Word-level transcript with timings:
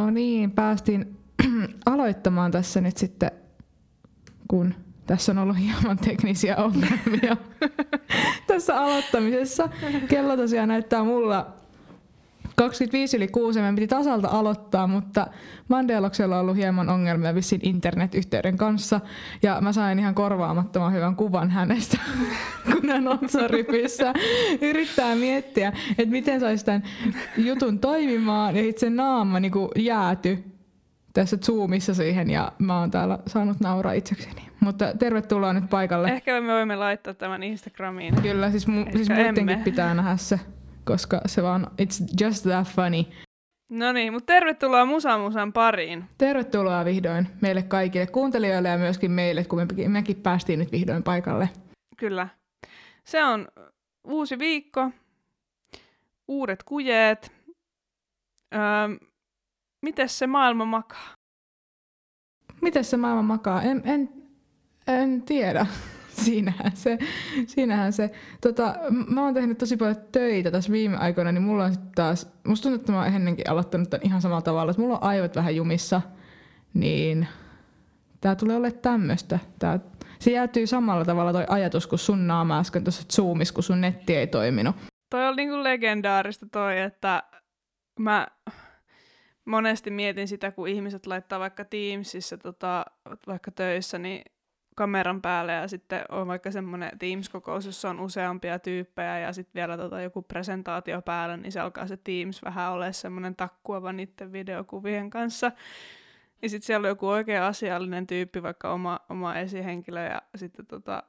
No 0.00 0.10
niin, 0.10 0.50
päästiin 0.50 1.16
aloittamaan 1.86 2.50
tässä 2.50 2.80
nyt 2.80 2.96
sitten, 2.96 3.30
kun 4.48 4.74
tässä 5.06 5.32
on 5.32 5.38
ollut 5.38 5.58
hieman 5.58 5.98
teknisiä 5.98 6.56
ongelmia 6.56 7.36
tässä 8.46 8.80
aloittamisessa. 8.80 9.68
Kello 10.08 10.36
tosiaan 10.36 10.68
näyttää 10.68 11.04
mulla 11.04 11.56
25 12.60 13.16
yli 13.16 13.28
6 13.28 13.58
meidän 13.58 13.74
piti 13.74 13.86
tasalta 13.86 14.28
aloittaa, 14.28 14.86
mutta 14.86 15.26
Mandeloksella 15.68 16.36
on 16.36 16.40
ollut 16.40 16.56
hieman 16.56 16.88
ongelmia 16.88 17.34
vissiin 17.34 17.60
internetyhteyden 17.64 18.56
kanssa. 18.56 19.00
Ja 19.42 19.60
mä 19.60 19.72
sain 19.72 19.98
ihan 19.98 20.14
korvaamattoman 20.14 20.92
hyvän 20.92 21.16
kuvan 21.16 21.50
hänestä, 21.50 21.98
kun 22.72 22.88
hän 22.88 23.08
on 23.08 23.18
ripissä. 23.46 24.12
Yrittää 24.60 25.14
miettiä, 25.14 25.72
että 25.98 26.12
miten 26.12 26.40
saisi 26.40 26.64
tämän 26.64 26.82
jutun 27.36 27.78
toimimaan 27.78 28.56
ja 28.56 28.62
itse 28.62 28.90
naama 28.90 29.40
niin 29.40 29.52
jääty 29.76 30.44
tässä 31.12 31.36
Zoomissa 31.36 31.94
siihen 31.94 32.30
ja 32.30 32.52
mä 32.58 32.80
oon 32.80 32.90
täällä 32.90 33.18
saanut 33.26 33.60
nauraa 33.60 33.92
itsekseni. 33.92 34.42
Mutta 34.60 34.94
tervetuloa 34.98 35.52
nyt 35.52 35.70
paikalle. 35.70 36.08
Ehkä 36.08 36.40
me 36.40 36.52
voimme 36.52 36.76
laittaa 36.76 37.14
tämän 37.14 37.42
Instagramiin. 37.42 38.22
Kyllä, 38.22 38.50
siis, 38.50 38.68
mu- 38.68 38.96
siis 38.96 39.08
muidenkin 39.08 39.60
pitää 39.64 39.94
nähdä 39.94 40.16
se 40.16 40.40
koska 40.90 41.20
se 41.26 41.42
vaan, 41.42 41.66
it's 41.82 42.24
just 42.24 42.42
that 42.42 42.66
funny. 42.68 43.04
No 43.70 43.92
niin, 43.92 44.12
mutta 44.12 44.26
tervetuloa 44.26 44.84
Musa 44.84 45.18
Musan 45.18 45.52
pariin. 45.52 46.04
Tervetuloa 46.18 46.84
vihdoin 46.84 47.28
meille 47.40 47.62
kaikille 47.62 48.06
kuuntelijoille 48.06 48.68
ja 48.68 48.78
myöskin 48.78 49.10
meille, 49.10 49.44
kun 49.44 49.58
me, 49.58 49.88
mekin 49.88 50.16
päästiin 50.16 50.58
nyt 50.58 50.72
vihdoin 50.72 51.02
paikalle. 51.02 51.48
Kyllä. 51.96 52.28
Se 53.04 53.24
on 53.24 53.48
uusi 54.04 54.38
viikko, 54.38 54.90
uudet 56.28 56.62
kujeet. 56.62 57.32
Öö, 58.54 59.08
miten 59.82 60.08
se 60.08 60.26
maailma 60.26 60.64
makaa? 60.64 61.14
Miten 62.60 62.84
se 62.84 62.96
maailma 62.96 63.22
makaa? 63.22 63.62
En, 63.62 63.82
en, 63.84 64.08
en 64.86 65.22
tiedä. 65.22 65.66
siinähän 66.24 66.72
se. 66.74 66.98
Siinähän 67.46 67.92
se. 67.92 68.10
Tota, 68.40 68.74
mä 69.06 69.24
oon 69.24 69.34
tehnyt 69.34 69.58
tosi 69.58 69.76
paljon 69.76 69.96
töitä 70.12 70.50
tässä 70.50 70.72
viime 70.72 70.96
aikoina, 70.96 71.32
niin 71.32 71.42
mulla 71.42 71.64
on 71.64 71.72
sitten 71.72 71.92
taas, 71.94 72.32
musta 72.46 72.62
tuntuu, 72.62 72.80
että 72.80 72.92
mä 72.92 72.98
oon 72.98 73.14
ennenkin 73.14 73.50
aloittanut 73.50 73.90
tämän 73.90 74.06
ihan 74.06 74.22
samalla 74.22 74.42
tavalla, 74.42 74.70
että 74.70 74.82
mulla 74.82 74.96
on 74.96 75.02
aivot 75.02 75.36
vähän 75.36 75.56
jumissa, 75.56 76.00
niin 76.74 77.28
tää 78.20 78.34
tulee 78.34 78.56
olemaan 78.56 78.82
tämmöistä. 78.82 79.38
Tää, 79.58 79.80
se 80.18 80.30
jäätyy 80.30 80.66
samalla 80.66 81.04
tavalla 81.04 81.32
toi 81.32 81.44
ajatus 81.48 81.86
kuin 81.86 81.98
sun 81.98 82.26
naama 82.26 82.58
äsken 82.58 82.84
tuossa 82.84 83.02
Zoomissa, 83.12 83.54
kun 83.54 83.62
sun 83.62 83.80
netti 83.80 84.16
ei 84.16 84.26
toiminut. 84.26 84.76
Toi 85.10 85.28
on 85.28 85.36
niinku 85.36 85.64
legendaarista 85.64 86.46
toi, 86.52 86.78
että 86.78 87.22
mä 87.98 88.26
monesti 89.44 89.90
mietin 89.90 90.28
sitä, 90.28 90.50
kun 90.50 90.68
ihmiset 90.68 91.06
laittaa 91.06 91.40
vaikka 91.40 91.64
Teamsissa 91.64 92.38
tota, 92.38 92.84
vaikka 93.26 93.50
töissä, 93.50 93.98
niin 93.98 94.22
kameran 94.80 95.22
päälle 95.22 95.52
ja 95.52 95.68
sitten 95.68 96.04
on 96.08 96.26
vaikka 96.26 96.50
semmoinen 96.50 96.98
Teams-kokous, 96.98 97.66
jossa 97.66 97.90
on 97.90 98.00
useampia 98.00 98.58
tyyppejä 98.58 99.18
ja 99.18 99.32
sitten 99.32 99.54
vielä 99.54 99.76
tota 99.76 100.02
joku 100.02 100.22
presentaatio 100.22 101.02
päällä, 101.02 101.36
niin 101.36 101.52
se 101.52 101.60
alkaa 101.60 101.86
se 101.86 101.96
Teams 101.96 102.42
vähän 102.42 102.72
olla 102.72 102.92
semmoinen 102.92 103.36
takkuava 103.36 103.92
niiden 103.92 104.32
videokuvien 104.32 105.10
kanssa. 105.10 105.52
Ja 106.42 106.48
sitten 106.48 106.66
siellä 106.66 106.86
on 106.86 106.88
joku 106.88 107.08
oikein 107.08 107.42
asiallinen 107.42 108.06
tyyppi, 108.06 108.42
vaikka 108.42 108.72
oma, 108.72 109.00
oma 109.08 109.34
esihenkilö, 109.34 110.04
ja 110.04 110.22
sitten 110.36 110.66
tota, 110.66 111.02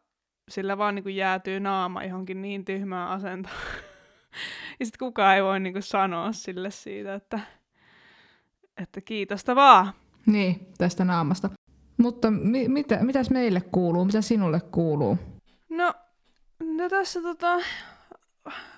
sillä 0.50 0.78
vaan 0.78 0.96
niin 0.96 1.03
kuin 1.03 1.16
jäätyy 1.16 1.59
naama 1.59 2.03
johonkin 2.03 2.41
niin 2.41 2.66
tyhmään 2.66 3.09
asentoon. 3.09 3.56
ja 4.79 4.85
sitten 4.85 5.00
kukaan 5.00 5.35
ei 5.35 5.44
voi 5.44 5.59
niin 5.59 5.73
kuin 5.73 5.84
sanoa 5.84 6.31
sille 6.31 6.72
siitä, 6.72 7.13
että, 7.13 7.40
että 8.78 9.01
kiitosta 9.01 9.56
vaan. 9.56 9.94
Niin, 10.25 10.67
tästä 10.78 11.06
naamasta. 11.06 11.50
Mutta 12.01 12.31
mi- 12.31 12.67
mitä, 12.67 12.97
mitäs 13.01 13.29
meille 13.29 13.62
kuuluu? 13.72 14.06
Mitä 14.06 14.22
sinulle 14.22 14.62
kuuluu? 14.72 15.17
No, 15.69 15.94
no 16.59 16.89
tässä 16.89 17.22
tota, 17.22 17.57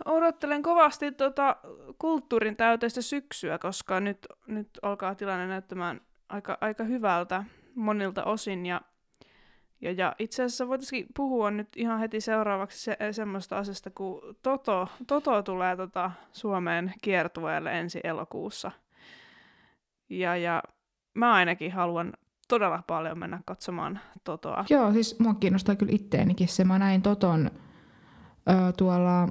odottelen 0.05 0.63
kovasti 0.63 1.11
tota 1.11 1.55
kulttuurin 1.99 2.55
täyteistä 2.55 3.01
syksyä, 3.01 3.57
koska 3.57 3.99
nyt, 3.99 4.27
nyt 4.47 4.69
alkaa 4.81 5.15
tilanne 5.15 5.47
näyttämään 5.47 6.01
aika, 6.29 6.57
aika 6.61 6.83
hyvältä 6.83 7.43
monilta 7.75 8.23
osin. 8.23 8.65
Ja, 8.65 8.81
ja, 9.81 9.91
ja 9.91 10.15
itse 10.19 10.43
asiassa 10.43 10.67
voitaisiin 10.67 11.05
puhua 11.15 11.51
nyt 11.51 11.67
ihan 11.75 11.99
heti 11.99 12.21
seuraavaksi 12.21 12.79
se, 12.79 12.97
semmoista 13.11 13.57
asiasta, 13.57 13.89
kun 13.89 14.35
Toto, 14.41 14.87
Toto 15.07 15.43
tulee 15.43 15.75
tota 15.75 16.11
Suomeen 16.31 16.93
kiertueelle 17.01 17.79
ensi 17.79 17.99
elokuussa. 18.03 18.71
Ja, 20.09 20.37
ja 20.37 20.63
mä 21.13 21.33
ainakin 21.33 21.71
haluan 21.71 22.13
todella 22.53 22.83
paljon 22.87 23.19
mennä 23.19 23.39
katsomaan 23.45 23.99
Totoa. 24.23 24.65
Joo, 24.69 24.93
siis 24.93 25.19
mua 25.19 25.33
kiinnostaa 25.33 25.75
kyllä 25.75 25.91
itteenikin 25.95 26.47
se. 26.47 26.63
Mä 26.63 26.79
näin 26.79 27.01
Toton 27.01 27.51
ö, 28.49 28.71
tuolla 28.77 29.27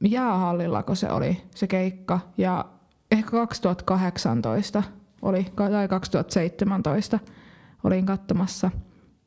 jäähallilla, 0.00 0.82
kun 0.82 0.96
se 0.96 1.10
oli 1.10 1.42
se 1.54 1.66
keikka. 1.66 2.20
Ja 2.38 2.64
ehkä 3.10 3.30
2018 3.30 4.82
oli, 5.22 5.46
tai 5.56 5.88
2017 5.88 7.18
olin 7.84 8.06
katsomassa. 8.06 8.70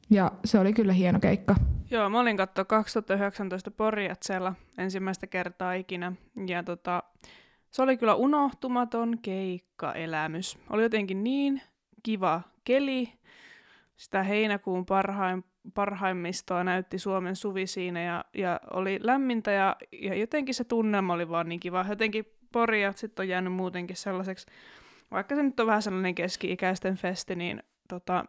Ja 0.09 0.31
se 0.45 0.59
oli 0.59 0.73
kyllä 0.73 0.93
hieno 0.93 1.19
keikka. 1.19 1.55
Joo, 1.91 2.09
mä 2.09 2.19
olin 2.19 2.37
katsoa 2.37 2.65
2019 2.65 3.71
Porjatsella 3.71 4.53
ensimmäistä 4.77 5.27
kertaa 5.27 5.73
ikinä. 5.73 6.13
Ja 6.47 6.63
tota, 6.63 7.03
se 7.71 7.81
oli 7.81 7.97
kyllä 7.97 8.15
unohtumaton 8.15 9.17
keikkaelämys. 9.21 10.57
Oli 10.69 10.83
jotenkin 10.83 11.23
niin 11.23 11.61
kiva 12.03 12.41
keli. 12.65 13.13
Sitä 13.97 14.23
heinäkuun 14.23 14.85
parhaim, 14.85 15.43
parhaimmistoa 15.73 16.63
näytti 16.63 16.99
Suomen 16.99 17.35
suvi 17.35 17.67
siinä 17.67 18.03
ja, 18.03 18.25
ja 18.33 18.59
oli 18.73 18.99
lämmintä 19.01 19.51
ja, 19.51 19.75
ja 19.91 20.15
jotenkin 20.15 20.55
se 20.55 20.63
tunnelma 20.63 21.13
oli 21.13 21.29
vaan 21.29 21.49
niin 21.49 21.59
kiva. 21.59 21.85
Jotenkin 21.89 22.25
Porjat 22.51 22.97
sitten 22.97 23.23
on 23.23 23.29
jäänyt 23.29 23.53
muutenkin 23.53 23.95
sellaiseksi, 23.95 24.47
vaikka 25.11 25.35
se 25.35 25.43
nyt 25.43 25.59
on 25.59 25.67
vähän 25.67 25.81
sellainen 25.81 26.15
keski-ikäisten 26.15 26.95
festi, 26.95 27.35
niin 27.35 27.63
tota, 27.87 28.25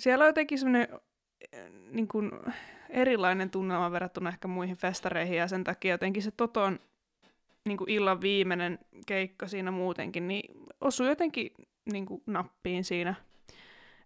siellä 0.00 0.22
on 0.22 0.28
jotenkin 0.28 0.58
semmoinen 0.58 0.88
niin 1.90 2.08
kuin, 2.08 2.30
erilainen 2.88 3.50
tunnelma 3.50 3.92
verrattuna 3.92 4.28
ehkä 4.28 4.48
muihin 4.48 4.76
festareihin 4.76 5.36
ja 5.36 5.48
sen 5.48 5.64
takia 5.64 5.94
jotenkin 5.94 6.22
se 6.22 6.30
Toton 6.30 6.80
niin 7.64 7.78
kuin 7.78 7.90
illan 7.90 8.20
viimeinen 8.20 8.78
keikka 9.06 9.48
siinä 9.48 9.70
muutenkin, 9.70 10.28
niin 10.28 10.54
osui 10.80 11.08
jotenkin 11.08 11.50
niin 11.92 12.06
kuin, 12.06 12.22
nappiin 12.26 12.84
siinä. 12.84 13.14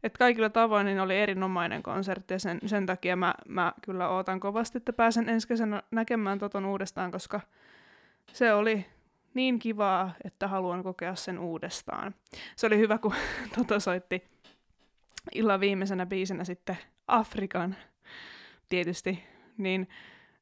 Et 0.03 0.19
kaikilla 0.19 0.51
tavoin 0.51 0.87
niin 0.87 1.01
oli 1.01 1.19
erinomainen 1.19 1.83
konsertti 1.83 2.35
ja 2.35 2.39
sen, 2.39 2.61
sen 2.67 2.87
takia 2.87 3.17
mä, 3.17 3.35
mä 3.49 3.73
kyllä 3.83 4.09
ootan 4.09 4.41
kovasti, 4.41 4.79
että 4.79 4.93
pääsen 4.93 5.29
ensi 5.29 5.49
kesänä 5.49 5.83
näkemään 5.91 6.39
Toton 6.39 6.65
uudestaan, 6.65 7.11
koska 7.11 7.41
se 8.33 8.53
oli 8.53 8.87
niin 9.35 9.59
kivaa, 9.59 10.13
että 10.25 10.49
haluan 10.49 10.83
kokea 10.83 11.15
sen 11.15 11.39
uudestaan. 11.39 12.15
Se 12.57 12.67
oli 12.67 12.79
hyvä, 12.79 12.99
kun 12.99 13.15
Toto 13.57 13.81
soitti 13.81 14.25
illan 15.35 15.61
viimeisenä 15.61 16.07
biisenä 16.07 16.45
sitten 16.45 16.79
Afrikan 17.09 17.77
tietysti, 18.69 19.25
niin 19.59 19.89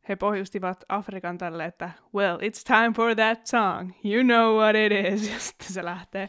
he 0.09 0.17
pohjustivat 0.17 0.85
Afrikan 0.89 1.39
tälle, 1.39 1.65
että 1.65 1.91
well, 2.15 2.37
it's 2.37 2.63
time 2.67 2.93
for 2.97 3.15
that 3.15 3.47
song, 3.47 3.93
you 4.05 4.23
know 4.25 4.57
what 4.57 4.77
it 4.77 4.93
is, 5.13 5.29
ja 5.33 5.39
sitten 5.39 5.73
se 5.73 5.85
lähtee. 5.85 6.29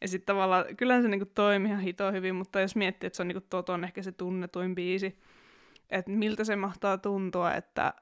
Ja 0.00 0.08
sitten 0.08 0.26
tavallaan, 0.26 0.64
kyllähän 0.76 1.02
se 1.02 1.08
niinku 1.08 1.30
toimi 1.34 1.68
ihan 1.68 1.80
hito 1.80 2.12
hyvin, 2.12 2.34
mutta 2.34 2.60
jos 2.60 2.76
miettii, 2.76 3.06
että 3.06 3.16
se 3.16 3.22
on 3.22 3.28
niinku 3.28 3.46
Toton 3.50 3.84
ehkä 3.84 4.02
se 4.02 4.12
tunnetuin 4.12 4.74
biisi, 4.74 5.18
että 5.90 6.10
miltä 6.10 6.44
se 6.44 6.56
mahtaa 6.56 6.98
tuntua, 6.98 7.54
että, 7.54 7.94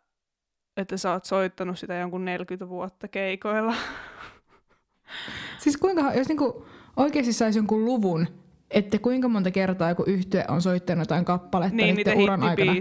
että 0.77 0.97
sä 0.97 1.13
oot 1.13 1.25
soittanut 1.25 1.79
sitä 1.79 1.95
jonkun 1.95 2.25
40 2.25 2.69
vuotta 2.69 3.09
keikoilla. 3.09 3.75
Siis 5.59 5.77
kuinka, 5.77 6.13
jos 6.15 6.29
niinku 6.29 6.67
oikeasti 6.97 7.33
saisi 7.33 7.59
jonkun 7.59 7.85
luvun, 7.85 8.27
että 8.71 8.99
kuinka 8.99 9.29
monta 9.29 9.51
kertaa 9.51 9.89
joku 9.89 10.05
yhtye 10.07 10.45
on 10.49 10.63
soittanut 10.63 11.03
jotain 11.03 11.25
kappaletta 11.25 11.77
niin, 11.77 11.97
niiden 11.97 12.19
uran 12.19 12.43
aikana. 12.43 12.73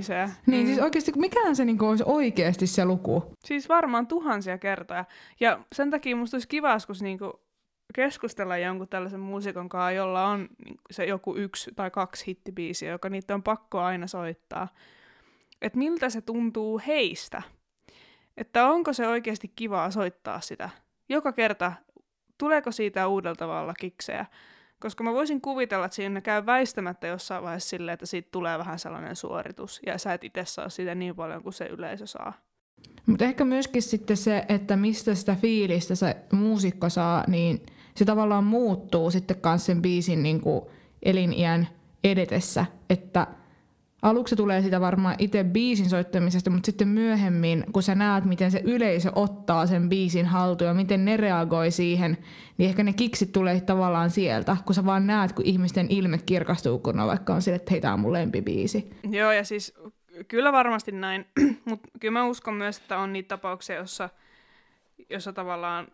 Niin, 0.46 0.62
mm. 0.62 0.66
siis 0.66 0.80
oikeasti, 0.80 1.12
mikähän 1.16 1.56
se 1.56 1.66
niinku 1.66 1.86
olisi 1.86 2.04
oikeasti 2.08 2.68
se 2.68 2.86
luku? 2.86 3.24
Siis 3.46 3.70
varmaan 3.70 4.08
tuhansia 4.08 4.58
kertoja. 4.58 5.06
Ja 5.40 5.60
sen 5.72 5.90
takia 5.90 6.16
musta 6.16 6.36
olisi 6.36 6.48
kiva 6.48 6.74
joskus 6.74 7.02
niinku 7.02 7.45
keskustella 7.94 8.58
jonkun 8.58 8.88
tällaisen 8.88 9.20
muusikon 9.20 9.70
kanssa, 9.70 9.92
jolla 9.92 10.26
on 10.26 10.48
niin 10.66 10.78
se 10.92 11.06
joku 11.06 11.36
yksi 11.36 11.72
tai 11.76 11.92
kaksi 11.92 12.28
hittibiisiä, 12.28 12.92
joka 12.92 13.10
niitä 13.10 13.36
on 13.36 13.44
pakko 13.44 13.80
aina 13.80 14.08
soittaa. 14.08 14.68
Että 15.62 15.78
miltä 15.78 16.10
se 16.10 16.22
tuntuu 16.22 16.82
heistä. 16.88 17.42
Että 18.38 18.68
onko 18.68 18.94
se 18.94 19.08
oikeasti 19.08 19.52
kivaa 19.56 19.92
soittaa 19.92 20.42
sitä. 20.42 20.70
Joka 21.10 21.32
kerta, 21.32 21.74
tuleeko 22.38 22.72
siitä 22.72 23.08
uudella 23.08 23.36
tavalla 23.36 23.74
kiksejä. 23.74 24.26
Koska 24.80 25.04
mä 25.04 25.14
voisin 25.14 25.42
kuvitella, 25.42 25.86
että 25.86 25.96
siinä 25.96 26.22
käy 26.22 26.46
väistämättä 26.46 27.08
jossain 27.08 27.44
vaiheessa 27.44 27.70
silleen, 27.70 27.94
että 27.94 28.06
siitä 28.06 28.30
tulee 28.32 28.58
vähän 28.58 28.80
sellainen 28.80 29.16
suoritus. 29.16 29.82
Ja 29.86 29.98
sä 29.98 30.14
et 30.14 30.24
itse 30.24 30.46
saa 30.46 30.70
siitä 30.70 30.96
niin 30.96 31.16
paljon 31.16 31.44
kuin 31.44 31.54
se 31.54 31.66
yleisö 31.66 32.08
saa. 32.08 32.34
Mutta 33.06 33.26
ehkä 33.26 33.46
myöskin 33.46 33.82
sitten 33.82 34.18
se, 34.18 34.46
että 34.50 34.76
mistä 34.78 35.16
sitä 35.16 35.36
fiilistä 35.36 35.96
se 35.96 36.16
muusikko 36.32 36.90
saa, 36.90 37.24
niin 37.28 37.66
se 37.96 38.06
tavallaan 38.06 38.44
muuttuu 38.44 39.12
sitten 39.12 39.38
kanssa 39.42 39.66
sen 39.66 39.82
biisin 39.82 40.24
niin 40.24 40.42
kuin 40.42 40.62
eliniän 41.04 41.68
edetessä, 42.04 42.66
että 42.90 43.28
aluksi 44.02 44.36
tulee 44.36 44.62
sitä 44.62 44.82
varmaan 44.82 45.16
itse 45.20 45.44
biisin 45.44 45.90
soittamisesta, 45.90 46.50
mutta 46.50 46.66
sitten 46.66 46.88
myöhemmin, 46.88 47.66
kun 47.72 47.84
sä 47.84 47.96
näet, 47.96 48.26
miten 48.26 48.52
se 48.52 48.62
yleisö 48.64 49.12
ottaa 49.16 49.68
sen 49.68 49.90
biisin 49.90 50.26
haltuun 50.26 50.68
ja 50.68 50.74
miten 50.74 51.06
ne 51.06 51.18
reagoi 51.18 51.72
siihen, 51.72 52.18
niin 52.58 52.70
ehkä 52.70 52.84
ne 52.84 52.94
kiksit 52.94 53.32
tulee 53.32 53.62
tavallaan 53.62 54.12
sieltä, 54.12 54.58
kun 54.66 54.76
sä 54.76 54.86
vaan 54.86 55.08
näet, 55.08 55.34
kun 55.34 55.46
ihmisten 55.46 55.88
ilme 55.90 56.18
kirkastuu, 56.18 56.80
kun 56.80 57.00
on 57.00 57.08
vaikka 57.08 57.36
on 57.36 57.42
sille, 57.42 57.56
että 57.56 57.72
hei, 57.72 57.82
tää 57.82 57.94
on 57.94 58.00
mun 58.00 58.14
lempibiisi. 58.14 58.90
Joo, 59.10 59.32
ja 59.32 59.44
siis 59.44 59.74
kyllä 60.28 60.52
varmasti 60.52 60.92
näin, 60.92 61.26
mutta 61.66 61.88
kyllä 62.00 62.20
mä 62.20 62.26
uskon 62.26 62.54
myös, 62.54 62.78
että 62.78 62.98
on 62.98 63.14
niitä 63.14 63.28
tapauksia, 63.28 63.76
jossa, 63.76 64.10
jossa 65.10 65.34
tavallaan 65.34 65.88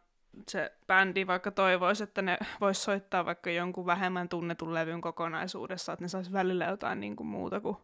se 0.48 0.72
bändi 0.88 1.28
vaikka 1.28 1.52
toivoisi, 1.52 2.04
että 2.04 2.22
ne 2.22 2.38
vois 2.62 2.84
soittaa 2.84 3.26
vaikka 3.26 3.50
jonkun 3.50 3.86
vähemmän 3.86 4.30
tunnetun 4.30 4.74
levyn 4.74 5.02
kokonaisuudessa, 5.02 5.94
että 5.94 6.06
ne 6.06 6.10
saisi 6.10 6.34
välillä 6.34 6.66
jotain 6.66 7.00
niin 7.00 7.16
kuin 7.16 7.28
muuta 7.28 7.60
kuin 7.60 7.78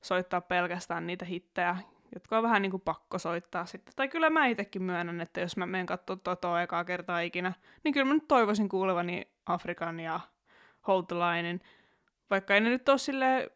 soittaa 0.00 0.40
pelkästään 0.40 1.06
niitä 1.06 1.24
hittejä, 1.24 1.76
jotka 2.14 2.36
on 2.36 2.42
vähän 2.42 2.62
niin 2.62 2.70
kuin 2.70 2.80
pakko 2.80 3.18
soittaa 3.18 3.66
sitten. 3.66 3.94
Tai 3.96 4.08
kyllä 4.08 4.30
mä 4.30 4.46
itsekin 4.46 4.82
myönnän, 4.82 5.20
että 5.20 5.40
jos 5.40 5.56
mä 5.56 5.66
menen 5.66 5.86
katsoa 5.86 6.16
Totoa 6.16 6.62
ekaa 6.62 6.84
kertaa 6.84 7.20
ikinä, 7.20 7.52
niin 7.84 7.94
kyllä 7.94 8.06
mä 8.06 8.14
nyt 8.14 8.28
toivoisin 8.28 8.68
kuulevani 8.68 9.28
Afrikan 9.46 10.00
ja 10.00 10.20
Hold 10.86 11.04
the 11.08 11.16
Linein, 11.16 11.60
vaikka 12.30 12.54
ei 12.54 12.60
ne 12.60 12.68
nyt 12.68 12.88
ole 12.88 12.98
silleen 12.98 13.50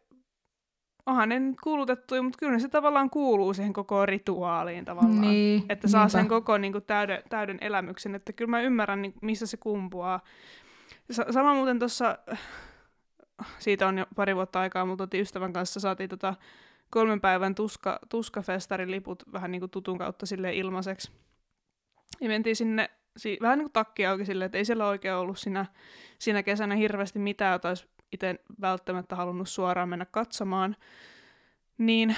onhan 1.05 1.29
ne 1.29 1.39
nyt 1.39 1.55
kuulutettu, 1.63 2.23
mutta 2.23 2.39
kyllä 2.39 2.59
se 2.59 2.69
tavallaan 2.69 3.09
kuuluu 3.09 3.53
siihen 3.53 3.73
koko 3.73 4.05
rituaaliin 4.05 4.85
tavallaan. 4.85 5.21
Niin, 5.21 5.65
että 5.69 5.87
saa 5.87 6.03
niinpä. 6.05 6.17
sen 6.17 6.27
koko 6.27 6.57
niin 6.57 6.71
kuin, 6.73 6.83
täyden, 6.83 7.23
täyden 7.29 7.57
elämyksen, 7.61 8.15
että 8.15 8.33
kyllä 8.33 8.49
mä 8.49 8.61
ymmärrän, 8.61 9.01
niin, 9.01 9.13
mistä 9.21 9.45
se 9.45 9.57
kumpuaa. 9.57 10.19
Sa- 11.11 11.31
sama 11.31 11.53
muuten 11.53 11.79
tuossa, 11.79 12.17
siitä 13.59 13.87
on 13.87 13.97
jo 13.97 14.05
pari 14.15 14.35
vuotta 14.35 14.59
aikaa, 14.59 14.85
mutta 14.85 15.03
otin 15.03 15.21
ystävän 15.21 15.53
kanssa, 15.53 15.79
saatiin 15.79 16.09
tota 16.09 16.35
kolmen 16.89 17.21
päivän 17.21 17.55
tuska, 17.55 17.99
tuskafestarin 18.09 18.91
liput 18.91 19.23
vähän 19.33 19.51
niin 19.51 19.59
kuin 19.61 19.69
tutun 19.69 19.97
kautta 19.97 20.25
sille 20.25 20.55
ilmaiseksi. 20.55 21.11
Ja 22.21 22.27
mentiin 22.27 22.55
sinne 22.55 22.89
si- 23.17 23.37
vähän 23.41 23.57
niin 23.57 23.65
kuin 23.65 23.73
takki 23.73 24.05
auki 24.05 24.25
silleen, 24.25 24.45
että 24.45 24.57
ei 24.57 24.65
siellä 24.65 24.87
oikein 24.87 25.15
ollut 25.15 25.39
siinä, 25.39 25.65
siinä 26.19 26.43
kesänä 26.43 26.75
hirveästi 26.75 27.19
mitään, 27.19 27.53
jota 27.53 27.69
olisi 27.69 27.87
itse 28.13 28.35
välttämättä 28.61 29.15
halunnut 29.15 29.49
suoraan 29.49 29.89
mennä 29.89 30.05
katsomaan. 30.05 30.75
Niin 31.77 32.15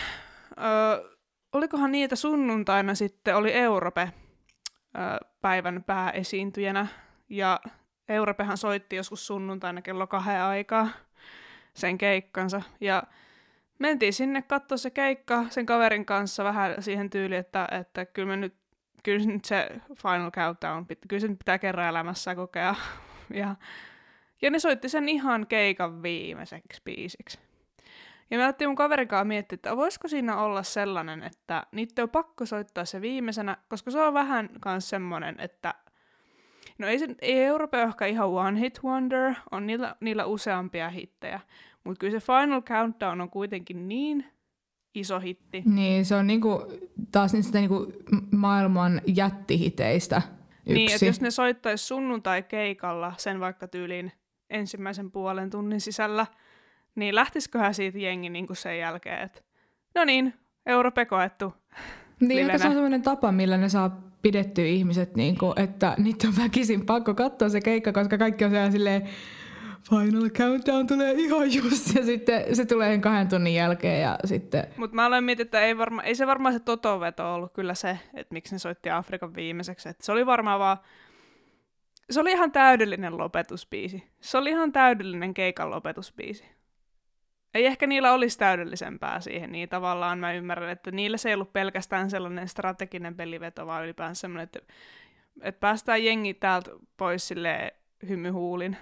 ö, 0.51 1.17
olikohan 1.53 1.91
niitä 1.91 2.15
sunnuntaina 2.15 2.95
sitten, 2.95 3.35
oli 3.35 3.53
Europe 3.53 4.01
ö, 4.01 5.25
päivän 5.41 5.83
pääesiintyjänä, 5.83 6.87
ja 7.29 7.59
Europehan 8.09 8.57
soitti 8.57 8.95
joskus 8.95 9.27
sunnuntaina 9.27 9.81
kello 9.81 10.07
kahden 10.07 10.41
aikaa 10.41 10.87
sen 11.73 11.97
keikkansa, 11.97 12.61
ja 12.81 13.03
mentiin 13.79 14.13
sinne 14.13 14.41
katsoa 14.41 14.77
se 14.77 14.89
keikka 14.89 15.45
sen 15.49 15.65
kaverin 15.65 16.05
kanssa 16.05 16.43
vähän 16.43 16.75
siihen 16.79 17.09
tyyliin, 17.09 17.39
että, 17.39 17.67
että 17.71 18.05
kyllä 18.05 18.27
me 18.27 18.37
nyt 18.37 18.55
kyllä 19.05 19.25
nyt 19.25 19.45
se 19.45 19.69
Final 19.95 20.31
Countdown, 20.31 20.85
kyllä 21.07 21.21
se 21.21 21.27
nyt 21.27 21.39
pitää 21.39 21.59
kerran 21.59 21.87
elämässä 21.87 22.35
kokea. 22.35 22.75
Ja, 23.33 23.55
ja 24.41 24.51
ne 24.51 24.59
soitti 24.59 24.89
sen 24.89 25.09
ihan 25.09 25.47
keikan 25.47 26.03
viimeiseksi 26.03 26.81
biisiksi. 26.85 27.39
Ja 28.31 28.37
me 28.37 28.43
alettiin 28.43 28.69
mun 28.69 28.75
kaverin 28.75 29.07
kanssa 29.07 29.25
miettiä, 29.25 29.55
että 29.55 29.77
voisiko 29.77 30.07
siinä 30.07 30.37
olla 30.37 30.63
sellainen, 30.63 31.23
että 31.23 31.67
niitä 31.71 32.03
on 32.03 32.09
pakko 32.09 32.45
soittaa 32.45 32.85
se 32.85 33.01
viimeisenä, 33.01 33.57
koska 33.69 33.91
se 33.91 34.01
on 34.01 34.13
vähän 34.13 34.49
kans 34.59 34.89
semmonen, 34.89 35.35
että 35.39 35.73
no 36.77 36.87
ei, 36.87 36.99
se, 36.99 37.07
ei 37.21 37.43
Euroopan 37.43 37.79
ehkä 37.79 38.05
ihan 38.05 38.29
one 38.29 38.59
hit 38.59 38.79
wonder, 38.83 39.33
on 39.51 39.67
niillä, 39.67 39.95
niillä 39.99 40.25
useampia 40.25 40.89
hittejä, 40.89 41.39
mutta 41.83 41.99
kyllä 41.99 42.19
se 42.19 42.25
Final 42.25 42.61
Countdown 42.61 43.21
on 43.21 43.29
kuitenkin 43.29 43.87
niin 43.87 44.25
iso 44.95 45.19
hitti. 45.19 45.63
Niin, 45.65 46.05
se 46.05 46.15
on 46.15 46.27
niinku, 46.27 46.67
taas 47.11 47.33
niistä 47.33 47.59
niinku 47.59 47.93
maailman 48.31 49.01
jättihiteistä 49.07 50.21
yksi. 50.65 50.73
Niin, 50.73 50.91
että 50.93 51.05
jos 51.05 51.21
ne 51.21 51.31
soittaisi 51.31 51.85
sunnuntai-keikalla 51.85 53.13
sen 53.17 53.39
vaikka 53.39 53.67
tyyliin 53.67 54.11
ensimmäisen 54.49 55.11
puolen 55.11 55.49
tunnin 55.49 55.81
sisällä, 55.81 56.25
niin 56.95 57.15
lähtisiköhän 57.15 57.73
siitä 57.73 57.99
jengi 57.99 58.29
niin 58.29 58.47
kuin 58.47 58.57
sen 58.57 58.79
jälkeen, 58.79 59.21
että 59.21 59.41
no 59.95 60.05
niin, 60.05 60.33
Europe 60.65 61.05
koettu. 61.05 61.53
Niin, 62.19 62.39
ehkä 62.39 62.57
se 62.57 62.67
on 62.67 62.73
sellainen 62.73 63.01
tapa, 63.01 63.31
millä 63.31 63.57
ne 63.57 63.69
saa 63.69 64.01
pidettyä 64.21 64.65
ihmiset, 64.65 65.15
niin 65.15 65.37
kuin, 65.37 65.59
että 65.59 65.95
niitä 65.97 66.27
on 66.27 66.33
väkisin 66.43 66.85
pakko 66.85 67.13
katsoa 67.13 67.49
se 67.49 67.61
keikka, 67.61 67.91
koska 67.91 68.17
kaikki 68.17 68.45
on 68.45 68.51
siellä 68.51 68.71
silleen, 68.71 69.09
Final 69.89 70.29
Countdown 70.29 70.87
tulee 70.87 71.11
ihan 71.11 71.53
just, 71.53 71.95
ja 71.95 72.05
sitten 72.05 72.55
se 72.55 72.65
tulee 72.65 72.97
kahden 72.97 73.27
tunnin 73.27 73.55
jälkeen, 73.55 74.01
ja 74.01 74.17
sitten... 74.25 74.67
Mutta 74.77 74.95
mä 74.95 75.05
aloin 75.05 75.23
miettiä, 75.23 75.43
että 75.43 75.61
ei, 75.61 75.77
varma, 75.77 76.03
ei 76.03 76.15
se 76.15 76.27
varmaan 76.27 76.53
se 76.53 76.59
Toto-veto 76.59 77.33
ollut 77.33 77.53
kyllä 77.53 77.73
se, 77.73 77.99
että 78.13 78.33
miksi 78.33 78.55
ne 78.55 78.59
soitti 78.59 78.89
Afrikan 78.89 79.35
viimeiseksi. 79.35 79.89
Et 79.89 80.01
se 80.01 80.11
oli 80.11 80.25
varmaan 80.25 80.59
vaan, 80.59 80.77
se 82.09 82.19
oli 82.19 82.31
ihan 82.31 82.51
täydellinen 82.51 83.17
lopetusbiisi. 83.17 84.03
Se 84.21 84.37
oli 84.37 84.49
ihan 84.49 84.71
täydellinen 84.71 85.33
keikan 85.33 85.69
lopetusbiisi. 85.69 86.45
Ei 87.53 87.65
ehkä 87.65 87.87
niillä 87.87 88.13
olisi 88.13 88.37
täydellisempää 88.37 89.21
siihen, 89.21 89.51
niin 89.51 89.69
tavallaan 89.69 90.19
mä 90.19 90.33
ymmärrän, 90.33 90.69
että 90.69 90.91
niillä 90.91 91.17
se 91.17 91.29
ei 91.29 91.35
ollut 91.35 91.53
pelkästään 91.53 92.09
sellainen 92.09 92.47
strateginen 92.47 93.15
peliveto, 93.15 93.67
vaan 93.67 93.83
ylipäänsä 93.83 94.21
sellainen, 94.21 94.43
että, 94.43 94.59
että 95.41 95.59
päästään 95.59 96.03
jengi 96.03 96.33
täältä 96.33 96.71
pois 96.97 97.27
sille 97.27 97.73
hymyhuulin. 98.09 98.77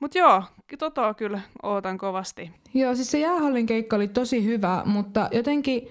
Mutta 0.00 0.18
joo, 0.18 0.42
Totoa 0.78 1.14
kyllä 1.14 1.40
ootan 1.62 1.98
kovasti. 1.98 2.50
Joo, 2.74 2.94
siis 2.94 3.10
se 3.10 3.18
jäähallin 3.18 3.66
keikka 3.66 3.96
oli 3.96 4.08
tosi 4.08 4.44
hyvä, 4.44 4.82
mutta 4.84 5.28
jotenkin, 5.32 5.88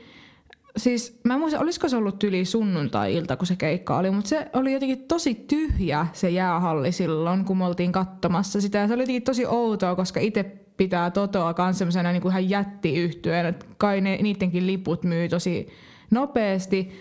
siis 0.78 1.20
mä 1.24 1.34
en 1.34 1.40
muista, 1.40 1.60
olisiko 1.60 1.90
se 1.90 1.98
ollut 1.98 2.24
yli 2.24 2.46
sunnuntai-ilta, 2.46 3.38
kun 3.38 3.48
se 3.48 3.56
keikka 3.56 3.98
oli, 3.98 4.12
mutta 4.12 4.30
se 4.30 4.48
oli 4.54 4.74
jotenkin 4.74 5.04
tosi 5.08 5.36
tyhjä 5.36 6.08
se 6.14 6.30
jäähalli 6.30 6.92
silloin, 6.92 7.46
kun 7.46 7.58
me 7.58 7.66
oltiin 7.66 7.92
katsomassa 7.92 8.62
sitä. 8.62 8.78
Ja 8.78 8.88
se 8.88 8.94
oli 8.94 9.02
jotenkin 9.02 9.24
tosi 9.24 9.46
outoa, 9.46 9.96
koska 9.96 10.20
itse 10.20 10.44
pitää 10.78 11.12
Totoa 11.12 11.54
kanssa 11.54 11.78
semmoisena 11.78 12.12
niin 12.12 12.22
kuin 12.22 12.50
jättiyhtyeen, 12.50 13.46
että 13.46 13.66
kai 13.78 14.02
ne, 14.02 14.18
niidenkin 14.22 14.68
liput 14.68 15.04
myy 15.04 15.30
tosi 15.30 15.68
nopeasti. 16.12 16.92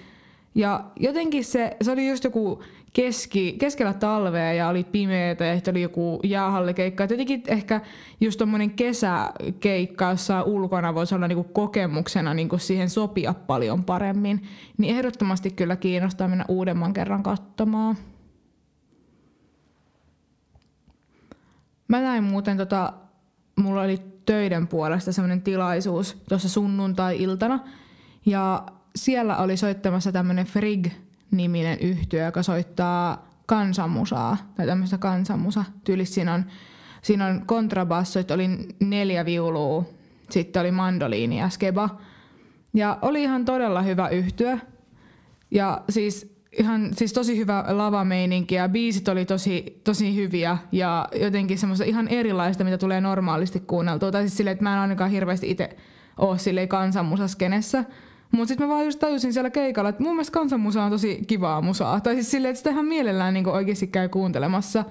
Ja 0.54 0.84
jotenkin 0.96 1.44
se, 1.44 1.76
se 1.82 1.90
oli 1.90 2.08
just 2.08 2.24
joku 2.24 2.62
keski, 2.92 3.56
keskellä 3.58 3.92
talvea 3.92 4.52
ja 4.52 4.68
oli 4.68 4.84
pimeätä 4.84 5.44
ja 5.44 5.60
oli 5.70 5.82
joku 5.82 6.20
jäähallikeikka. 6.24 7.04
Jotenkin 7.04 7.42
ehkä 7.46 7.80
just 8.20 8.38
tommonen 8.38 8.70
kesäkeikka 8.70 10.10
jossa 10.10 10.42
ulkona 10.42 10.94
voisi 10.94 11.14
olla 11.14 11.28
niinku 11.28 11.44
kokemuksena 11.44 12.34
niinku 12.34 12.58
siihen 12.58 12.90
sopia 12.90 13.34
paljon 13.34 13.84
paremmin. 13.84 14.42
Niin 14.78 14.96
ehdottomasti 14.96 15.50
kyllä 15.50 15.76
kiinnostaa 15.76 16.28
mennä 16.28 16.44
uudemman 16.48 16.92
kerran 16.92 17.22
katsomaan. 17.22 17.96
Mä 21.88 22.00
näin 22.00 22.24
muuten 22.24 22.56
tota, 22.56 22.92
mulla 23.56 23.82
oli 23.82 23.98
töiden 24.26 24.66
puolesta 24.66 25.12
semmoinen 25.12 25.42
tilaisuus 25.42 26.22
tuossa 26.28 26.48
sunnuntai-iltana. 26.48 27.60
Ja 28.26 28.66
siellä 28.96 29.36
oli 29.36 29.56
soittamassa 29.56 30.12
tämmöinen 30.12 30.46
Frig-niminen 31.32 31.78
yhtiö, 31.80 32.24
joka 32.24 32.42
soittaa 32.42 33.28
kansanmusaa, 33.46 34.36
tai 34.56 34.66
tämmöistä 34.66 34.98
kansanmusa 34.98 35.64
tyylistä. 35.84 36.14
Siinä 36.14 36.34
on, 36.34 36.44
siinä 37.02 37.26
on 37.26 37.42
kontrabassoit, 37.46 38.30
oli 38.30 38.48
neljä 38.80 39.24
viulua, 39.24 39.84
sitten 40.30 40.60
oli 40.60 40.70
mandoliini 40.70 41.38
ja 41.38 41.48
skeba. 41.48 41.98
Ja 42.74 42.98
oli 43.02 43.22
ihan 43.22 43.44
todella 43.44 43.82
hyvä 43.82 44.08
yhtyö. 44.08 44.58
Ja 45.50 45.82
siis 45.88 46.36
ihan 46.58 46.94
siis 46.94 47.12
tosi 47.12 47.36
hyvä 47.36 47.64
lavameininki 47.68 48.54
ja 48.54 48.68
biisit 48.68 49.08
oli 49.08 49.24
tosi, 49.24 49.80
tosi 49.84 50.16
hyviä 50.16 50.58
ja 50.72 51.08
jotenkin 51.20 51.58
semmoista 51.58 51.84
ihan 51.84 52.08
erilaista, 52.08 52.64
mitä 52.64 52.78
tulee 52.78 53.00
normaalisti 53.00 53.60
kuunneltua. 53.60 54.10
Tai 54.10 54.22
siis 54.22 54.36
silleen, 54.36 54.52
että 54.52 54.62
mä 54.64 54.74
en 54.74 54.80
ainakaan 54.80 55.10
hirveästi 55.10 55.50
itse 55.50 55.76
ole 56.18 56.38
silleen 56.38 56.68
kansanmusaskenessä. 56.68 57.84
Mutta 58.32 58.48
sitten 58.48 58.66
mä 58.66 58.74
vaan 58.74 58.84
just 58.84 58.98
tajusin 58.98 59.32
siellä 59.32 59.50
keikalla, 59.50 59.88
että 59.88 60.02
mun 60.02 60.12
mielestä 60.12 60.32
kansanmusa 60.32 60.82
on 60.82 60.90
tosi 60.90 61.22
kivaa 61.26 61.60
musaa. 61.60 62.00
Tai 62.00 62.14
siis 62.14 62.30
silleen, 62.30 62.50
että 62.50 62.58
sitä 62.58 62.70
ihan 62.70 62.84
mielellään 62.84 63.34
niin 63.34 63.48
oikeasti 63.48 63.86
käy 63.86 64.08
kuuntelemassa. 64.08 64.84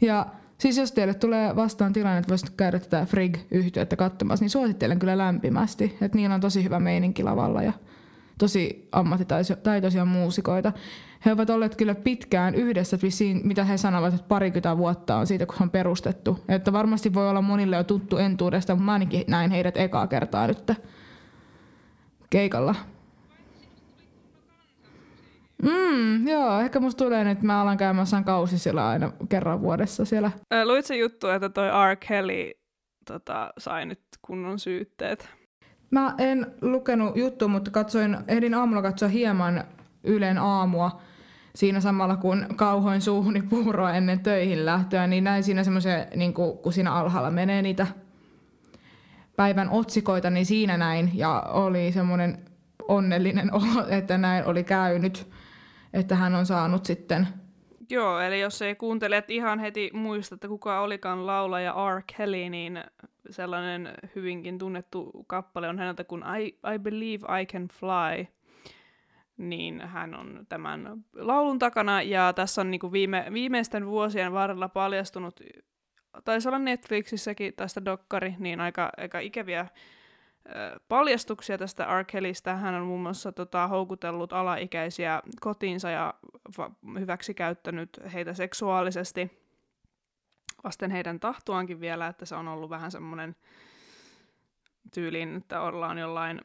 Ja 0.00 0.26
siis 0.58 0.76
jos 0.76 0.92
teille 0.92 1.14
tulee 1.14 1.56
vastaan 1.56 1.92
tilanne, 1.92 2.18
että 2.18 2.28
voisit 2.28 2.50
käydä 2.50 2.78
tätä 2.78 3.06
Frig-yhtiötä 3.06 3.96
katsomassa, 3.96 4.42
niin 4.42 4.50
suosittelen 4.50 4.98
kyllä 4.98 5.18
lämpimästi. 5.18 5.96
Että 6.00 6.18
niillä 6.18 6.34
on 6.34 6.40
tosi 6.40 6.64
hyvä 6.64 6.80
meininki 6.80 7.22
lavalla 7.22 7.62
ja 7.62 7.72
tosi 8.38 8.88
ammattitaitoisia 8.92 10.04
muusikoita. 10.04 10.72
He 11.26 11.32
ovat 11.32 11.50
olleet 11.50 11.76
kyllä 11.76 11.94
pitkään 11.94 12.54
yhdessä, 12.54 12.96
että 12.96 13.06
mitä 13.44 13.64
he 13.64 13.76
sanovat, 13.76 14.14
että 14.14 14.26
parikymmentä 14.28 14.78
vuotta 14.78 15.16
on 15.16 15.26
siitä, 15.26 15.46
kun 15.46 15.56
on 15.60 15.70
perustettu. 15.70 16.38
Että 16.48 16.72
varmasti 16.72 17.14
voi 17.14 17.28
olla 17.30 17.42
monille 17.42 17.76
jo 17.76 17.84
tuttu 17.84 18.16
entuudesta, 18.16 18.74
mutta 18.74 18.84
mä 18.84 18.92
ainakin 18.92 19.24
näin 19.28 19.50
heidät 19.50 19.76
ekaa 19.76 20.06
kertaa 20.06 20.46
nyt 20.46 20.72
keikalla. 22.32 22.74
Mm, 25.62 26.28
joo, 26.28 26.60
ehkä 26.60 26.80
musta 26.80 27.04
tulee 27.04 27.24
nyt, 27.24 27.32
että 27.32 27.46
mä 27.46 27.62
alan 27.62 27.76
käymässä 27.76 28.22
kausisilla 28.22 28.88
aina 28.88 29.12
kerran 29.28 29.62
vuodessa 29.62 30.04
siellä. 30.04 30.30
Luit 30.64 30.86
se 30.86 30.96
juttu, 30.96 31.28
että 31.28 31.48
toi 31.48 31.68
R. 31.68 31.96
Kelly 31.96 32.50
tota, 33.06 33.52
sai 33.58 33.86
nyt 33.86 34.00
kunnon 34.22 34.58
syytteet? 34.58 35.28
Mä 35.90 36.14
en 36.18 36.46
lukenut 36.62 37.16
juttu, 37.16 37.48
mutta 37.48 37.70
katsoin, 37.70 38.16
ehdin 38.28 38.54
aamulla 38.54 38.82
katsoa 38.82 39.08
hieman 39.08 39.64
Ylen 40.04 40.38
aamua 40.38 41.00
siinä 41.54 41.80
samalla 41.80 42.16
kun 42.16 42.46
kauhoin 42.56 43.00
suuhuni 43.00 43.42
puuroa 43.42 43.92
ennen 43.92 44.20
töihin 44.20 44.66
lähtöä, 44.66 45.06
niin 45.06 45.24
näin 45.24 45.42
siinä 45.42 45.64
semmoisen, 45.64 46.06
niin 46.16 46.34
kun 46.34 46.72
siinä 46.72 46.92
alhaalla 46.92 47.30
menee 47.30 47.62
niitä 47.62 47.86
päivän 49.36 49.70
otsikoita, 49.70 50.30
niin 50.30 50.46
siinä 50.46 50.76
näin. 50.76 51.10
Ja 51.14 51.40
oli 51.40 51.92
semmoinen 51.92 52.44
onnellinen 52.88 53.54
olo, 53.62 53.86
että 53.88 54.18
näin 54.18 54.44
oli 54.44 54.64
käynyt, 54.64 55.28
että 55.92 56.14
hän 56.14 56.34
on 56.34 56.46
saanut 56.46 56.84
sitten 56.84 57.28
Joo, 57.92 58.20
eli 58.20 58.40
jos 58.40 58.62
ei 58.62 58.74
kuuntele, 58.74 59.24
ihan 59.28 59.58
heti 59.58 59.90
muista, 59.92 60.34
että 60.34 60.48
kuka 60.48 60.80
olikaan 60.80 61.26
laulaja 61.26 61.74
R. 61.96 62.02
Kelly, 62.16 62.48
niin 62.48 62.84
sellainen 63.30 63.94
hyvinkin 64.16 64.58
tunnettu 64.58 65.24
kappale 65.26 65.68
on 65.68 65.78
häneltä 65.78 66.04
kuin 66.04 66.22
I, 66.40 66.46
I 66.74 66.78
Believe 66.78 67.40
I 67.40 67.46
Can 67.46 67.68
Fly. 67.68 68.26
Niin 69.36 69.80
hän 69.80 70.14
on 70.14 70.46
tämän 70.48 71.04
laulun 71.14 71.58
takana 71.58 72.02
ja 72.02 72.32
tässä 72.32 72.60
on 72.60 72.70
niinku 72.70 72.92
viime, 72.92 73.26
viimeisten 73.32 73.86
vuosien 73.86 74.32
varrella 74.32 74.68
paljastunut, 74.68 75.40
taisi 76.24 76.48
olla 76.48 76.58
Netflixissäkin 76.58 77.54
tästä 77.54 77.84
dokkari, 77.84 78.34
niin 78.38 78.60
aika, 78.60 78.90
aika 78.96 79.18
ikäviä 79.18 79.66
paljastuksia 80.88 81.58
tästä 81.58 82.00
R. 82.00 82.04
Kellystä. 82.04 82.56
Hän 82.56 82.74
on 82.74 82.86
muun 82.86 83.00
muassa 83.00 83.32
tota, 83.32 83.68
houkutellut 83.68 84.32
alaikäisiä 84.32 85.22
kotiinsa 85.40 85.90
ja 85.90 86.14
va- 86.58 86.70
hyväksi 87.00 87.34
käyttänyt 87.34 88.00
heitä 88.12 88.34
seksuaalisesti 88.34 89.42
vasten 90.64 90.90
heidän 90.90 91.20
tahtoankin 91.20 91.80
vielä, 91.80 92.06
että 92.06 92.26
se 92.26 92.34
on 92.34 92.48
ollut 92.48 92.70
vähän 92.70 92.90
semmoinen 92.90 93.36
tyyliin, 94.94 95.36
että 95.36 95.60
ollaan 95.60 95.98
jollain 95.98 96.40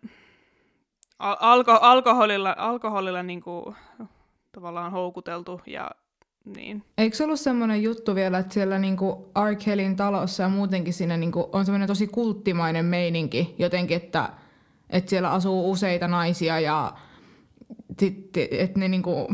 alko- 1.19 1.79
alkoholilla, 1.81 2.55
alkoholilla 2.57 3.23
niin 3.23 3.41
kuin, 3.41 3.75
tavallaan 4.51 4.91
houkuteltu 4.91 5.61
ja 5.65 5.91
niin. 6.55 6.83
Eikö 6.97 7.15
se 7.15 7.23
ollut 7.23 7.39
semmoinen 7.39 7.83
juttu 7.83 8.15
vielä, 8.15 8.37
että 8.37 8.53
siellä 8.53 8.79
niinku 8.79 9.31
R. 9.49 9.55
Kellyn 9.55 9.95
talossa 9.95 10.43
ja 10.43 10.49
muutenkin 10.49 10.93
siinä 10.93 11.17
niinku 11.17 11.49
on 11.51 11.65
semmoinen 11.65 11.87
tosi 11.87 12.07
kulttimainen 12.07 12.85
meininki 12.85 13.55
jotenkin, 13.59 13.97
että, 13.97 14.29
että 14.89 15.09
siellä 15.09 15.31
asuu 15.31 15.71
useita 15.71 16.07
naisia 16.07 16.59
ja 16.59 16.93
että 18.51 18.79
ne 18.79 18.87
niinku, 18.87 19.27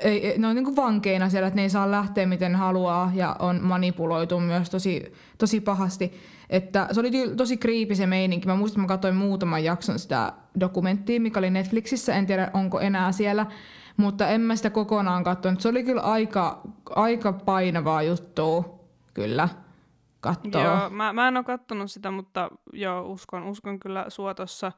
ei, 0.00 0.38
ne 0.38 0.46
on 0.46 0.54
niinku 0.54 0.76
vankeina 0.76 1.30
siellä, 1.30 1.48
että 1.48 1.56
ne 1.56 1.62
ei 1.62 1.70
saa 1.70 1.90
lähteä 1.90 2.26
miten 2.26 2.56
haluaa 2.56 3.12
ja 3.14 3.36
on 3.38 3.60
manipuloitu 3.62 4.40
myös 4.40 4.70
tosi, 4.70 5.12
tosi 5.38 5.60
pahasti. 5.60 6.12
Että 6.50 6.88
se 6.92 7.00
oli 7.00 7.10
tosi 7.36 7.56
kriipi 7.56 7.94
se 7.94 8.06
meininki. 8.06 8.46
Mä 8.46 8.56
muistan, 8.56 8.80
että 8.80 8.92
mä 8.92 8.96
katsoin 8.96 9.16
muutaman 9.16 9.64
jakson 9.64 9.98
sitä 9.98 10.32
dokumenttia, 10.60 11.20
mikä 11.20 11.38
oli 11.38 11.50
Netflixissä. 11.50 12.14
En 12.14 12.26
tiedä, 12.26 12.50
onko 12.54 12.80
enää 12.80 13.12
siellä. 13.12 13.46
Mutta 13.96 14.28
en 14.28 14.40
mä 14.40 14.56
sitä 14.56 14.70
kokonaan 14.70 15.24
katsonut. 15.24 15.60
Se 15.60 15.68
oli 15.68 15.84
kyllä 15.84 16.00
aika, 16.00 16.60
aika 16.90 17.32
painavaa 17.32 18.02
juttua, 18.02 18.80
kyllä, 19.14 19.48
katsoa. 20.20 20.62
Joo, 20.62 20.90
mä, 20.90 21.12
mä 21.12 21.28
en 21.28 21.36
ole 21.36 21.44
kattonut 21.44 21.90
sitä, 21.90 22.10
mutta 22.10 22.50
joo, 22.72 23.02
uskon, 23.02 23.42
uskon 23.42 23.80
kyllä 23.80 24.04
sua 24.08 24.34
tossa. 24.34 24.72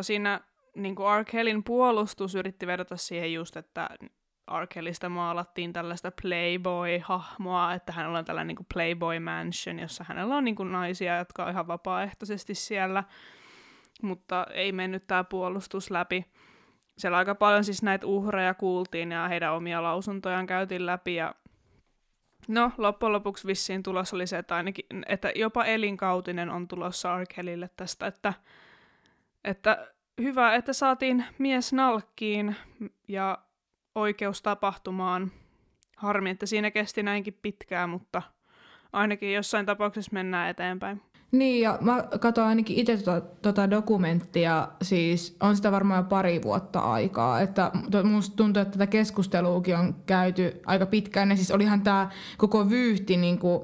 siinä 0.00 0.40
niin. 0.74 0.96
Kellyn 1.30 1.64
puolustus 1.64 2.34
yritti 2.34 2.66
vedota 2.66 2.96
siihen 2.96 3.32
just, 3.32 3.56
että 3.56 3.88
R. 4.58 4.66
Kellystä 4.66 5.08
maalattiin 5.08 5.72
tällaista 5.72 6.12
Playboy-hahmoa, 6.22 7.74
että 7.74 7.92
hänellä 7.92 8.18
on 8.18 8.24
tällainen 8.24 8.56
niin 8.56 8.66
Playboy 8.74 9.18
Mansion, 9.18 9.78
jossa 9.78 10.04
hänellä 10.08 10.36
on 10.36 10.44
niin 10.44 10.54
kuin 10.54 10.72
naisia, 10.72 11.16
jotka 11.16 11.44
on 11.44 11.50
ihan 11.50 11.66
vapaaehtoisesti 11.68 12.54
siellä, 12.54 13.04
mutta 14.02 14.46
ei 14.54 14.72
mennyt 14.72 15.06
tämä 15.06 15.24
puolustus 15.24 15.90
läpi 15.90 16.26
siellä 16.98 17.18
aika 17.18 17.34
paljon 17.34 17.64
siis 17.64 17.82
näitä 17.82 18.06
uhreja 18.06 18.54
kuultiin 18.54 19.12
ja 19.12 19.28
heidän 19.28 19.54
omia 19.54 19.82
lausuntojaan 19.82 20.46
käytiin 20.46 20.86
läpi 20.86 21.14
ja 21.14 21.34
No, 22.48 22.72
loppujen 22.78 23.12
lopuksi 23.12 23.46
vissiin 23.46 23.82
tulos 23.82 24.14
oli 24.14 24.26
se, 24.26 24.38
että, 24.38 24.56
ainakin, 24.56 24.84
että 25.06 25.32
jopa 25.34 25.64
elinkautinen 25.64 26.50
on 26.50 26.68
tulossa 26.68 27.14
Arkelille 27.14 27.70
tästä, 27.76 28.06
että, 28.06 28.34
että 29.44 29.88
hyvä, 30.20 30.54
että 30.54 30.72
saatiin 30.72 31.24
mies 31.38 31.72
nalkkiin 31.72 32.56
ja 33.08 33.38
oikeus 33.94 34.42
tapahtumaan. 34.42 35.32
Harmi, 35.96 36.30
että 36.30 36.46
siinä 36.46 36.70
kesti 36.70 37.02
näinkin 37.02 37.38
pitkään, 37.42 37.90
mutta 37.90 38.22
ainakin 38.92 39.34
jossain 39.34 39.66
tapauksessa 39.66 40.10
mennään 40.12 40.50
eteenpäin. 40.50 41.02
Niin, 41.32 41.62
ja 41.62 41.78
mä 41.80 42.04
katsoin 42.20 42.48
ainakin 42.48 42.76
itse 42.76 42.96
tota, 42.96 43.20
tota 43.42 43.70
dokumenttia, 43.70 44.68
siis 44.82 45.36
on 45.40 45.56
sitä 45.56 45.72
varmaan 45.72 46.04
jo 46.04 46.08
pari 46.08 46.42
vuotta 46.42 46.80
aikaa, 46.80 47.40
että 47.40 47.70
musta 48.04 48.36
tuntuu, 48.36 48.62
että 48.62 48.72
tätä 48.72 48.86
keskusteluukin 48.86 49.76
on 49.76 49.94
käyty 50.06 50.60
aika 50.66 50.86
pitkään, 50.86 51.30
ja 51.30 51.36
siis 51.36 51.50
olihan 51.50 51.82
tämä 51.82 52.10
koko 52.38 52.70
vyyhti 52.70 53.16
niin 53.16 53.38
kuin, 53.38 53.62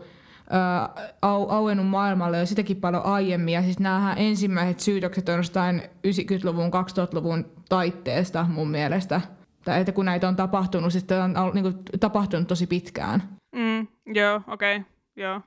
äh, 0.54 1.04
au, 1.22 1.48
auennut 1.48 1.88
maailmalle 1.88 2.38
jo 2.38 2.46
sitäkin 2.46 2.76
paljon 2.76 3.04
aiemmin, 3.04 3.54
ja 3.54 3.62
siis 3.62 3.78
nämä 3.78 4.14
ensimmäiset 4.16 4.80
syytökset 4.80 5.28
on 5.28 5.36
jostain 5.36 5.82
90-luvun, 6.06 6.70
2000-luvun 6.70 7.46
taitteesta 7.68 8.46
mun 8.48 8.70
mielestä, 8.70 9.20
tai 9.64 9.80
että 9.80 9.92
kun 9.92 10.04
näitä 10.04 10.28
on 10.28 10.36
tapahtunut, 10.36 10.92
siis 10.92 11.06
on 11.36 11.50
niin 11.54 11.62
kuin, 11.62 11.74
tapahtunut 12.00 12.48
tosi 12.48 12.66
pitkään. 12.66 13.22
Mm, 13.56 13.86
joo, 14.14 14.40
okei, 14.46 14.76
okay, 14.76 14.90
joo. 15.16 15.40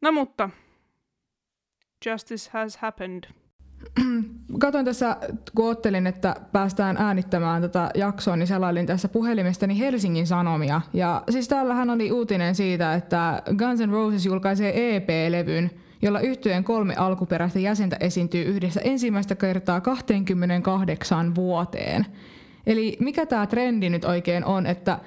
No 0.00 0.12
mutta, 0.12 0.50
justice 2.06 2.50
has 2.52 2.76
happened. 2.76 3.24
Katoin 4.58 4.84
tässä, 4.84 5.16
kun 5.54 5.70
ottelin, 5.70 6.06
että 6.06 6.36
päästään 6.52 6.96
äänittämään 6.96 7.62
tätä 7.62 7.90
jaksoa, 7.94 8.36
niin 8.36 8.46
selailin 8.46 8.86
tässä 8.86 9.08
puhelimestani 9.08 9.78
Helsingin 9.78 10.26
Sanomia. 10.26 10.80
Ja 10.92 11.22
siis 11.30 11.48
täällähän 11.48 11.90
oli 11.90 12.12
uutinen 12.12 12.54
siitä, 12.54 12.94
että 12.94 13.42
Guns 13.56 13.80
N' 13.80 13.90
Roses 13.90 14.26
julkaisee 14.26 14.96
EP-levyn, 14.96 15.70
jolla 16.02 16.20
yhtyeen 16.20 16.64
kolme 16.64 16.94
alkuperäistä 16.96 17.58
jäsentä 17.58 17.96
esiintyy 18.00 18.44
yhdessä 18.44 18.80
ensimmäistä 18.84 19.34
kertaa 19.34 19.80
28 19.80 21.34
vuoteen. 21.34 22.06
Eli 22.66 22.96
mikä 23.00 23.26
tämä 23.26 23.46
trendi 23.46 23.90
nyt 23.90 24.04
oikein 24.04 24.44
on, 24.44 24.66
että 24.66 24.98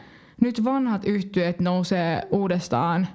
nyt 0.41 0.63
vanhat 0.63 1.05
yhtyeet 1.05 1.60
nousee 1.60 2.21
uudestaan 2.31 3.07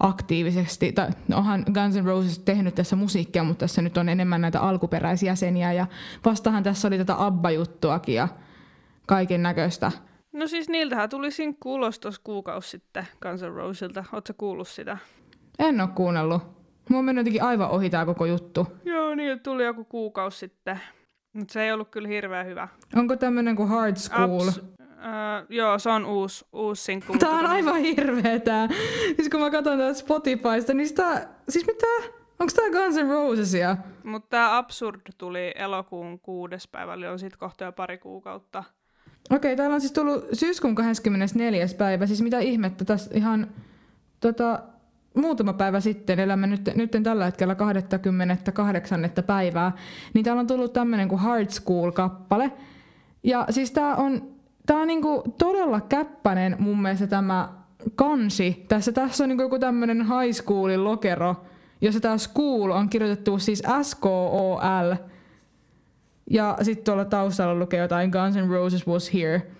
aktiivisesti, 0.00 0.92
tai 0.92 1.10
no 1.28 1.36
onhan 1.36 1.64
Guns 1.74 1.96
N' 1.96 2.04
Roses 2.04 2.38
tehnyt 2.38 2.74
tässä 2.74 2.96
musiikkia, 2.96 3.44
mutta 3.44 3.60
tässä 3.60 3.82
nyt 3.82 3.98
on 3.98 4.08
enemmän 4.08 4.40
näitä 4.40 4.60
alkuperäisjäseniä 4.60 5.72
ja 5.72 5.86
vastahan 6.24 6.62
tässä 6.62 6.88
oli 6.88 6.98
tätä 6.98 7.14
ABBA-juttuakin 7.26 8.14
ja 8.14 8.28
kaiken 9.06 9.42
näköistä. 9.42 9.92
No 10.32 10.46
siis 10.46 10.68
niiltähän 10.68 11.08
tuli 11.08 11.30
sinkku 11.30 11.74
ulos 11.74 11.98
tuossa 11.98 12.20
kuukausi 12.24 12.68
sitten 12.70 13.06
Guns 13.22 13.42
N' 13.42 13.54
Rosesilta. 13.54 14.04
Oletko 14.12 14.32
kuullut 14.38 14.68
sitä? 14.68 14.98
En 15.58 15.80
ole 15.80 15.88
kuunnellut. 15.94 16.42
Mulla 16.88 16.98
on 16.98 17.04
mennyt 17.04 17.20
jotenkin 17.20 17.42
aivan 17.42 17.70
ohi 17.70 17.90
tämä 17.90 18.04
koko 18.06 18.26
juttu. 18.26 18.66
Joo, 18.84 19.14
niiltä 19.14 19.42
tuli 19.42 19.64
joku 19.64 19.84
kuukausi 19.84 20.38
sitten. 20.38 20.80
Mutta 21.32 21.52
se 21.52 21.62
ei 21.62 21.72
ollut 21.72 21.88
kyllä 21.88 22.08
hirveän 22.08 22.46
hyvä. 22.46 22.68
Onko 22.96 23.16
tämmöinen 23.16 23.56
kuin 23.56 23.68
Hard 23.68 23.96
School? 23.96 24.48
Abs- 24.48 24.79
Uh, 25.00 25.46
joo, 25.48 25.78
se 25.78 25.90
on 25.90 26.06
uusi, 26.06 26.44
uusi 26.52 26.84
sinkku. 26.84 27.18
Tää 27.18 27.30
on 27.30 27.46
aivan 27.46 27.76
hirveä 27.76 28.38
tää. 28.38 28.68
Siis 29.16 29.28
kun 29.28 29.40
mä 29.40 29.50
katson 29.50 29.78
tätä 29.78 29.94
Spotifysta, 29.94 30.74
niin 30.74 30.88
sitä, 30.88 31.28
siis 31.48 31.66
mitä? 31.66 31.86
Onko 32.40 32.52
tää 32.56 32.70
Guns 32.70 32.96
N' 32.96 33.10
Rosesia? 33.10 33.76
Mutta 34.04 34.28
tää 34.30 34.56
Absurd 34.56 35.00
tuli 35.18 35.52
elokuun 35.54 36.20
kuudes 36.20 36.68
päivä, 36.68 36.94
eli 36.94 37.06
on 37.06 37.18
sit 37.18 37.36
kohta 37.36 37.64
jo 37.64 37.72
pari 37.72 37.98
kuukautta. 37.98 38.64
Okei, 39.30 39.36
okay, 39.36 39.56
täällä 39.56 39.74
on 39.74 39.80
siis 39.80 39.92
tullut 39.92 40.24
syyskuun 40.32 40.74
24. 40.74 41.66
päivä, 41.78 42.06
siis 42.06 42.22
mitä 42.22 42.38
ihmettä, 42.38 42.84
tässä 42.84 43.10
ihan 43.14 43.46
tota, 44.20 44.62
muutama 45.14 45.52
päivä 45.52 45.80
sitten, 45.80 46.20
elämme 46.20 46.46
nyt, 46.46 46.70
nyt 46.74 46.90
tällä 47.02 47.24
hetkellä 47.24 47.54
28. 47.54 49.00
päivää, 49.26 49.72
niin 50.14 50.24
täällä 50.24 50.40
on 50.40 50.46
tullut 50.46 50.72
tämmönen 50.72 51.08
kuin 51.08 51.20
Hard 51.20 51.48
School-kappale. 51.50 52.52
Ja 53.22 53.46
siis 53.50 53.70
tää 53.70 53.96
on 53.96 54.39
Tämä 54.70 54.82
on 54.82 54.88
niinku 54.88 55.22
todella 55.38 55.80
käppäinen 55.80 56.56
mun 56.58 56.82
mielestä 56.82 57.06
tämä 57.06 57.52
kansi. 57.94 58.64
Tässä, 58.68 58.92
tässä 58.92 59.24
on 59.24 59.28
niinku 59.28 59.42
joku 59.42 59.58
tämmöinen 59.58 60.06
high 60.06 60.32
schoolin 60.32 60.84
lokero, 60.84 61.36
jossa 61.80 62.00
tämä 62.00 62.18
school 62.18 62.70
on 62.70 62.88
kirjoitettu 62.88 63.38
siis 63.38 63.62
S-K-O-L. 63.82 64.94
Ja 66.30 66.58
sitten 66.62 66.84
tuolla 66.84 67.04
taustalla 67.04 67.54
lukee 67.54 67.80
jotain 67.80 68.10
Guns 68.10 68.36
N' 68.36 68.50
Roses 68.50 68.86
was 68.86 69.14
here. 69.14 69.50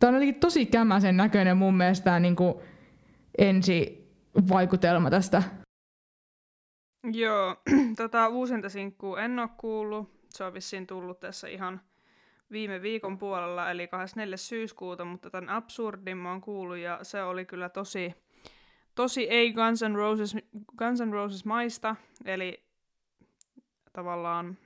Tämä 0.00 0.08
on 0.08 0.14
jotenkin 0.14 0.40
tosi 0.40 0.66
kämäsen 0.66 1.16
näköinen 1.16 1.56
mun 1.56 1.76
mielestä 1.76 2.04
tämä 2.04 2.20
niinku 2.20 2.62
ensi 3.38 4.08
vaikutelma 4.48 5.10
tästä. 5.10 5.42
Joo, 7.12 7.56
tota 7.96 8.28
uusinta 8.28 8.68
sinkkuu 8.68 9.16
en 9.16 9.38
ole 9.38 9.48
kuullut. 9.56 10.10
Se 10.30 10.44
on 10.44 10.54
vissiin 10.54 10.86
tullut 10.86 11.20
tässä 11.20 11.48
ihan 11.48 11.80
viime 12.52 12.82
viikon 12.82 13.18
puolella, 13.18 13.70
eli 13.70 13.88
24. 13.88 14.36
syyskuuta, 14.36 15.04
mutta 15.04 15.30
tämän 15.30 15.48
Absurdin 15.48 16.16
mä 16.16 16.30
oon 16.30 16.40
kuullut, 16.40 16.76
ja 16.76 16.98
se 17.02 17.22
oli 17.22 17.44
kyllä 17.44 17.68
tosi, 17.68 18.14
tosi 18.94 19.28
ei 19.30 19.52
Guns 19.52 19.82
N' 19.82 19.94
Roses, 19.94 20.36
Guns 20.78 21.00
N' 21.00 21.12
Roses 21.12 21.44
maista, 21.44 21.96
eli 22.24 22.64
tavallaan 23.92 24.58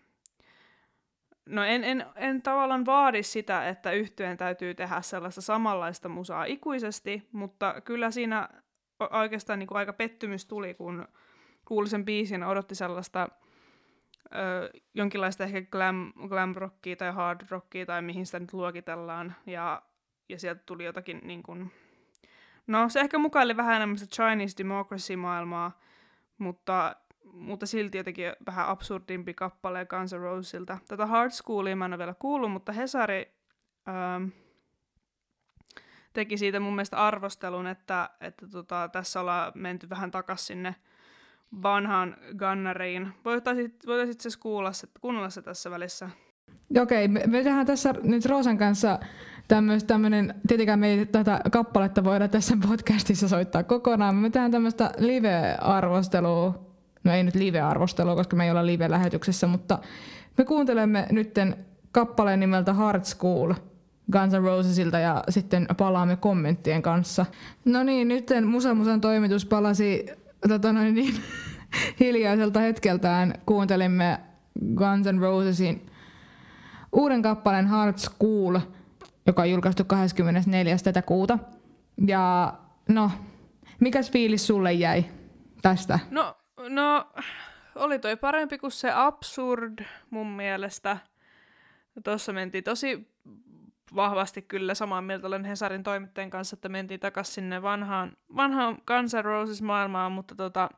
No 1.46 1.64
en, 1.64 1.84
en, 1.84 2.06
en 2.16 2.42
tavallaan 2.42 2.86
vaadi 2.86 3.22
sitä, 3.22 3.68
että 3.68 3.92
yhtyeen 3.92 4.36
täytyy 4.36 4.74
tehdä 4.74 5.00
sellaista 5.00 5.40
samanlaista 5.40 6.08
musaa 6.08 6.44
ikuisesti, 6.44 7.28
mutta 7.32 7.80
kyllä 7.80 8.10
siinä 8.10 8.48
oikeastaan 9.10 9.58
niin 9.58 9.66
kuin 9.66 9.78
aika 9.78 9.92
pettymys 9.92 10.46
tuli, 10.46 10.74
kun 10.74 11.08
kuuli 11.64 11.88
sen 11.88 12.04
biisin 12.04 12.44
odotti 12.44 12.74
sellaista 12.74 13.28
ö, 14.34 14.70
jonkinlaista 14.94 15.44
ehkä 15.44 15.62
glam, 15.62 16.12
glam 16.28 16.54
rockia 16.54 16.96
tai 16.96 17.12
hard 17.12 17.40
rockia 17.50 17.86
tai 17.86 18.02
mihin 18.02 18.26
sitä 18.26 18.40
nyt 18.40 18.52
luokitellaan. 18.52 19.34
Ja, 19.46 19.82
ja 20.28 20.38
sieltä 20.38 20.62
tuli 20.66 20.84
jotakin 20.84 21.20
niin 21.24 21.42
kuin, 21.42 21.72
no 22.66 22.88
se 22.88 23.00
ehkä 23.00 23.18
mukaili 23.18 23.56
vähän 23.56 23.76
enemmän 23.76 23.98
sitä 23.98 24.16
Chinese 24.16 24.58
democracy-maailmaa, 24.58 25.80
mutta, 26.38 26.96
mutta 27.24 27.66
silti 27.66 27.98
jotenkin 27.98 28.32
vähän 28.46 28.68
absurdimpi 28.68 29.34
kappale 29.34 29.86
Guns 29.86 30.14
N' 30.14 30.18
Rosesilta. 30.18 30.78
Tätä 30.88 31.06
Hard 31.06 31.30
Schoolia 31.30 31.76
mä 31.76 31.84
en 31.84 31.92
ole 31.92 31.98
vielä 31.98 32.14
kuullut, 32.14 32.52
mutta 32.52 32.72
Hesari 32.72 33.34
ö, 33.88 34.28
teki 36.12 36.38
siitä 36.38 36.60
mun 36.60 36.74
mielestä 36.74 37.06
arvostelun, 37.06 37.66
että, 37.66 38.10
että 38.20 38.48
tota, 38.48 38.88
tässä 38.92 39.20
ollaan 39.20 39.52
menty 39.54 39.90
vähän 39.90 40.10
takas 40.10 40.46
sinne 40.46 40.74
vanhaan 41.62 42.16
Gunnariin. 42.38 43.08
Voitaisit, 43.24 44.20
siis 44.20 44.36
kuulla 44.36 44.72
se, 44.72 44.88
kuunnella 45.00 45.30
se 45.30 45.42
tässä 45.42 45.70
välissä. 45.70 46.10
Okei, 46.82 47.08
me, 47.08 47.22
me 47.26 47.42
tehdään 47.42 47.66
tässä 47.66 47.94
nyt 48.02 48.26
Roosan 48.26 48.58
kanssa 48.58 48.98
tämmöinen, 49.86 50.34
tietenkään 50.48 50.78
me 50.78 50.88
ei 50.88 51.06
tätä 51.06 51.40
kappaletta 51.52 52.04
voida 52.04 52.28
tässä 52.28 52.56
podcastissa 52.68 53.28
soittaa 53.28 53.62
kokonaan, 53.62 54.14
me 54.14 54.30
tehdään 54.30 54.50
tämmöistä 54.50 54.90
live-arvostelua, 54.98 56.66
no 57.04 57.12
ei 57.12 57.24
nyt 57.24 57.34
live-arvostelua, 57.34 58.16
koska 58.16 58.36
me 58.36 58.44
ei 58.44 58.50
olla 58.50 58.66
live-lähetyksessä, 58.66 59.46
mutta 59.46 59.78
me 60.38 60.44
kuuntelemme 60.44 61.06
nytten 61.10 61.56
kappaleen 61.92 62.40
nimeltä 62.40 62.72
Hard 62.72 63.04
School 63.04 63.54
Guns 64.12 64.32
N' 64.32 64.44
Rosesilta 64.44 64.98
ja 64.98 65.24
sitten 65.28 65.66
palaamme 65.76 66.16
kommenttien 66.16 66.82
kanssa. 66.82 67.26
No 67.64 67.82
niin, 67.82 68.08
nyt 68.08 68.30
Musa 68.44 68.74
Musan 68.74 69.00
toimitus 69.00 69.46
palasi 69.46 70.06
tota 70.48 70.72
noin 70.72 70.94
niin, 70.94 71.14
hiljaiselta 72.00 72.60
hetkeltään 72.60 73.34
kuuntelimme 73.46 74.20
Guns 74.74 75.06
N' 75.06 75.20
Rosesin 75.20 75.86
uuden 76.92 77.22
kappaleen 77.22 77.66
Hard 77.66 77.98
School, 77.98 78.58
joka 79.26 79.42
on 79.42 79.50
julkaistu 79.50 79.84
24. 79.84 80.76
tätä 80.84 81.02
kuuta. 81.02 81.38
Ja 82.06 82.54
no, 82.88 83.10
mikäs 83.80 84.10
fiilis 84.10 84.46
sulle 84.46 84.72
jäi 84.72 85.04
tästä? 85.62 85.98
No, 86.10 86.36
no 86.68 87.06
oli 87.74 87.98
toi 87.98 88.16
parempi 88.16 88.58
kuin 88.58 88.72
se 88.72 88.90
Absurd 88.94 89.84
mun 90.10 90.26
mielestä. 90.26 90.96
Tuossa 92.04 92.32
mentiin 92.32 92.64
tosi 92.64 93.08
vahvasti 93.94 94.42
kyllä 94.42 94.74
samaa 94.74 95.02
mieltä 95.02 95.26
olen 95.26 95.44
Hesarin 95.44 95.82
toimittajan 95.82 96.30
kanssa, 96.30 96.54
että 96.54 96.68
mentiin 96.68 97.00
takaisin 97.00 97.34
sinne 97.34 97.62
vanhaan, 97.62 98.16
vanhaan 98.36 98.78
Guns 98.86 99.14
N' 99.14 99.24
Roses 99.24 99.62
maailmaan, 99.62 100.12
mutta 100.12 100.34
tota, 100.34 100.68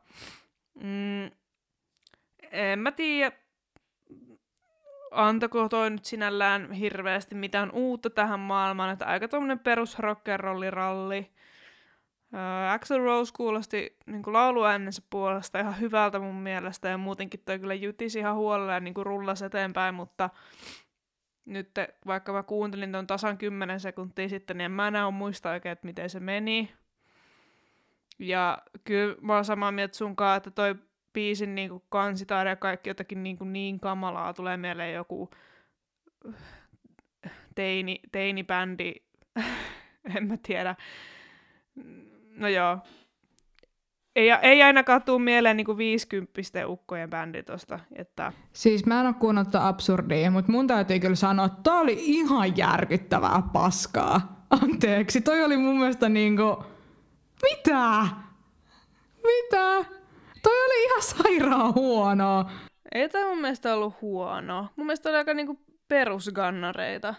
mm, 0.75 1.31
en 2.51 2.79
mä 2.79 2.93
tiedä, 2.93 3.33
antako 5.11 5.69
toi 5.69 5.91
nyt 5.91 6.05
sinällään 6.05 6.73
hirveästi 6.73 7.35
mitään 7.35 7.71
uutta 7.71 8.11
tähän 8.11 8.41
maailmaan, 8.41 8.91
että 8.91 9.07
aika 9.07 9.29
tuommoinen 9.29 9.59
perus 9.59 9.99
ralli. 10.71 11.31
Uh, 12.33 12.73
Axel 12.73 12.99
Rose 12.99 13.33
kuulosti 13.37 13.97
niin 14.07 14.23
lauluäänensä 14.27 15.03
puolesta 15.11 15.61
ihan 15.61 15.81
hyvältä 15.81 16.19
mun 16.19 16.35
mielestä 16.35 16.89
ja 16.89 16.99
muutenkin 16.99 17.41
toi 17.45 17.59
kyllä 17.59 17.75
jutisi 17.75 18.19
ihan 18.19 18.37
huolella 18.37 18.73
ja 18.73 18.81
niin 18.81 18.95
rullasi 18.97 19.45
eteenpäin, 19.45 19.95
mutta 19.95 20.31
nyt 21.49 21.71
vaikka 22.07 22.33
mä 22.33 22.43
kuuntelin 22.43 22.93
ton 22.93 23.07
tasan 23.07 23.39
10 23.39 23.81
sekuntia 23.81 24.29
sitten, 24.29 24.59
niin 24.59 24.65
en 24.65 24.71
mä 24.73 24.89
enää 24.89 25.11
muista 25.11 25.51
oikein, 25.51 25.73
että 25.73 25.87
miten 25.87 26.11
se 26.11 26.21
meni. 26.21 26.73
Ja 28.19 28.59
kyllä 28.85 29.17
mä 29.21 29.35
oon 29.35 29.45
samaa 29.45 29.73
mieltä 29.73 29.97
sunkaan, 29.97 30.37
että 30.37 30.51
toi 30.51 30.75
biisin 31.13 31.55
niinku 31.55 31.85
kansitaide 31.89 32.51
ja 32.51 32.57
kaikki 32.57 32.91
jotakin 32.91 33.23
niinku 33.23 33.45
niin 33.45 33.81
kamalaa 33.81 34.35
tulee 34.35 34.57
mieleen 34.57 34.95
joku 34.95 35.31
teini, 37.55 38.01
teinibändi, 38.13 38.95
en 40.17 40.27
mä 40.27 40.37
tiedä. 40.43 40.77
No 42.31 42.49
joo, 42.49 42.79
ei, 44.19 44.31
ei 44.43 44.63
ainakaan 44.63 45.03
tuu 45.03 45.19
mieleen 45.19 45.57
niinku 45.57 45.77
50 45.77 46.69
ukkojen 46.69 47.11
bändi 47.11 47.43
tosta. 47.43 47.79
Että... 47.97 48.33
Siis 48.53 48.87
mä 48.87 49.01
en 49.01 49.07
oo 49.07 49.13
kuunnellut 49.13 49.55
absurdia, 49.55 50.31
mutta 50.31 50.53
mun 50.53 50.67
täytyy 50.67 50.99
kyllä 50.99 51.15
sanoa, 51.15 51.47
että 51.47 51.59
tää 51.63 51.79
oli 51.79 51.97
ihan 51.99 52.57
järkyttävää 52.57 53.43
paskaa. 53.53 54.45
Anteeksi, 54.63 55.21
toi 55.21 55.45
oli 55.45 55.57
mun 55.57 55.79
mielestä 55.79 56.09
niinku... 56.09 56.65
Mitä? 57.43 58.07
Mitä? 59.17 59.85
Toi 60.43 60.65
oli 60.65 60.85
ihan 60.85 61.03
sairaan 61.03 61.75
huonoa. 61.75 62.51
Ei 62.95 63.09
toi 63.09 63.25
mun 63.25 63.41
mielestä 63.41 63.75
ollut 63.75 64.01
huono. 64.01 64.69
Mun 64.77 64.87
mielestä 64.87 65.09
oli 65.09 65.17
aika 65.17 65.35
niinku 65.35 65.61
perusgannareita. 65.89 67.15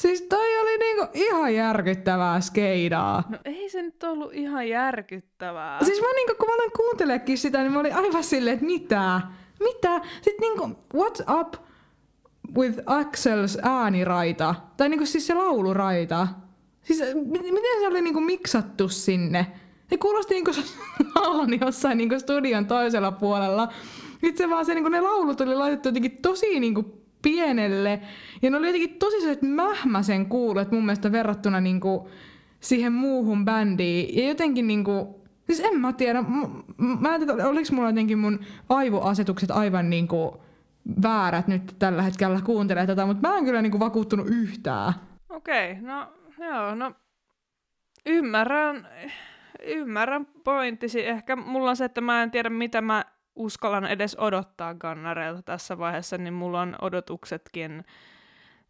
Siis 0.00 0.22
toi 0.22 0.60
oli 0.60 0.78
niinku 0.78 1.06
ihan 1.14 1.54
järkyttävää 1.54 2.40
skeidaa. 2.40 3.22
No 3.28 3.38
ei 3.44 3.70
se 3.70 3.82
nyt 3.82 4.02
ollut 4.02 4.34
ihan 4.34 4.68
järkyttävää. 4.68 5.84
Siis 5.84 6.00
mä 6.00 6.06
niinku, 6.14 6.34
kun 6.38 6.48
mä 6.48 6.54
aloin 6.54 6.72
kuunteleekin 6.76 7.38
sitä, 7.38 7.58
niin 7.58 7.72
mä 7.72 7.80
olin 7.80 7.94
aivan 7.94 8.24
silleen, 8.24 8.54
että 8.54 8.66
mitä? 8.66 9.20
Mitä? 9.60 10.00
Sitten 10.22 10.40
niinku, 10.40 10.68
what's 10.96 11.40
up 11.40 11.54
with 12.56 12.78
Axel's 12.78 13.60
ääniraita? 13.62 14.54
Tai 14.76 14.88
niinku 14.88 15.06
siis 15.06 15.26
se 15.26 15.34
lauluraita. 15.34 16.28
Siis 16.82 17.00
miten 17.34 17.80
se 17.80 17.86
oli 17.86 18.02
niinku 18.02 18.20
miksattu 18.20 18.88
sinne? 18.88 19.46
Se 19.90 19.96
kuulosti 19.96 20.34
niinku 20.34 20.50
laulan 21.14 21.60
jossain 21.60 21.98
niinku 21.98 22.18
studion 22.18 22.66
toisella 22.66 23.12
puolella. 23.12 23.68
Sitten 24.20 24.50
vaan 24.50 24.66
se, 24.66 24.74
niinku, 24.74 24.88
ne 24.88 25.00
laulut 25.00 25.40
oli 25.40 25.54
laitettu 25.54 25.88
jotenkin 25.88 26.22
tosi 26.22 26.60
niinku 26.60 26.99
pienelle. 27.22 28.00
Ja 28.42 28.50
ne 28.50 28.56
oli 28.56 28.66
jotenkin 28.66 28.98
tosi 28.98 29.20
sellaiset 29.20 29.42
mähmäsen 29.42 30.26
kuulet 30.26 30.70
mun 30.72 30.86
mielestä 30.86 31.12
verrattuna 31.12 31.60
niinku 31.60 32.08
siihen 32.60 32.92
muuhun 32.92 33.44
bändiin. 33.44 34.16
Ja 34.16 34.28
jotenkin 34.28 34.66
niinku, 34.66 35.24
siis 35.46 35.60
en 35.60 35.80
mä 35.80 35.92
tiedä, 35.92 36.24
mä 37.00 37.14
en 37.14 37.20
tiedä, 37.20 37.48
oliko 37.48 37.68
mulla 37.72 37.88
jotenkin 37.88 38.18
mun 38.18 38.40
aivoasetukset 38.68 39.50
aivan 39.50 39.90
niinku 39.90 40.42
väärät 41.02 41.48
nyt 41.48 41.76
tällä 41.78 42.02
hetkellä 42.02 42.40
kuuntelee 42.44 42.86
tätä, 42.86 43.06
mutta 43.06 43.28
mä 43.28 43.36
en 43.36 43.44
kyllä 43.44 43.62
niinku 43.62 43.80
vakuuttunut 43.80 44.26
yhtään. 44.28 44.92
Okei, 45.28 45.72
okay, 45.72 45.82
no 45.82 46.12
joo, 46.38 46.74
no 46.74 46.92
ymmärrän, 48.06 48.88
ymmärrän 49.66 50.26
pointtisi. 50.44 51.06
Ehkä 51.06 51.36
mulla 51.36 51.70
on 51.70 51.76
se, 51.76 51.84
että 51.84 52.00
mä 52.00 52.22
en 52.22 52.30
tiedä 52.30 52.50
mitä 52.50 52.80
mä 52.80 53.04
uskallan 53.40 53.86
edes 53.86 54.16
odottaa 54.18 54.74
gannareilta 54.74 55.42
tässä 55.42 55.78
vaiheessa, 55.78 56.18
niin 56.18 56.34
mulla 56.34 56.60
on 56.60 56.76
odotuksetkin 56.80 57.84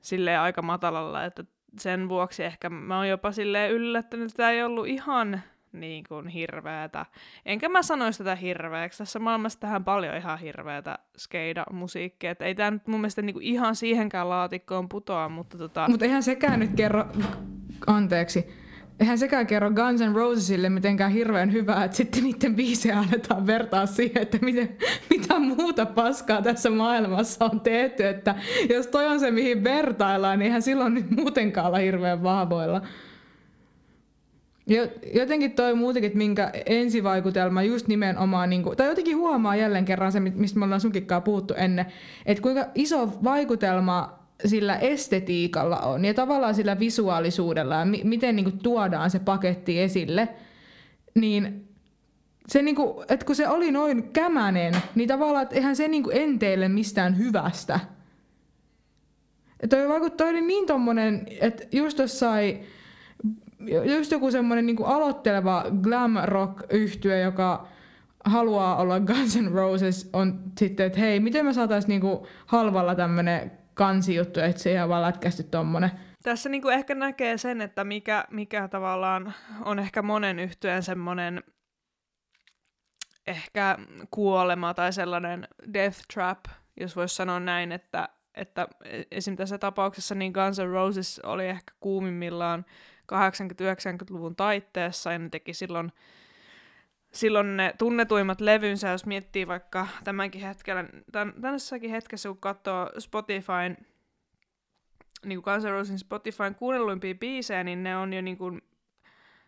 sille 0.01 0.37
aika 0.37 0.63
matalalla, 0.63 1.25
että 1.25 1.45
sen 1.79 2.09
vuoksi 2.09 2.45
ehkä 2.45 2.71
mä 2.71 2.97
oon 2.97 3.09
jopa 3.09 3.33
silleen 3.33 3.73
yllättänyt, 3.73 4.27
että 4.27 4.37
tämä 4.37 4.51
ei 4.51 4.63
ollut 4.63 4.87
ihan 4.87 5.41
niin 5.73 6.05
kuin 6.09 6.29
hirveätä. 6.29 7.07
Enkä 7.47 7.69
mä 7.69 7.83
sanoisi 7.83 8.19
tätä 8.19 8.35
hirveäksi. 8.35 8.99
Tässä 8.99 9.19
maailmassa 9.19 9.61
tähän 9.61 9.85
paljon 9.85 10.17
ihan 10.17 10.39
hirveätä 10.39 10.99
skeida-musiikkia. 11.17 12.31
Että 12.31 12.45
ei 12.45 12.55
tämä 12.55 12.71
nyt 12.71 12.87
mun 12.87 13.01
mielestä 13.01 13.23
niin 13.23 13.35
kuin 13.35 13.45
ihan 13.45 13.77
siihenkään 13.77 14.29
laatikkoon 14.29 14.89
putoa, 14.89 15.29
mutta 15.29 15.59
tota... 15.59 15.89
Mutta 15.89 16.05
eihän 16.05 16.23
sekään 16.23 16.61
nyt 16.61 16.71
kerro... 16.77 17.05
Anteeksi 17.87 18.60
eihän 19.01 19.19
sekään 19.19 19.47
kerro 19.47 19.71
Guns 19.71 20.01
N' 20.01 20.15
Rosesille 20.15 20.69
mitenkään 20.69 21.11
hirveän 21.13 21.53
hyvää, 21.53 21.85
että 21.85 21.97
sitten 21.97 22.25
niiden 22.25 22.57
biisejä 22.57 22.99
aletaan 22.99 23.47
vertaa 23.47 23.87
siihen, 23.87 24.23
että 24.23 24.39
miten, 24.43 24.77
mitä 25.11 25.39
muuta 25.39 25.87
paskaa 25.87 26.43
tässä 26.43 26.71
maailmassa 26.71 27.45
on 27.45 27.61
tehty. 27.61 28.07
Että 28.07 28.35
jos 28.71 28.87
toi 28.87 29.07
on 29.07 29.21
se, 29.21 29.31
mihin 29.31 29.65
vertaillaan, 29.65 30.39
niin 30.39 30.47
eihän 30.47 30.63
silloin 30.63 30.95
nyt 30.95 31.11
muutenkaan 31.11 31.67
olla 31.67 31.79
hirveän 31.79 32.23
vahvoilla. 32.23 32.83
Jotenkin 35.15 35.53
toi 35.53 35.75
muutenkin, 35.75 36.07
että 36.07 36.19
minkä 36.19 36.53
ensivaikutelma 36.67 37.63
just 37.63 37.89
nimenomaan, 37.89 38.51
niin 38.51 38.63
kuin, 38.63 38.77
tai 38.77 38.87
jotenkin 38.87 39.17
huomaa 39.17 39.57
jälleen 39.57 39.85
kerran 39.85 40.13
se, 40.13 40.21
mistä 40.21 40.59
me 40.59 40.65
ollaan 40.65 40.81
sunkikkaa 40.81 41.21
puhuttu 41.21 41.55
ennen, 41.55 41.87
että 42.27 42.43
kuinka 42.43 42.67
iso 42.75 43.13
vaikutelma 43.25 44.20
sillä 44.45 44.77
estetiikalla 44.77 45.77
on 45.77 46.05
ja 46.05 46.15
tavallaan 46.15 46.55
sillä 46.55 46.79
visuaalisuudella 46.79 47.75
ja 47.75 47.85
mi- 47.85 48.05
miten 48.05 48.37
niin 48.37 48.45
kuin, 48.45 48.59
tuodaan 48.59 49.11
se 49.11 49.19
paketti 49.19 49.81
esille, 49.81 50.29
niin 51.15 51.69
se 52.49 52.63
niin 52.63 52.77
kuin, 52.77 53.05
että 53.09 53.27
kun 53.27 53.37
se 53.37 53.49
oli 53.49 53.73
noin 53.73 54.13
kämänen, 54.13 54.75
niin 54.95 55.09
tavallaan, 55.09 55.43
että 55.43 55.55
eihän 55.55 55.77
se 55.77 55.89
niin 55.89 56.03
kuin 56.03 56.17
enteille 56.17 56.69
mistään 56.69 57.19
hyvästä. 57.19 57.81
toi, 59.69 59.89
vaikut, 59.89 60.17
toi 60.17 60.31
oli 60.31 60.41
niin 60.41 60.67
tommonen, 60.67 61.27
että 61.41 61.65
just 61.73 61.99
jossain, 61.99 62.61
just 63.97 64.13
joku 64.13 64.31
semmonen 64.31 64.67
niinku 64.67 64.85
aloitteleva 64.85 65.65
glam 65.83 66.17
rock 66.25 66.63
yhtye, 66.73 67.21
joka 67.21 67.69
haluaa 68.25 68.77
olla 68.77 69.01
Guns 69.01 69.37
N' 69.37 69.53
Roses, 69.53 70.11
on 70.13 70.41
sitten, 70.59 70.87
että 70.87 71.01
hei, 71.01 71.21
miten 71.21 71.47
me 71.47 71.53
saatais 71.53 71.87
niinku 71.87 72.27
halvalla 72.47 72.95
tämmönen 72.95 73.60
kansijuttu, 73.81 74.41
että 74.41 74.63
se 74.63 74.73
ihan 74.73 74.89
vaan 74.89 75.03
lätkästy 75.03 75.43
tommonen. 75.43 75.91
Tässä 76.23 76.49
niinku 76.49 76.69
ehkä 76.69 76.95
näkee 76.95 77.39
sen, 77.39 77.61
että 77.61 77.85
mikä, 77.85 78.25
mikä 78.31 78.69
tavallaan 78.69 79.35
on 79.65 79.79
ehkä 79.79 80.03
monen 80.03 80.39
yhtyeen 80.39 80.83
semmoinen 80.83 81.43
ehkä 83.27 83.79
kuolema 84.11 84.75
tai 84.75 84.93
sellainen 84.93 85.49
death 85.75 85.99
trap, 86.15 86.39
jos 86.81 86.97
voisi 86.97 87.15
sanoa 87.15 87.41
näin, 87.41 87.73
että, 87.73 88.09
että 88.35 88.69
esim. 89.11 89.37
tässä 89.37 89.59
tapauksessa 89.59 90.15
niin 90.15 90.33
Guns 90.33 90.59
N' 90.59 90.71
Roses 90.71 91.21
oli 91.25 91.47
ehkä 91.47 91.75
kuumimmillaan 91.81 92.65
80-90-luvun 93.13 94.37
taitteessa 94.37 95.13
ja 95.13 95.19
ne 95.19 95.29
teki 95.29 95.55
silloin, 95.55 95.93
silloin 97.13 97.57
ne 97.57 97.75
tunnetuimmat 97.79 98.41
levynsä, 98.41 98.89
jos 98.89 99.07
miettii 99.07 99.47
vaikka 99.47 99.87
tämänkin 100.05 100.41
hetkellä, 100.41 100.85
tämän, 101.13 101.35
tässäkin 101.43 101.91
hetkessä 101.91 102.29
kun 102.29 102.39
katsoo 102.39 102.91
Spotifyn 102.99 103.77
niin 105.25 105.43
kuin 105.43 105.55
Guns 105.55 105.65
N' 105.65 105.71
Rosesin 105.71 105.99
Spotifyn 105.99 106.55
kuunnelluimpia 106.55 107.15
biisejä, 107.15 107.65
niin 107.65 107.83
ne 107.83 107.97
on 107.97 108.13
jo 108.13 108.21
niin 108.23 108.39
kuin 108.39 108.63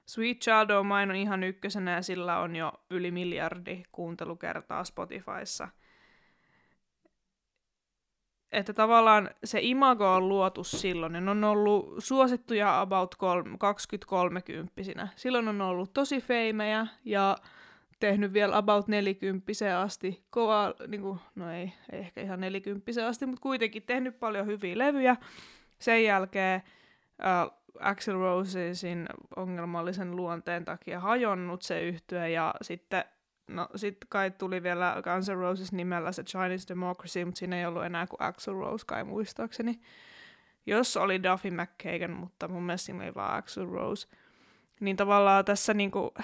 Sweet 0.06 0.38
Child 0.38 0.84
Mine 0.84 1.12
on 1.12 1.16
ihan 1.16 1.42
ykkösenä 1.42 1.90
ja 1.90 2.02
sillä 2.02 2.38
on 2.38 2.56
jo 2.56 2.72
yli 2.90 3.10
miljardi 3.10 3.82
kuuntelukertaa 3.92 4.84
Spotifyssa. 4.84 5.68
Että 8.52 8.72
tavallaan 8.72 9.30
se 9.44 9.58
imago 9.62 10.14
on 10.14 10.28
luotu 10.28 10.64
silloin. 10.64 11.12
Ne 11.12 11.30
on 11.30 11.44
ollut 11.44 11.94
suosittuja 11.98 12.80
about 12.80 13.14
20-30 13.14 15.08
Silloin 15.16 15.48
on 15.48 15.60
ollut 15.60 15.92
tosi 15.92 16.20
feimejä 16.20 16.86
ja 17.04 17.36
tehnyt 18.00 18.32
vielä 18.32 18.56
about 18.56 18.88
40 18.88 19.80
asti. 19.80 20.24
Kova, 20.30 20.74
niin 20.88 21.00
kuin, 21.00 21.18
no 21.34 21.52
ei, 21.52 21.72
ei 21.92 22.00
ehkä 22.00 22.20
ihan 22.20 22.40
40 22.40 23.08
asti, 23.08 23.26
mutta 23.26 23.42
kuitenkin 23.42 23.82
tehnyt 23.82 24.20
paljon 24.20 24.46
hyviä 24.46 24.78
levyjä. 24.78 25.16
Sen 25.78 26.04
jälkeen 26.04 26.62
äh, 27.24 27.50
Axel 27.80 28.14
Rosesin 28.14 29.06
ongelmallisen 29.36 30.16
luonteen 30.16 30.64
takia 30.64 31.00
hajonnut 31.00 31.62
se 31.62 31.82
yhtye 31.82 32.30
ja 32.30 32.54
sitten 32.62 33.04
No 33.52 33.68
sit 33.76 33.96
kai 34.08 34.30
tuli 34.30 34.62
vielä 34.62 34.96
Guns 35.04 35.28
N' 35.28 35.36
Roses 35.36 35.72
nimellä 35.72 36.12
se 36.12 36.24
Chinese 36.24 36.68
Democracy, 36.68 37.24
mutta 37.24 37.38
siinä 37.38 37.58
ei 37.58 37.66
ollut 37.66 37.84
enää 37.84 38.06
kuin 38.06 38.22
Axel 38.22 38.54
Rose 38.54 38.86
kai 38.86 39.04
muistaakseni. 39.04 39.80
Jos 40.66 40.96
oli 40.96 41.22
Duffy 41.22 41.50
McKagan, 41.50 42.10
mutta 42.10 42.48
mun 42.48 42.62
mielestä 42.62 42.86
siinä 42.86 43.04
oli 43.04 43.14
vaan 43.14 43.38
Axel 43.38 43.66
Rose. 43.66 44.08
Niin 44.80 44.96
tavallaan 44.96 45.44
tässä 45.44 45.74
niinku, 45.74 46.14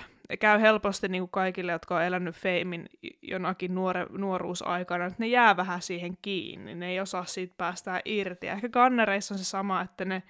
käy 0.40 0.60
helposti 0.60 1.08
niinku 1.08 1.28
kaikille, 1.28 1.72
jotka 1.72 1.96
on 1.96 2.02
elänyt 2.02 2.36
feimin 2.36 2.86
jonakin 3.22 3.74
nuore, 3.74 4.06
nuoruusaikana, 4.10 5.04
että 5.04 5.16
ne 5.18 5.26
jää 5.26 5.56
vähän 5.56 5.82
siihen 5.82 6.18
kiinni, 6.22 6.74
ne 6.74 6.88
ei 6.88 7.00
osaa 7.00 7.24
siitä 7.24 7.54
päästää 7.56 8.00
irti. 8.04 8.48
Ehkä 8.48 8.68
kannereissa 8.68 9.34
on 9.34 9.38
se 9.38 9.44
sama, 9.44 9.82
että 9.82 10.04
ne 10.04 10.22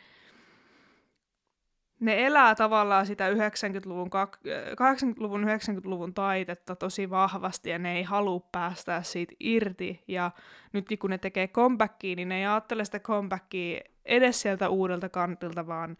ne 2.01 2.27
elää 2.27 2.55
tavallaan 2.55 3.07
sitä 3.07 3.31
90-luvun, 3.31 4.11
80-luvun, 4.11 5.45
90-luvun 5.45 6.15
taitetta 6.15 6.77
tosi 6.77 7.11
vahvasti 7.11 7.71
ja 7.71 7.79
ne 7.79 7.97
ei 7.97 8.03
halua 8.03 8.41
päästää 8.53 9.03
siitä 9.03 9.35
irti. 9.41 10.03
Ja 10.09 10.31
nytkin 10.73 10.99
kun 10.99 11.11
ne 11.11 11.19
tekee 11.19 11.49
comebackia, 11.49 12.17
niin 12.17 12.29
ne 12.29 12.39
ei 12.39 12.47
ajattele 12.47 12.85
sitä 12.85 13.01
comebackia 13.01 13.81
edes 14.05 14.41
sieltä 14.41 14.69
uudelta 14.69 15.09
kantilta, 15.09 15.67
vaan 15.67 15.97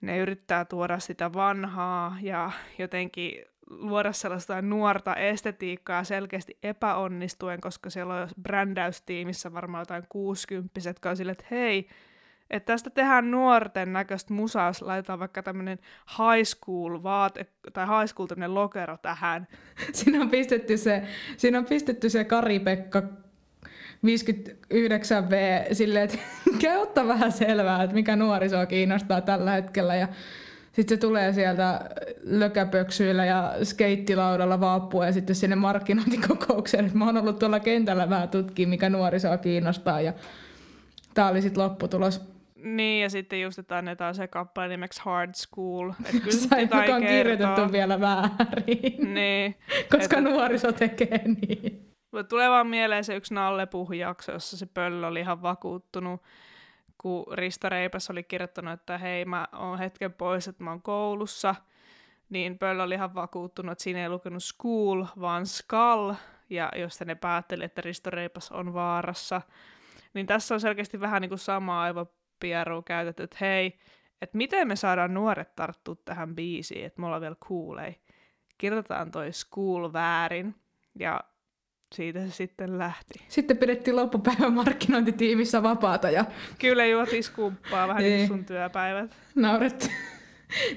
ne 0.00 0.18
yrittää 0.18 0.64
tuoda 0.64 0.98
sitä 0.98 1.32
vanhaa 1.32 2.16
ja 2.22 2.50
jotenkin 2.78 3.44
luoda 3.70 4.12
sellaista 4.12 4.62
nuorta 4.62 5.16
estetiikkaa 5.16 6.04
selkeästi 6.04 6.58
epäonnistuen, 6.62 7.60
koska 7.60 7.90
siellä 7.90 8.14
on 8.14 8.28
brändäystiimissä 8.42 9.52
varmaan 9.52 9.82
jotain 9.82 10.04
60 10.08 10.80
jotka 10.86 11.10
on 11.10 11.16
sille, 11.16 11.32
että 11.32 11.46
hei, 11.50 11.88
että 12.50 12.72
tästä 12.72 12.90
tehdään 12.90 13.30
nuorten 13.30 13.92
näköistä 13.92 14.34
musaa, 14.34 14.66
jos 14.66 14.82
laitetaan 14.82 15.18
vaikka 15.18 15.42
tämmöinen 15.42 15.78
high 16.08 16.44
school 16.44 17.02
vaate, 17.02 17.46
tai 17.72 17.86
high 17.86 18.10
school 18.12 18.26
tämmöinen 18.26 18.54
lokero 18.54 18.96
tähän. 19.02 19.48
Siinä 19.92 20.20
on 20.20 20.30
pistetty 20.30 20.76
se, 20.76 21.02
siinä 21.36 21.58
on 21.58 21.64
pistetty 21.64 22.10
se 22.10 22.24
Kari-Pekka 22.24 23.02
59V 24.06 25.74
silleen, 25.74 26.04
että 26.04 26.18
käy 26.62 26.76
ottaa 26.76 27.08
vähän 27.08 27.32
selvää, 27.32 27.82
että 27.82 27.94
mikä 27.94 28.16
nuorisoa 28.16 28.66
kiinnostaa 28.66 29.20
tällä 29.20 29.50
hetkellä. 29.50 29.94
Ja 29.94 30.08
sitten 30.72 30.96
se 30.96 31.00
tulee 31.00 31.32
sieltä 31.32 31.80
lökäpöksyillä 32.22 33.24
ja 33.24 33.52
skeittilaudalla 33.62 34.60
vaappua 34.60 35.06
ja 35.06 35.12
sitten 35.12 35.36
sinne 35.36 35.56
markkinointikokoukseen. 35.56 36.90
Mä 36.94 37.06
oon 37.06 37.16
ollut 37.16 37.38
tuolla 37.38 37.60
kentällä 37.60 38.10
vähän 38.10 38.28
tutkimaan, 38.28 38.70
mikä 38.70 38.90
nuorisoa 38.90 39.38
kiinnostaa 39.38 40.00
ja 40.00 40.12
tää 41.14 41.28
oli 41.28 41.42
sitten 41.42 41.64
lopputulos. 41.64 42.33
Niin, 42.64 43.02
ja 43.02 43.10
sitten 43.10 43.42
just, 43.42 43.58
että 43.58 43.78
annetaan 43.78 44.14
se 44.14 44.28
kappale 44.28 44.68
nimeksi 44.68 45.00
Hard 45.04 45.34
School. 45.34 45.90
Et 46.04 46.22
kyllä 46.22 46.36
Sai, 46.36 46.62
joka 46.62 46.94
on 46.94 47.06
kirjoitettu 47.06 47.72
vielä 47.72 48.00
väärin. 48.00 49.14
Niin. 49.14 49.56
Koska 49.92 50.16
et, 50.16 50.24
nuoriso 50.24 50.72
tekee 50.72 51.20
niin. 51.24 51.94
Tulee 52.28 52.50
vaan 52.50 52.66
mieleen 52.66 53.04
se 53.04 53.16
yksi 53.16 53.34
Nalle-puhujakso, 53.34 54.32
jossa 54.32 54.56
se 54.56 54.66
pöllö 54.66 55.06
oli 55.06 55.20
ihan 55.20 55.42
vakuuttunut, 55.42 56.22
kun 56.98 57.24
Rista 57.32 57.68
Reipäs 57.68 58.10
oli 58.10 58.22
kirjoittanut, 58.22 58.74
että 58.74 58.98
hei, 58.98 59.24
mä 59.24 59.48
oon 59.52 59.78
hetken 59.78 60.12
pois, 60.12 60.48
että 60.48 60.64
mä 60.64 60.70
oon 60.70 60.82
koulussa. 60.82 61.54
Niin 62.28 62.58
pöllö 62.58 62.82
oli 62.82 62.94
ihan 62.94 63.14
vakuuttunut, 63.14 63.72
että 63.72 63.84
siinä 63.84 64.02
ei 64.02 64.08
lukenut 64.08 64.44
school, 64.44 65.04
vaan 65.20 65.46
skull. 65.46 66.12
Ja 66.50 66.72
josta 66.76 67.04
ne 67.04 67.14
päätteli, 67.14 67.64
että 67.64 67.82
Risto 67.82 68.10
Reipäs 68.10 68.52
on 68.52 68.74
vaarassa. 68.74 69.40
Niin 70.14 70.26
tässä 70.26 70.54
on 70.54 70.60
selkeästi 70.60 71.00
vähän 71.00 71.22
niin 71.22 71.28
kuin 71.28 71.38
sama 71.38 71.82
aivan 71.82 72.06
pieru 72.44 72.82
käytetty, 72.82 73.22
että 73.22 73.36
hei, 73.40 73.78
että 74.22 74.36
miten 74.36 74.68
me 74.68 74.76
saadaan 74.76 75.14
nuoret 75.14 75.56
tarttua 75.56 75.96
tähän 76.04 76.34
biisiin, 76.34 76.84
että 76.84 77.00
me 77.00 77.06
ollaan 77.06 77.22
vielä 77.22 77.36
kuulei. 77.46 77.96
Kirjoitetaan 78.58 79.10
toi 79.10 79.32
school 79.32 79.92
väärin, 79.92 80.54
ja 80.98 81.20
siitä 81.94 82.20
se 82.20 82.30
sitten 82.30 82.78
lähti. 82.78 83.14
Sitten 83.28 83.56
pidettiin 83.56 83.96
loppupäivän 83.96 84.52
markkinointitiimissä 84.52 85.62
vapaata. 85.62 86.10
Ja... 86.10 86.24
Kyllä 86.58 86.86
juotiin 86.86 87.24
skumppaa 87.24 87.88
vähän 87.88 88.02
niin 88.02 88.28
sun 88.28 88.44
työpäivät. 88.44 89.16
Naurettiin, 89.34 89.92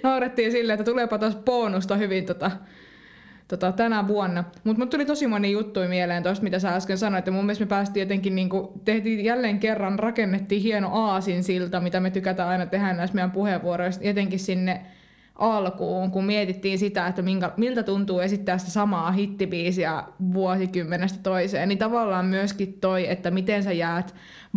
naurettiin 0.03 0.51
silleen, 0.51 0.79
että 0.79 0.91
tuleepa 0.91 1.17
taas 1.17 1.35
bonusta 1.35 1.95
hyvin 1.95 2.25
tota, 2.25 2.51
tota, 3.47 3.71
tänä 3.71 4.07
vuonna. 4.07 4.43
Mutta 4.63 4.81
mut 4.81 4.89
tuli 4.89 5.05
tosi 5.05 5.27
moni 5.27 5.51
juttu 5.51 5.79
mieleen 5.87 6.23
tuosta, 6.23 6.43
mitä 6.43 6.59
sä 6.59 6.75
äsken 6.75 6.97
sanoit. 6.97 7.25
Ja 7.25 7.31
mun 7.31 7.45
mielestä 7.45 7.65
me 7.65 7.69
päästiin 7.69 8.01
jotenkin, 8.01 8.35
niinku, 8.35 8.81
tehtiin 8.85 9.25
jälleen 9.25 9.59
kerran, 9.59 9.99
rakennettiin 9.99 10.61
hieno 10.61 10.89
aasin 10.93 11.43
silta, 11.43 11.79
mitä 11.79 11.99
me 11.99 12.11
tykätään 12.11 12.49
aina 12.49 12.65
tehdä 12.65 12.93
näissä 12.93 13.15
meidän 13.15 13.31
puheenvuoroissa, 13.31 14.03
jotenkin 14.03 14.39
sinne 14.39 14.81
alkuun, 15.35 16.11
kun 16.11 16.25
mietittiin 16.25 16.79
sitä, 16.79 17.07
että 17.07 17.21
minkä, 17.21 17.51
miltä 17.57 17.83
tuntuu 17.83 18.19
esittää 18.19 18.57
sitä 18.57 18.71
samaa 18.71 19.11
hittibiisiä 19.11 20.03
vuosikymmenestä 20.33 21.19
toiseen, 21.23 21.69
niin 21.69 21.79
tavallaan 21.79 22.25
myöskin 22.25 22.73
toi, 22.73 23.09
että 23.09 23.31
miten 23.31 23.63
sä 23.63 23.71
jäät 23.71 24.15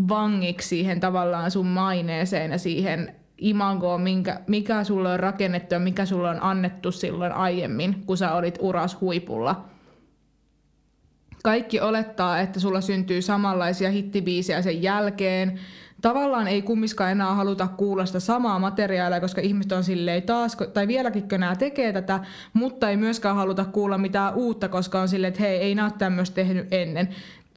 vangiksi 0.09 0.69
siihen 0.69 1.01
tavallaan 1.01 1.51
sun 1.51 1.67
maineeseen 1.67 2.51
ja 2.51 2.59
siihen 2.59 3.15
imagoa, 3.41 3.99
minkä, 3.99 4.41
mikä 4.47 4.85
sulle 4.85 5.13
on 5.13 5.21
rakennettu 5.21 5.75
ja 5.75 5.81
mikä 5.81 6.07
sulle 6.07 6.31
on 6.31 6.43
annettu 6.43 6.93
silloin 6.93 7.33
aiemmin, 7.33 8.03
kun 8.07 8.17
sä 8.17 8.33
olit 8.33 8.59
uras 8.61 9.01
huipulla. 9.01 9.65
Kaikki 11.43 11.81
olettaa, 11.81 12.41
että 12.41 12.61
sulla 12.61 12.81
syntyy 12.81 13.23
samanlaisia 13.23 13.91
hittibiisejä 13.91 14.63
sen 14.63 14.83
jälkeen. 14.83 15.61
Tavallaan 16.03 16.49
ei 16.49 16.63
kummiskaan 16.63 17.13
enää 17.13 17.35
haluta 17.35 17.67
kuulla 17.67 18.07
sitä 18.07 18.21
samaa 18.21 18.59
materiaalia, 18.59 19.21
koska 19.21 19.41
ihmiset 19.41 19.73
on 19.73 19.85
silleen 19.85 20.23
taas, 20.23 20.57
tai 20.73 20.89
vieläkin 20.89 21.25
nämä 21.31 21.57
tekee 21.57 21.93
tätä, 21.93 22.21
mutta 22.53 22.91
ei 22.91 22.97
myöskään 22.97 23.37
haluta 23.37 23.65
kuulla 23.65 23.99
mitään 23.99 24.35
uutta, 24.35 24.69
koska 24.69 25.01
on 25.01 25.09
silleen, 25.09 25.29
että 25.29 25.43
hei, 25.43 25.57
ei 25.57 25.75
nämä 25.75 25.89
ole 25.89 25.95
tämmöistä 25.99 26.35
tehnyt 26.35 26.67
ennen 26.71 27.09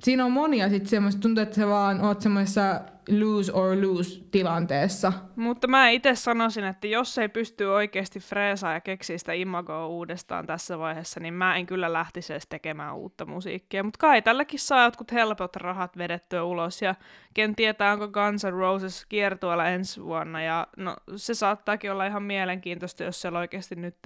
siinä 0.04 0.26
on 0.26 0.32
monia 0.32 0.70
sitten 0.70 0.90
semmoista, 0.90 1.22
tuntuu, 1.22 1.42
että 1.42 1.56
sä 1.56 1.68
vaan 1.68 2.02
oot 2.02 2.22
semmoisessa 2.22 2.82
lose 3.10 3.52
or 3.54 3.82
lose 3.82 4.24
tilanteessa. 4.32 5.14
Mutta 5.36 5.68
mä 5.68 5.90
itse 5.90 6.16
sanoisin, 6.16 6.64
että 6.64 6.88
jos 6.88 7.18
ei 7.18 7.30
pysty 7.30 7.66
oikeasti 7.66 8.20
freesaa 8.20 8.74
ja 8.74 8.82
keksiä 8.82 9.18
sitä 9.18 9.34
imagoa 9.34 9.88
uudestaan 9.88 10.46
tässä 10.46 10.80
vaiheessa, 10.80 11.20
niin 11.20 11.34
mä 11.34 11.56
en 11.56 11.66
kyllä 11.66 11.94
lähtisi 11.94 12.34
edes 12.34 12.48
tekemään 12.48 12.96
uutta 12.96 13.26
musiikkia. 13.26 13.84
Mutta 13.84 13.98
kai 13.98 14.22
tälläkin 14.22 14.60
saa 14.60 14.84
jotkut 14.84 15.12
helpot 15.12 15.56
rahat 15.56 15.98
vedettyä 15.98 16.44
ulos 16.44 16.82
ja 16.82 16.96
ken 17.34 17.56
tietää, 17.56 17.94
onko 17.94 18.08
Guns 18.08 18.46
N' 18.46 18.54
Roses 18.54 19.06
kiertueella 19.06 19.68
ensi 19.68 20.04
vuonna. 20.04 20.44
Ja 20.44 20.68
no 20.78 20.96
se 21.16 21.34
saattaakin 21.34 21.92
olla 21.92 22.06
ihan 22.06 22.24
mielenkiintoista, 22.24 23.04
jos 23.04 23.22
siellä 23.22 23.40
oikeasti 23.40 23.76
nyt 23.76 23.98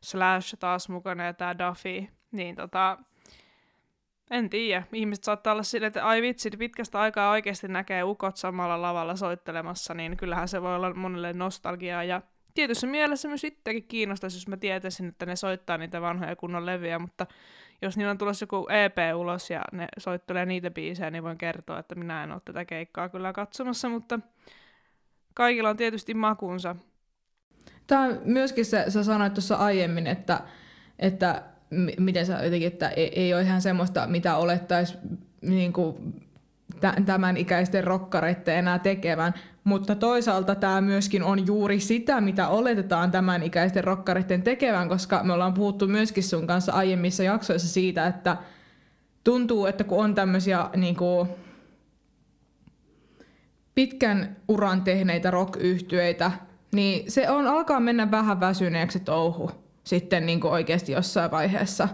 Slash 0.00 0.56
taas 0.58 0.88
mukana 0.88 1.24
ja 1.24 1.32
tää 1.32 1.58
Duffy. 1.58 2.06
Niin 2.32 2.56
tota, 2.56 2.98
En 4.30 4.50
tiedä. 4.50 4.82
Ihmiset 4.92 5.24
saattaa 5.24 5.52
olla 5.52 5.62
silleen, 5.62 5.88
että 5.88 6.06
ai 6.06 6.22
vitsi, 6.22 6.50
pitkästä 6.50 7.00
aikaa 7.00 7.30
oikeasti 7.30 7.68
näkee 7.68 8.02
ukot 8.02 8.36
samalla 8.36 8.82
lavalla 8.82 9.16
soittelemassa, 9.16 9.94
niin 9.94 10.16
kyllähän 10.16 10.48
se 10.48 10.62
voi 10.62 10.74
olla 10.76 10.94
monelle 10.94 11.32
nostalgiaa. 11.32 12.04
Ja 12.04 12.22
tietyssä 12.54 12.86
mielessä 12.86 13.28
myös 13.28 13.44
itsekin 13.44 13.88
kiinnostaisi, 13.88 14.36
jos 14.36 14.48
mä 14.48 14.56
tietäisin, 14.56 15.08
että 15.08 15.26
ne 15.26 15.36
soittaa 15.36 15.78
niitä 15.78 16.00
vanhoja 16.00 16.36
kunnon 16.36 16.66
levyjä, 16.66 16.98
mutta 16.98 17.26
jos 17.82 17.96
niillä 17.96 18.10
on 18.10 18.18
tulossa 18.18 18.42
joku 18.42 18.66
EP 18.68 18.96
ulos 19.16 19.50
ja 19.50 19.62
ne 19.72 19.88
soittelee 19.98 20.46
niitä 20.46 20.70
biisejä, 20.70 21.10
niin 21.10 21.22
voin 21.22 21.38
kertoa, 21.38 21.78
että 21.78 21.94
minä 21.94 22.24
en 22.24 22.32
ole 22.32 22.40
tätä 22.44 22.64
keikkaa 22.64 23.08
kyllä 23.08 23.32
katsomassa, 23.32 23.88
mutta 23.88 24.20
kaikilla 25.34 25.70
on 25.70 25.76
tietysti 25.76 26.14
makunsa. 26.14 26.76
Tämä 27.86 28.02
on 28.02 28.20
myöskin 28.24 28.64
se, 28.64 28.84
sä 28.88 29.04
sanoit 29.04 29.34
tuossa 29.34 29.56
aiemmin, 29.56 30.06
että, 30.06 30.40
että 30.98 31.42
miten 31.98 32.26
sä 32.26 32.44
jotenkin, 32.44 32.68
että 32.68 32.88
ei, 32.88 33.20
ei 33.20 33.34
ole 33.34 33.42
ihan 33.42 33.62
semmoista, 33.62 34.06
mitä 34.06 34.36
olettaisi 34.36 34.94
niin 35.40 35.72
kuin, 35.72 36.14
tämän 37.06 37.36
ikäisten 37.36 37.84
rokkareiden 37.84 38.54
enää 38.54 38.78
tekevän, 38.78 39.34
mutta 39.64 39.94
toisaalta 39.94 40.54
tämä 40.54 40.80
myöskin 40.80 41.22
on 41.22 41.46
juuri 41.46 41.80
sitä, 41.80 42.20
mitä 42.20 42.48
oletetaan 42.48 43.10
tämän 43.10 43.42
ikäisten 43.42 43.84
rokkareiden 43.84 44.42
tekevän, 44.42 44.88
koska 44.88 45.24
me 45.24 45.32
ollaan 45.32 45.54
puhuttu 45.54 45.86
myöskin 45.86 46.24
sun 46.24 46.46
kanssa 46.46 46.72
aiemmissa 46.72 47.22
jaksoissa 47.22 47.68
siitä, 47.68 48.06
että 48.06 48.36
tuntuu, 49.24 49.66
että 49.66 49.84
kun 49.84 50.04
on 50.04 50.14
tämmöisiä 50.14 50.70
niin 50.76 50.96
kuin, 50.96 51.28
pitkän 53.74 54.36
uran 54.48 54.82
tehneitä 54.82 55.30
rock 55.30 55.56
niin 56.72 57.10
se 57.10 57.30
on 57.30 57.46
alkaa 57.46 57.80
mennä 57.80 58.10
vähän 58.10 58.40
väsyneeksi 58.40 59.00
touhu 59.00 59.67
sitten 59.88 60.26
niin 60.26 60.40
kuin 60.40 60.52
oikeasti 60.52 60.92
jossain 60.92 61.30
vaiheessa. 61.30 61.88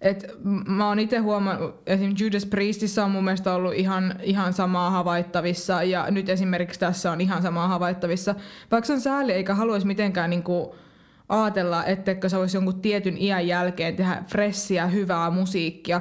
Et 0.00 0.26
mä 0.66 0.88
oon 0.88 0.98
itse 0.98 1.18
huomannut, 1.18 1.82
esimerkiksi 1.86 2.24
Judas 2.24 2.46
Priestissä 2.46 3.04
on 3.04 3.10
mun 3.10 3.24
mielestä 3.24 3.54
ollut 3.54 3.74
ihan, 3.74 4.14
ihan 4.22 4.52
samaa 4.52 4.90
havaittavissa, 4.90 5.82
ja 5.82 6.06
nyt 6.10 6.28
esimerkiksi 6.28 6.80
tässä 6.80 7.12
on 7.12 7.20
ihan 7.20 7.42
samaa 7.42 7.68
havaittavissa. 7.68 8.34
Vaikka 8.70 8.86
se 8.86 8.92
on 8.92 9.00
sääli, 9.00 9.32
eikä 9.32 9.54
haluaisi 9.54 9.86
mitenkään 9.86 10.30
niin 10.30 10.42
kuin 10.42 10.70
ajatella, 11.28 11.84
etteikö 11.84 12.28
se 12.28 12.36
olisi 12.36 12.56
jonkun 12.56 12.80
tietyn 12.80 13.18
iän 13.18 13.46
jälkeen 13.46 13.96
tehdä 13.96 14.22
fressiä, 14.26 14.86
hyvää 14.86 15.30
musiikkia, 15.30 16.00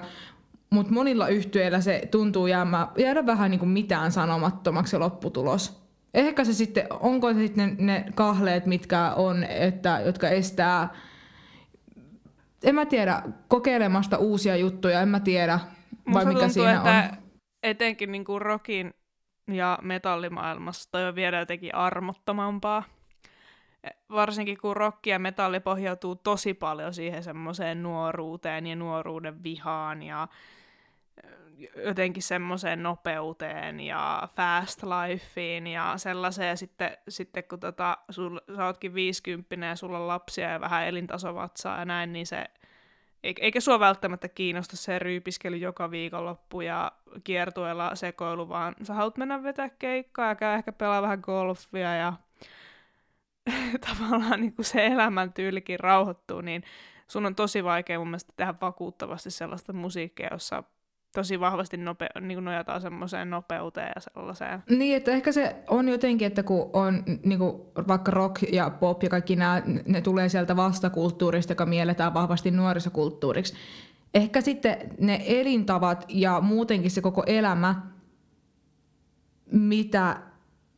mutta 0.69 0.93
monilla 0.93 1.27
yhtyeillä 1.27 1.82
se 1.82 2.01
tuntuu 2.12 2.47
jäämä, 2.47 2.88
jäädä 2.97 3.25
vähän 3.25 3.51
niin 3.51 3.60
kuin 3.60 3.69
mitään 3.69 4.12
sanomattomaksi 4.12 4.91
se 4.91 4.97
lopputulos. 4.97 5.79
Ehkä 6.13 6.43
se 6.43 6.53
sitten, 6.53 6.88
onko 6.99 7.34
se 7.34 7.39
sitten 7.39 7.75
ne 7.79 8.05
kahleet, 8.15 8.65
mitkä 8.65 9.13
on, 9.13 9.43
että, 9.43 10.01
jotka 10.05 10.29
estää, 10.29 10.93
en 12.63 12.76
mä 12.76 12.86
tiedä, 12.86 13.22
kokeilemasta 13.48 14.17
uusia 14.17 14.56
juttuja, 14.56 15.02
en 15.02 15.10
mä 15.10 15.19
tiedä, 15.19 15.60
vai 16.13 16.26
mikä 16.26 16.39
tuntuu, 16.39 16.54
siinä 16.54 16.78
että 16.78 17.10
on. 17.12 17.17
etenkin 17.63 18.12
niin 18.12 18.26
kuin 18.26 18.41
rockin 18.41 18.93
ja 19.52 19.80
metallimaailmassa 19.82 20.89
toi 20.91 21.08
on 21.08 21.15
vielä 21.15 21.39
jotenkin 21.39 21.76
armottomampaa. 21.76 22.84
Varsinkin 24.10 24.58
kun 24.58 24.78
rock 24.78 25.08
ja 25.08 25.19
metalli 25.19 25.60
pohjautuu 25.60 26.15
tosi 26.15 26.54
paljon 26.54 26.93
siihen 26.93 27.24
semmoiseen 27.24 27.84
nuoruuteen 27.84 28.67
ja 28.67 28.76
nuoruuden 28.76 29.43
vihaan 29.43 30.04
ja 30.04 30.28
jotenkin 31.86 32.24
semmoiseen 32.24 32.84
nopeuteen 32.84 33.80
ja 33.80 34.30
fast 34.36 34.84
lifeen 34.84 35.67
ja 35.67 35.93
sellaiseen. 35.98 36.50
Ja 36.50 36.56
sitten, 36.56 36.98
sitten 37.10 37.43
kun 37.43 37.60
tota, 37.60 37.98
sul, 38.10 38.39
sä 38.56 38.65
ootkin 38.65 38.93
50 38.93 39.56
ja 39.56 39.76
sulla 39.76 40.00
on 40.00 40.08
lapsia 40.08 40.50
ja 40.50 40.62
vähän 40.62 40.88
elintasovatsaa 40.88 41.80
ja 41.80 41.86
näin, 41.86 42.13
niin 42.13 42.28
se 42.28 42.45
eikä 43.24 43.60
sua 43.60 43.80
välttämättä 43.80 44.28
kiinnosta 44.28 44.78
se 44.78 45.00
ryypiskely 45.00 45.58
joka 45.58 45.91
viikonloppu 45.91 46.62
ja 46.62 46.91
kiertueella 47.24 47.95
sekoilu, 47.95 48.50
vaan 48.50 48.76
sä 48.84 48.93
haluat 48.93 49.17
mennä 49.17 49.43
vetää 49.43 49.69
keikkaa 49.69 50.28
ja 50.28 50.36
käy 50.36 50.58
ehkä 50.58 50.72
pelaa 50.72 51.02
vähän 51.02 51.19
golfia 51.22 51.95
ja 51.95 52.13
tavallaan 53.89 54.41
niin 54.41 54.54
se 54.62 54.86
elämäntyylikin 54.86 55.80
rauhoittuu, 55.80 56.41
niin 56.41 56.63
sun 57.08 57.26
on 57.26 57.36
tosi 57.36 57.63
vaikea 57.63 58.00
mun 58.00 58.08
mielestä 58.08 58.34
tehdä 58.36 58.54
vakuuttavasti 58.62 59.32
sellaista 59.32 59.74
musiikkia, 59.74 60.30
jossa 60.32 60.63
tosi 61.15 61.39
vahvasti 61.39 61.78
nope, 61.78 62.10
niin 62.22 62.45
nojataan 62.45 62.82
semmoiseen 62.82 63.30
nopeuteen 63.30 63.91
ja 63.95 64.02
sellaiseen. 64.02 64.63
Niin, 64.69 64.98
että 64.98 65.12
ehkä 65.12 65.32
se 65.32 65.56
on 65.67 65.88
jotenkin, 65.88 66.26
että 66.26 66.43
kun 66.43 66.69
on 66.74 67.04
niin 67.26 67.39
kuin 67.39 67.62
vaikka 67.88 68.12
rock 68.12 68.41
ja 68.52 68.69
pop 68.69 69.04
ja 69.04 69.10
kaikki 69.10 69.36
nämä, 69.36 69.62
ne 69.86 70.02
tulee 70.02 70.30
sieltä 70.30 70.56
vastakulttuurista, 70.56 71.52
joka 71.52 71.65
mielletään 71.65 72.13
vahvasti 72.13 72.52
nuorisokulttuuriksi. 72.52 73.54
Ehkä 74.13 74.41
sitten 74.41 74.78
ne 75.00 75.24
elintavat 75.26 76.06
ja 76.08 76.41
muutenkin 76.41 76.91
se 76.91 77.02
koko 77.02 77.24
elämä, 77.28 77.76
mitä, 79.52 80.17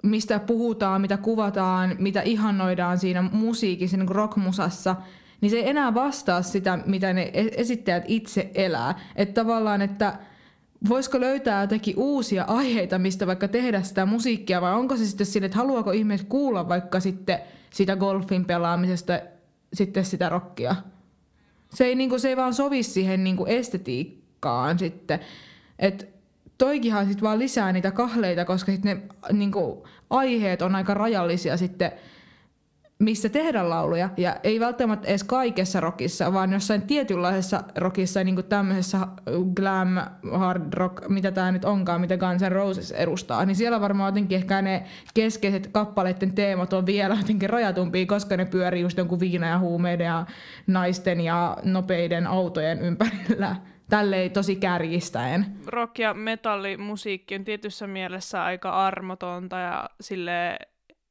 mistä 0.04 0.40
puhutaan, 0.40 1.02
mitä 1.02 1.18
kuvataan, 1.18 1.96
mitä 2.00 2.22
ihannoidaan 2.22 2.98
siinä 2.98 3.22
musiikissa, 3.22 3.98
niin 3.98 4.10
rockmusassa– 4.10 4.96
niin 5.42 5.50
se 5.50 5.58
ei 5.58 5.70
enää 5.70 5.94
vastaa 5.94 6.42
sitä, 6.42 6.80
mitä 6.86 7.14
ne 7.14 7.22
e- 7.34 7.52
esittäjät 7.58 8.04
itse 8.08 8.52
elää. 8.56 9.00
Että 9.16 9.34
tavallaan, 9.34 9.82
että 9.82 10.20
voisiko 10.90 11.20
löytää 11.20 11.64
jotakin 11.64 11.98
uusia 11.98 12.44
aiheita, 12.48 13.00
mistä 13.00 13.28
vaikka 13.28 13.48
tehdä 13.48 13.82
sitä 13.82 14.06
musiikkia, 14.06 14.62
vai 14.62 14.74
onko 14.74 14.98
se 14.98 15.06
sitten 15.06 15.28
sille, 15.28 15.46
että 15.46 15.58
haluaako 15.58 15.92
ihmiset 15.92 16.28
kuulla 16.28 16.70
vaikka 16.70 17.00
sitten 17.00 17.40
sitä 17.70 17.96
golfin 17.96 18.46
pelaamisesta 18.46 19.20
sitten 19.74 20.06
sitä 20.06 20.30
rockia. 20.30 20.76
Se 21.74 21.86
ei, 21.86 21.96
niinku, 21.96 22.20
se 22.20 22.30
ei 22.30 22.38
vaan 22.38 22.54
sovi 22.54 22.84
siihen 22.84 23.24
niinku 23.24 23.46
estetiikkaan 23.46 24.80
sitten. 24.80 25.20
Et 25.80 26.10
toikinhan 26.58 27.06
sitten 27.06 27.24
vaan 27.24 27.40
lisää 27.40 27.72
niitä 27.72 27.92
kahleita, 27.92 28.46
koska 28.46 28.72
sit 28.72 28.84
ne 28.84 29.02
niinku, 29.32 29.88
aiheet 30.10 30.62
on 30.62 30.76
aika 30.76 30.94
rajallisia 30.94 31.58
sitten 31.58 31.92
missä 33.02 33.30
tehdä 33.30 33.70
lauluja. 33.70 34.10
Ja 34.18 34.36
ei 34.44 34.60
välttämättä 34.60 35.08
edes 35.08 35.24
kaikessa 35.24 35.80
rockissa, 35.80 36.34
vaan 36.34 36.54
jossain 36.54 36.82
tietynlaisessa 36.82 37.64
rockissa, 37.78 38.24
niin 38.24 38.36
kuin 38.36 38.48
tämmöisessä 38.48 39.08
glam, 39.56 39.88
hard 40.32 40.74
rock, 40.74 41.10
mitä 41.10 41.32
tämä 41.32 41.52
nyt 41.52 41.66
onkaan, 41.66 42.02
mitä 42.02 42.18
Guns 42.18 42.42
N' 42.42 42.52
Roses 42.52 42.92
edustaa. 42.92 43.46
Niin 43.46 43.56
siellä 43.56 43.82
varmaan 43.82 44.12
jotenkin 44.12 44.36
ehkä 44.36 44.62
ne 44.62 44.84
keskeiset 45.14 45.68
kappaleiden 45.68 46.36
teemat 46.36 46.74
on 46.74 46.86
vielä 46.86 47.16
jotenkin 47.16 47.50
rajatumpia, 47.50 48.06
koska 48.06 48.38
ne 48.38 48.46
pyörii 48.46 48.82
just 48.82 48.98
jonkun 48.98 49.20
viina 49.20 49.48
ja 49.48 49.60
huumeiden 49.60 50.06
ja 50.06 50.26
naisten 50.68 51.22
ja 51.22 51.58
nopeiden 51.64 52.28
autojen 52.28 52.82
ympärillä 52.82 53.56
tälleen 53.90 54.32
tosi 54.32 54.56
kärjistäen. 54.56 55.46
Rock- 55.66 56.00
ja 56.02 56.14
metallimusiikki 56.14 57.36
on 57.36 57.44
tietyssä 57.44 57.88
mielessä 57.88 58.44
aika 58.44 58.72
armotonta 58.72 59.60
ja 59.60 59.90
sille 60.02 60.60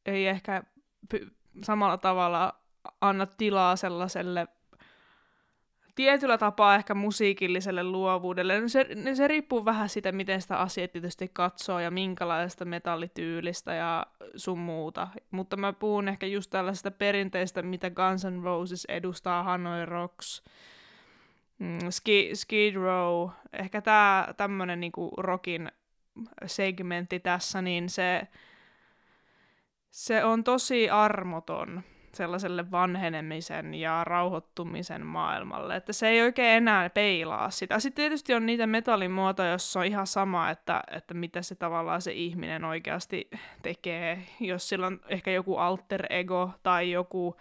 ei 0.06 0.26
ehkä 0.26 0.62
samalla 1.62 1.98
tavalla 1.98 2.54
anna 3.00 3.26
tilaa 3.26 3.76
sellaiselle 3.76 4.48
tietyllä 5.94 6.38
tapaa 6.38 6.74
ehkä 6.74 6.94
musiikilliselle 6.94 7.84
luovuudelle. 7.84 8.60
No 8.60 8.68
se, 8.68 8.86
no 9.04 9.14
se 9.14 9.28
riippuu 9.28 9.64
vähän 9.64 9.88
siitä, 9.88 10.12
miten 10.12 10.42
sitä 10.42 10.56
asiaa 10.56 10.88
tietysti 10.88 11.30
katsoo 11.32 11.80
ja 11.80 11.90
minkälaista 11.90 12.64
metallityylistä 12.64 13.74
ja 13.74 14.06
sun 14.36 14.58
muuta. 14.58 15.08
Mutta 15.30 15.56
mä 15.56 15.72
puhun 15.72 16.08
ehkä 16.08 16.26
just 16.26 16.50
tällaisesta 16.50 16.90
perinteistä, 16.90 17.62
mitä 17.62 17.90
Guns 17.90 18.24
N' 18.24 18.42
Roses 18.42 18.84
edustaa, 18.84 19.42
Hanoi 19.42 19.86
Rocks, 19.86 20.42
mm, 21.58 21.78
Ski, 21.90 22.30
Skid 22.34 22.74
Row, 22.74 23.30
ehkä 23.52 23.80
tää 23.82 24.34
tämmönen 24.36 24.80
niinku 24.80 25.10
rockin 25.16 25.72
segmentti 26.46 27.20
tässä, 27.20 27.62
niin 27.62 27.88
se 27.88 28.28
se 29.90 30.24
on 30.24 30.44
tosi 30.44 30.90
armoton 30.90 31.82
sellaiselle 32.14 32.70
vanhenemisen 32.70 33.74
ja 33.74 34.04
rauhoittumisen 34.04 35.06
maailmalle, 35.06 35.76
että 35.76 35.92
se 35.92 36.08
ei 36.08 36.22
oikein 36.22 36.56
enää 36.56 36.90
peilaa 36.90 37.50
sitä. 37.50 37.78
Sitten 37.78 38.02
tietysti 38.02 38.34
on 38.34 38.46
niitä 38.46 38.66
metallimuotoja, 38.66 39.50
jossa 39.50 39.80
on 39.80 39.86
ihan 39.86 40.06
sama, 40.06 40.50
että, 40.50 40.82
että 40.90 41.14
mitä 41.14 41.42
se 41.42 41.54
tavallaan 41.54 42.02
se 42.02 42.12
ihminen 42.12 42.64
oikeasti 42.64 43.30
tekee, 43.62 44.26
jos 44.40 44.68
sillä 44.68 44.86
on 44.86 45.00
ehkä 45.08 45.30
joku 45.30 45.56
alter 45.56 46.06
ego 46.10 46.50
tai 46.62 46.90
joku, 46.90 47.36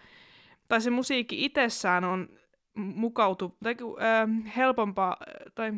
tai 0.67 0.81
se 0.81 0.89
musiikki 0.89 1.45
itsessään 1.45 2.03
on 2.03 2.29
mukautu, 2.75 3.57
tai 3.63 3.75
äh, 4.01 4.55
helpompaa, 4.55 5.17
tai 5.55 5.71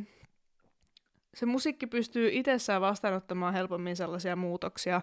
se 1.34 1.46
musiikki 1.46 1.88
pystyy 1.88 2.30
itsessään 2.32 2.82
vastaanottamaan 2.82 3.54
helpommin 3.54 3.96
sellaisia 3.96 4.36
muutoksia. 4.36 5.02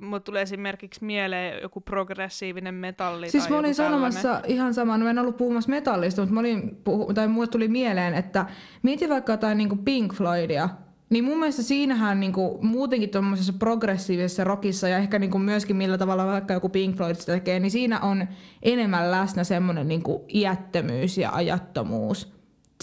Mutta 0.00 0.24
tulee 0.24 0.42
esimerkiksi 0.42 1.04
mieleen 1.04 1.62
joku 1.62 1.80
progressiivinen 1.80 2.74
metalli 2.74 3.30
Siis 3.30 3.44
tai 3.44 3.52
mä 3.52 3.58
olin 3.58 3.74
sanomassa 3.74 4.22
tällainen. 4.22 4.50
ihan 4.50 4.74
saman, 4.74 5.00
mä 5.00 5.10
en 5.10 5.18
ollut 5.18 5.36
puhumassa 5.36 5.70
metallista, 5.70 6.22
mutta 6.22 6.34
mä 6.34 6.40
olin 6.40 6.76
puhu, 6.84 7.14
tai 7.14 7.28
mulle 7.28 7.46
tuli 7.46 7.68
mieleen, 7.68 8.14
että 8.14 8.46
mieti 8.82 9.08
vaikka 9.08 9.32
jotain 9.32 9.58
niin 9.58 9.68
kuin 9.68 9.84
Pink 9.84 10.14
Floydia, 10.14 10.68
niin 11.10 11.24
mun 11.24 11.38
mielestä 11.38 11.62
siinähän 11.62 12.20
niinku, 12.20 12.58
muutenkin 12.62 13.10
tuommoisessa 13.10 13.52
progressiivisessa 13.52 14.44
rockissa 14.44 14.88
ja 14.88 14.98
ehkä 14.98 15.18
niinku 15.18 15.38
myöskin 15.38 15.76
millä 15.76 15.98
tavalla 15.98 16.26
vaikka 16.26 16.54
joku 16.54 16.68
Pink 16.68 16.96
Floyd 16.96 17.14
sitä 17.14 17.32
tekee, 17.32 17.60
niin 17.60 17.70
siinä 17.70 18.00
on 18.00 18.26
enemmän 18.62 19.10
läsnä 19.10 19.44
semmoinen 19.44 19.88
niinku 19.88 20.24
iättömyys 20.34 21.18
ja 21.18 21.30
ajattomuus 21.32 22.34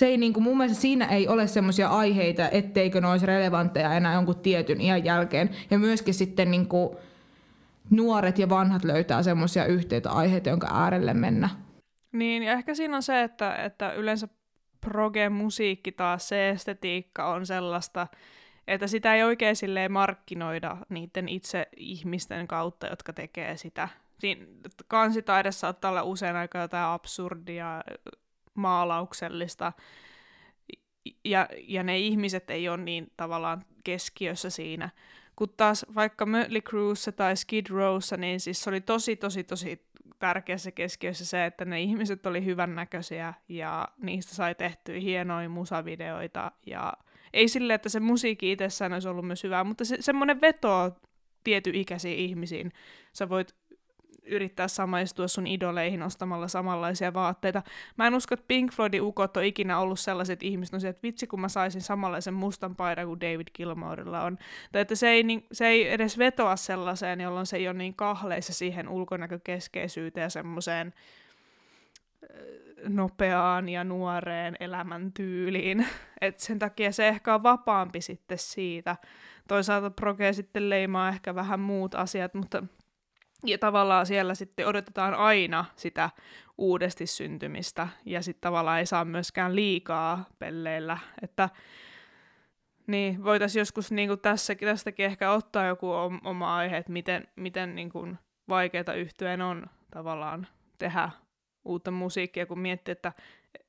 se 0.01 0.05
ei 0.05 0.17
niinku, 0.17 0.39
mun 0.39 0.57
mielestä 0.57 0.81
siinä 0.81 1.05
ei 1.05 1.27
ole 1.27 1.47
semmoisia 1.47 1.89
aiheita, 1.89 2.49
etteikö 2.49 3.01
ne 3.01 3.07
olisi 3.07 3.25
relevantteja 3.25 3.93
enää 3.93 4.13
jonkun 4.13 4.39
tietyn 4.39 4.81
iän 4.81 5.05
jälkeen. 5.05 5.49
Ja 5.71 5.79
myöskin 5.79 6.13
sitten 6.13 6.51
niinku, 6.51 6.99
nuoret 7.89 8.39
ja 8.39 8.49
vanhat 8.49 8.83
löytää 8.83 9.23
semmoisia 9.23 9.65
yhteitä 9.65 10.11
aiheita, 10.11 10.49
jonka 10.49 10.67
äärelle 10.71 11.13
mennä. 11.13 11.49
Niin, 12.11 12.43
ja 12.43 12.53
ehkä 12.53 12.75
siinä 12.75 12.95
on 12.95 13.03
se, 13.03 13.23
että, 13.23 13.55
että 13.55 13.93
yleensä 13.93 14.27
proge-musiikki 14.81 15.91
taas, 15.91 16.29
se 16.29 16.49
estetiikka 16.49 17.27
on 17.27 17.45
sellaista, 17.45 18.07
että 18.67 18.87
sitä 18.87 19.15
ei 19.15 19.23
oikein 19.23 19.55
silleen 19.55 19.91
markkinoida 19.91 20.77
niiden 20.89 21.29
itse 21.29 21.67
ihmisten 21.77 22.47
kautta, 22.47 22.87
jotka 22.87 23.13
tekee 23.13 23.57
sitä. 23.57 23.89
Siin, 24.19 24.47
kansitaide 24.87 25.51
saattaa 25.51 25.91
olla 25.91 26.03
usein 26.03 26.35
aika 26.35 26.59
jotain 26.59 26.85
absurdia, 26.85 27.83
maalauksellista, 28.53 29.73
ja, 31.25 31.47
ja 31.67 31.83
ne 31.83 31.99
ihmiset 31.99 32.49
ei 32.49 32.69
ole 32.69 32.77
niin 32.77 33.11
tavallaan 33.17 33.65
keskiössä 33.83 34.49
siinä. 34.49 34.89
Kun 35.35 35.49
taas 35.57 35.85
vaikka 35.95 36.25
Mötley 36.25 36.61
Cruise 36.61 37.11
tai 37.11 37.37
Skid 37.37 37.65
Rowssa, 37.69 38.17
niin 38.17 38.39
siis 38.39 38.63
se 38.63 38.69
oli 38.69 38.81
tosi, 38.81 39.15
tosi, 39.15 39.43
tosi 39.43 39.85
tärkeässä 40.19 40.71
keskiössä 40.71 41.25
se, 41.25 41.45
että 41.45 41.65
ne 41.65 41.81
ihmiset 41.81 42.25
oli 42.25 42.45
hyvännäköisiä 42.45 43.33
ja 43.49 43.87
niistä 43.97 44.35
sai 44.35 44.55
tehtyä 44.55 44.99
hienoja 44.99 45.49
musavideoita 45.49 46.51
ja 46.65 46.93
ei 47.33 47.47
sille, 47.47 47.73
että 47.73 47.89
se 47.89 47.99
musiikki 47.99 48.51
itsessään 48.51 48.93
olisi 48.93 49.07
ollut 49.07 49.27
myös 49.27 49.43
hyvää, 49.43 49.63
mutta 49.63 49.85
se, 49.85 49.97
semmoinen 49.99 50.41
veto 50.41 50.91
tiety 51.43 51.71
ikäisiin 51.73 52.19
ihmisiin. 52.19 52.71
Sä 53.13 53.29
voit 53.29 53.55
yrittää 54.31 54.67
samaistua 54.67 55.27
sun 55.27 55.47
idoleihin 55.47 56.03
ostamalla 56.03 56.47
samanlaisia 56.47 57.13
vaatteita. 57.13 57.61
Mä 57.97 58.07
en 58.07 58.15
usko, 58.15 58.33
että 58.33 58.45
Pink 58.47 58.73
Floydin 58.73 59.01
ukot 59.01 59.37
on 59.37 59.43
ikinä 59.43 59.79
ollut 59.79 59.99
sellaiset 59.99 60.43
ihmiset, 60.43 60.83
että 60.83 61.03
vitsi 61.03 61.27
kun 61.27 61.41
mä 61.41 61.49
saisin 61.49 61.81
samanlaisen 61.81 62.33
mustan 62.33 62.75
paidan 62.75 63.07
kuin 63.07 63.21
David 63.21 63.47
Gilmourella 63.55 64.23
on. 64.23 64.37
Tai 64.71 64.81
että 64.81 64.95
se 64.95 65.09
ei, 65.09 65.23
niin, 65.23 65.45
se 65.51 65.67
ei 65.67 65.91
edes 65.93 66.17
vetoa 66.17 66.55
sellaiseen, 66.55 67.21
jolloin 67.21 67.45
se 67.45 67.57
ei 67.57 67.67
ole 67.67 67.77
niin 67.77 67.95
kahleissa 67.95 68.53
siihen 68.53 68.89
ulkonäkökeskeisyyteen 68.89 70.23
ja 70.23 70.29
semmoiseen 70.29 70.93
nopeaan 72.87 73.69
ja 73.69 73.83
nuoreen 73.83 74.55
elämäntyyliin. 74.59 75.87
Et 76.21 76.39
sen 76.39 76.59
takia 76.59 76.91
se 76.91 77.07
ehkä 77.07 77.35
on 77.35 77.43
vapaampi 77.43 78.01
sitten 78.01 78.37
siitä. 78.37 78.95
Toisaalta 79.47 79.89
proge 79.89 80.33
sitten 80.33 80.69
leimaa 80.69 81.09
ehkä 81.09 81.35
vähän 81.35 81.59
muut 81.59 81.95
asiat, 81.95 82.33
mutta 82.33 82.63
ja 83.45 83.57
tavallaan 83.57 84.05
siellä 84.05 84.35
sitten 84.35 84.67
odotetaan 84.67 85.13
aina 85.13 85.65
sitä 85.75 86.09
uudesti 86.57 87.07
syntymistä, 87.07 87.87
ja 88.05 88.21
sitten 88.21 88.41
tavallaan 88.41 88.79
ei 88.79 88.85
saa 88.85 89.05
myöskään 89.05 89.55
liikaa 89.55 90.25
pelleillä, 90.39 90.97
että 91.21 91.49
niin, 92.87 93.23
voitaisiin 93.23 93.61
joskus 93.61 93.91
niin 93.91 94.09
kuin 94.09 94.19
tässäkin, 94.19 94.67
tästäkin 94.67 95.05
ehkä 95.05 95.31
ottaa 95.31 95.65
joku 95.65 95.91
oma 96.23 96.57
aihe, 96.57 96.77
että 96.77 96.91
miten, 96.91 97.27
miten 97.35 97.75
niin 97.75 97.89
kuin 97.89 98.17
vaikeaa 98.49 98.93
yhtyeen 98.97 99.41
on 99.41 99.65
tavallaan 99.91 100.47
tehdä 100.77 101.09
uutta 101.65 101.91
musiikkia, 101.91 102.45
kun 102.45 102.59
miettii, 102.59 102.91
että 102.91 103.13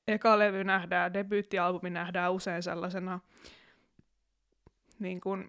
eka 0.09 0.39
levy 0.39 0.65
nähdään, 0.65 1.15
debyyttialbumi 1.15 1.91
nähdään 1.91 2.33
usein 2.33 2.63
sellaisena 2.63 3.21
niin 4.99 5.21
kuin, 5.21 5.49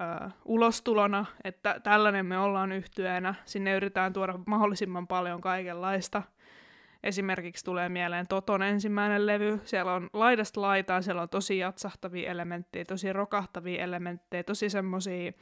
ö, 0.00 0.30
ulostulona, 0.44 1.26
että 1.44 1.80
tällainen 1.82 2.26
me 2.26 2.38
ollaan 2.38 2.72
yhtyeenä. 2.72 3.34
Sinne 3.44 3.74
yritetään 3.74 4.12
tuoda 4.12 4.38
mahdollisimman 4.46 5.06
paljon 5.06 5.40
kaikenlaista. 5.40 6.22
Esimerkiksi 7.02 7.64
tulee 7.64 7.88
mieleen 7.88 8.28
Toton 8.28 8.62
ensimmäinen 8.62 9.26
levy. 9.26 9.60
Siellä 9.64 9.92
on 9.94 10.10
laidasta 10.12 10.60
laitaan, 10.60 11.02
siellä 11.02 11.22
on 11.22 11.28
tosi 11.28 11.58
jatsahtavia 11.58 12.30
elementtejä, 12.30 12.84
tosi 12.84 13.12
rokahtavia 13.12 13.84
elementtejä, 13.84 14.42
tosi 14.42 14.70
semmoisia 14.70 15.32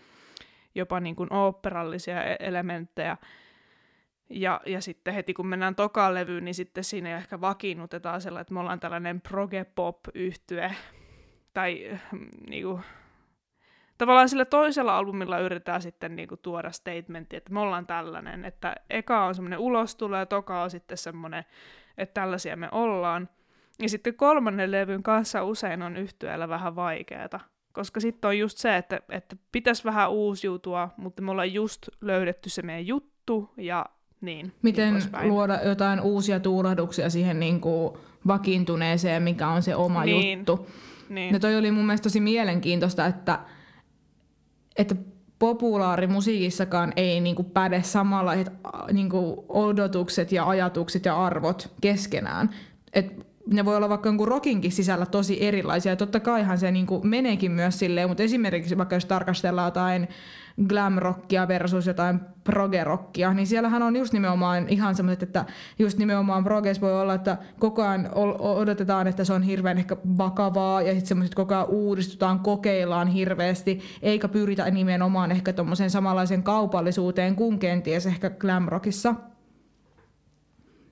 jopa 0.74 1.00
niin 1.00 1.16
kuin 1.16 1.32
oopperallisia 1.32 2.24
e- 2.24 2.36
elementtejä. 2.40 3.16
Ja, 4.30 4.60
ja 4.66 4.80
sitten 4.80 5.14
heti 5.14 5.34
kun 5.34 5.46
mennään 5.46 5.74
tokaan 5.74 6.14
levyyn, 6.14 6.44
niin 6.44 6.54
sitten 6.54 6.84
siinä 6.84 7.16
ehkä 7.16 7.40
vakiinnutetaan 7.40 8.20
sellainen, 8.20 8.40
että 8.40 8.54
me 8.54 8.60
ollaan 8.60 8.80
tällainen 8.80 9.20
proge-pop-yhtye. 9.20 10.74
Tai 11.54 11.98
mm, 12.12 12.28
niin 12.50 12.64
kuin, 12.64 12.82
tavallaan 13.98 14.28
sillä 14.28 14.44
toisella 14.44 14.98
albumilla 14.98 15.38
yritetään 15.38 15.82
sitten 15.82 16.16
niinku 16.16 16.36
tuoda 16.36 16.70
statementti, 16.70 17.36
että 17.36 17.52
me 17.52 17.60
ollaan 17.60 17.86
tällainen, 17.86 18.44
että 18.44 18.74
eka 18.90 19.24
on 19.24 19.34
semmoinen 19.34 19.58
ulostulo 19.58 20.16
ja 20.16 20.26
toka 20.26 20.62
on 20.62 20.70
sitten 20.70 20.98
semmoinen, 20.98 21.44
että 21.98 22.20
tällaisia 22.20 22.56
me 22.56 22.68
ollaan. 22.72 23.28
Ja 23.82 23.88
sitten 23.88 24.14
kolmannen 24.14 24.70
levyn 24.70 25.02
kanssa 25.02 25.44
usein 25.44 25.82
on 25.82 25.96
yhtyeellä 25.96 26.48
vähän 26.48 26.76
vaikeata, 26.76 27.40
koska 27.72 28.00
sitten 28.00 28.28
on 28.28 28.38
just 28.38 28.58
se, 28.58 28.76
että, 28.76 29.00
että 29.08 29.36
pitäisi 29.52 29.84
vähän 29.84 30.10
uusiutua, 30.10 30.90
mutta 30.96 31.22
me 31.22 31.30
ollaan 31.30 31.52
just 31.52 31.88
löydetty 32.00 32.50
se 32.50 32.62
meidän 32.62 32.86
juttu 32.86 33.50
ja 33.56 33.86
niin. 34.20 34.52
Miten 34.62 34.94
niin 34.94 35.28
luoda 35.28 35.60
jotain 35.64 36.00
uusia 36.00 36.40
tuulahduksia 36.40 37.10
siihen 37.10 37.40
niin 37.40 37.60
kuin 37.60 37.98
vakiintuneeseen, 38.26 39.22
mikä 39.22 39.48
on 39.48 39.62
se 39.62 39.74
oma 39.74 40.04
niin. 40.04 40.38
juttu. 40.38 40.68
Niin. 41.08 41.34
Ja 41.34 41.40
toi 41.40 41.56
oli 41.56 41.70
mun 41.70 41.86
mielestä 41.86 42.02
tosi 42.02 42.20
mielenkiintoista, 42.20 43.06
että 43.06 43.38
että 44.78 44.94
populaarimusiikissakaan 45.38 46.92
ei 46.96 47.20
niinku 47.20 47.42
päde 47.42 47.82
samanlaiset 47.82 48.52
niinku 48.92 49.44
odotukset 49.48 50.32
ja 50.32 50.48
ajatukset 50.48 51.04
ja 51.04 51.24
arvot 51.24 51.72
keskenään. 51.80 52.50
Et 52.92 53.27
ne 53.52 53.64
voi 53.64 53.76
olla 53.76 53.88
vaikka 53.88 54.08
jonkun 54.08 54.28
rockinkin 54.28 54.72
sisällä 54.72 55.06
tosi 55.06 55.44
erilaisia. 55.44 55.92
Ja 55.92 55.96
totta 55.96 56.20
kaihan 56.20 56.58
se 56.58 56.70
niinku 56.70 57.00
meneekin 57.04 57.52
myös 57.52 57.78
silleen, 57.78 58.08
mutta 58.08 58.22
esimerkiksi 58.22 58.78
vaikka 58.78 58.96
jos 58.96 59.04
tarkastellaan 59.04 59.66
jotain 59.66 60.08
glam-rockia 60.68 61.48
versus 61.48 61.86
jotain 61.86 62.20
proge-rockia, 62.44 63.34
niin 63.34 63.46
siellähän 63.46 63.82
on 63.82 63.96
just 63.96 64.12
nimenomaan 64.12 64.68
ihan 64.68 64.94
semmoiset, 64.94 65.22
että 65.22 65.44
just 65.78 65.98
nimenomaan 65.98 66.44
proges 66.44 66.80
voi 66.80 67.00
olla, 67.00 67.14
että 67.14 67.38
koko 67.58 67.82
ajan 67.82 68.08
odotetaan, 68.38 69.06
että 69.06 69.24
se 69.24 69.32
on 69.32 69.42
hirveän 69.42 69.78
ehkä 69.78 69.96
vakavaa 70.18 70.82
ja 70.82 70.92
sitten 70.92 71.06
semmoiset 71.06 71.34
koko 71.34 71.54
ajan 71.54 71.68
uudistutaan, 71.68 72.40
kokeillaan 72.40 73.08
hirveästi, 73.08 73.80
eikä 74.02 74.28
pyritä 74.28 74.70
nimenomaan 74.70 75.30
ehkä 75.30 75.52
tuommoiseen 75.52 75.90
samanlaisen 75.90 76.42
kaupallisuuteen 76.42 77.36
kuin 77.36 77.58
kenties 77.58 78.06
ehkä 78.06 78.30
glam-rockissa. 78.30 79.14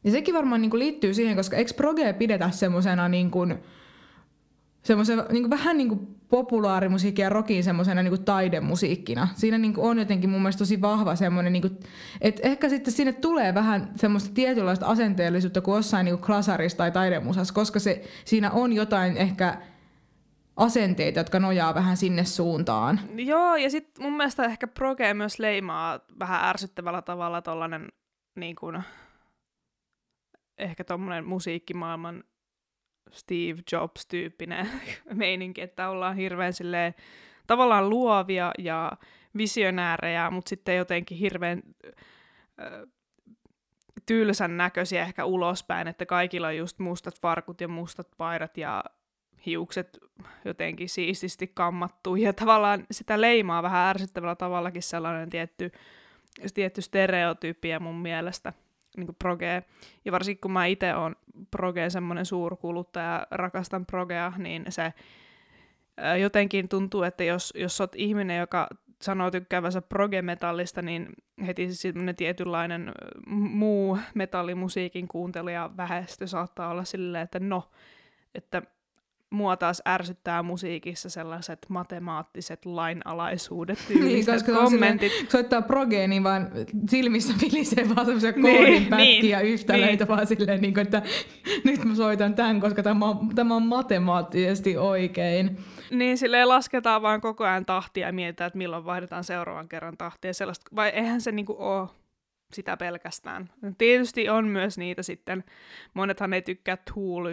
Ja 0.07 0.13
sekin 0.13 0.35
varmaan 0.35 0.61
niin 0.61 0.71
kuin 0.71 0.79
liittyy 0.79 1.15
siihen, 1.15 1.37
koska 1.37 1.57
eikö 1.57 1.75
proge 1.77 2.13
pidetä 2.13 2.51
semmoisena 2.51 3.09
niin 3.09 3.31
kuin, 3.31 3.55
semmoisen 4.83 5.23
niin 5.31 5.51
vähän 5.51 5.77
niin 5.77 5.89
kuin 5.89 6.17
populaarimusiikki 6.29 7.23
ja 7.23 7.29
rockin 7.29 7.65
semmoisena 7.65 8.03
niin 8.03 8.25
taidemusiikkina. 8.25 9.29
Siinä 9.35 9.59
niin 9.59 9.75
kuin 9.75 9.91
on 9.91 9.99
jotenkin 9.99 10.31
mun 10.31 10.43
mielestä 10.43 10.59
tosi 10.59 10.81
vahva 10.81 11.17
semmoinen, 11.17 11.53
niin 11.53 11.61
kuin, 11.63 11.79
että 12.21 12.49
ehkä 12.49 12.69
sitten 12.69 12.95
sinne 12.95 13.13
tulee 13.13 13.55
vähän 13.55 13.91
semmoista 13.97 14.31
tietynlaista 14.35 14.87
asenteellisuutta 14.87 15.61
kuin 15.61 15.77
jossain 15.77 16.05
niin 16.05 16.19
kuin 16.19 16.27
klasarissa 16.27 16.79
tai 16.79 16.91
taidemusassa, 16.91 17.55
koska 17.55 17.79
se, 17.79 18.05
siinä 18.25 18.51
on 18.51 18.73
jotain 18.73 19.17
ehkä 19.17 19.57
asenteita, 20.57 21.21
jotka 21.21 21.41
nojaa 21.41 21.75
vähän 21.75 21.97
sinne 21.97 22.25
suuntaan. 22.25 23.01
Joo, 23.17 23.57
ja 23.57 23.71
sitten 23.71 24.05
mun 24.05 24.17
mielestä 24.17 24.45
ehkä 24.45 24.67
proge 24.67 25.15
myös 25.15 25.39
leimaa 25.39 26.01
vähän 26.19 26.45
ärsyttävällä 26.45 27.03
tavalla 27.03 27.43
tollanen 27.43 27.89
niin 28.37 28.57
kuin, 28.57 28.83
ehkä 30.59 30.85
tommonen 30.85 31.25
musiikkimaailman 31.25 32.25
Steve 33.11 33.63
Jobs-tyyppinen 33.73 34.69
meininki, 35.15 35.61
että 35.61 35.89
ollaan 35.89 36.17
hirveän 36.17 36.53
silleen, 36.53 36.95
tavallaan 37.47 37.91
luovia 37.91 38.53
ja 38.59 38.93
visionäärejä, 39.37 40.31
mutta 40.31 40.49
sitten 40.49 40.77
jotenkin 40.77 41.19
hirveän 41.19 41.63
tylsän 44.07 44.57
näköisiä 44.57 45.03
ehkä 45.03 45.25
ulospäin, 45.25 45.89
että 45.89 46.07
kaikilla 46.07 46.47
on 46.47 46.57
just 46.57 46.79
mustat 46.79 47.21
farkut 47.21 47.61
ja 47.61 47.69
mustat 47.69 48.09
paidat 48.17 48.57
ja 48.59 48.85
hiukset 49.47 49.99
jotenkin 50.45 50.89
siististi 50.89 51.47
kammattuu. 51.47 52.17
Ja 52.17 52.33
tavallaan 52.33 52.87
sitä 52.91 53.21
leimaa 53.21 53.63
vähän 53.63 53.89
ärsyttävällä 53.89 54.37
tavallakin 54.37 54.83
sellainen 54.83 55.31
tietty, 55.31 55.73
tietty 56.55 56.83
stereotypia 56.83 57.81
mun 57.81 57.99
mielestä– 57.99 58.53
niin 58.97 59.07
kuin 59.07 59.17
progea. 59.19 59.63
Ja 60.05 60.13
varsinkin 60.13 60.41
kun 60.41 60.53
mä 60.53 60.67
itse 60.67 60.95
on 60.95 61.17
progea 61.51 61.91
semmoinen 61.91 62.27
suurkuluttaja, 62.27 63.27
rakastan 63.31 63.87
progea, 63.87 64.33
niin 64.39 64.65
se 64.69 64.93
ää, 65.97 66.17
jotenkin 66.17 66.69
tuntuu, 66.69 67.03
että 67.03 67.25
jos, 67.25 67.53
jos 67.57 67.81
oot 67.81 67.95
ihminen, 67.97 68.39
joka 68.39 68.69
sanoo 69.03 69.31
tykkäävänsä 69.31 69.83
proge-metallista, 69.83 70.83
niin 70.83 71.09
heti 71.47 71.75
semmoinen 71.75 72.17
tietynlainen 72.17 72.93
muu 73.27 73.99
metallimusiikin 74.15 75.09
kuuntelija 75.09 75.71
väestö 75.77 76.27
saattaa 76.27 76.71
olla 76.71 76.85
silleen, 76.85 77.25
että 77.25 77.41
no, 77.41 77.71
että 78.35 78.63
mua 79.31 79.57
taas 79.57 79.83
ärsyttää 79.89 80.43
musiikissa 80.43 81.11
sellaiset 81.11 81.59
matemaattiset 81.69 82.65
lainalaisuudet, 82.67 83.79
Niin, 83.89 84.27
koska 84.27 84.53
se 84.53 84.59
kommentit. 84.59 85.13
silleen, 85.13 85.31
soittaa 85.31 85.63
progea, 85.63 86.09
niin 86.09 86.25
vaan 86.25 86.51
silmissä 86.91 87.35
vilisee 87.43 87.89
vaan 87.95 88.07
semmoisia 88.07 88.33
Niin, 88.33 88.57
koodinpätkiä 88.57 88.99
niin, 88.99 89.29
ja 89.31 89.41
yhtälöitä 89.41 90.05
niin. 90.05 90.09
vaan 90.09 90.27
silleen, 90.27 90.61
niin 90.61 90.75
kuin, 90.75 90.83
että 90.83 91.03
nyt 91.65 91.85
mä 91.85 91.95
soitan 91.95 92.35
tämän, 92.35 92.61
koska 92.61 92.83
tämä 92.83 93.07
on, 93.07 93.35
tämä 93.35 93.55
on 93.55 93.67
matemaattisesti 93.67 94.77
oikein. 94.77 95.59
Niin, 95.91 96.19
silleen 96.19 96.49
lasketaan 96.49 97.03
vaan 97.03 97.21
koko 97.21 97.45
ajan 97.45 97.67
tahtia 97.67 98.07
ja 98.07 98.13
mietitään, 98.13 98.47
että 98.47 98.59
milloin 98.59 98.85
vaihdetaan 98.85 99.25
seuraavan 99.25 99.69
kerran 99.69 99.97
tahtia. 99.97 100.35
Sellaista, 100.35 100.77
vai 100.77 100.89
eihän 100.89 101.21
se 101.21 101.33
niinku 101.33 101.57
ole 101.59 101.89
sitä 102.53 102.77
pelkästään. 102.77 103.51
Tietysti 103.79 104.29
on 104.29 104.49
myös 104.49 104.79
niitä 104.79 105.03
sitten, 105.03 105.45
monethan 105.95 106.33
ei 106.33 106.43
tykkää 106.43 106.77
tool 106.95 107.27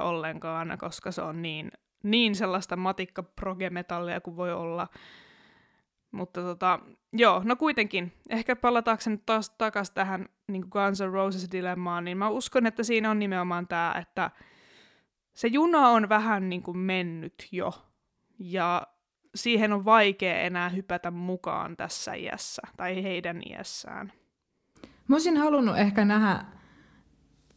ollenkaan, 0.00 0.78
koska 0.78 1.12
se 1.12 1.22
on 1.22 1.42
niin, 1.42 1.72
niin 2.02 2.34
sellaista 2.34 2.76
matikka 2.76 3.22
progemetallia 3.22 4.20
kuin 4.20 4.36
voi 4.36 4.52
olla. 4.52 4.88
Mutta 6.10 6.42
tota, 6.42 6.80
joo, 7.12 7.42
no 7.44 7.56
kuitenkin, 7.56 8.12
ehkä 8.30 8.56
palataanko 8.56 9.02
nyt 9.06 9.26
taas 9.26 9.50
takaisin 9.50 9.94
tähän 9.94 10.28
niin 10.48 10.64
Guns 10.70 11.00
N' 11.00 11.12
Roses 11.12 11.48
dilemmaan, 11.52 12.04
niin 12.04 12.18
mä 12.18 12.28
uskon, 12.28 12.66
että 12.66 12.82
siinä 12.82 13.10
on 13.10 13.18
nimenomaan 13.18 13.68
tämä, 13.68 13.94
että 14.00 14.30
se 15.34 15.48
juna 15.48 15.88
on 15.88 16.08
vähän 16.08 16.48
niin 16.48 16.62
kuin 16.62 16.78
mennyt 16.78 17.48
jo, 17.52 17.72
ja 18.38 18.86
siihen 19.34 19.72
on 19.72 19.84
vaikea 19.84 20.40
enää 20.40 20.68
hypätä 20.68 21.10
mukaan 21.10 21.76
tässä 21.76 22.14
iässä, 22.14 22.62
tai 22.76 23.02
heidän 23.02 23.40
iässään. 23.50 24.12
Mä 25.08 25.14
olisin 25.14 25.36
halunnut 25.36 25.78
ehkä 25.78 26.04
nähdä, 26.04 26.44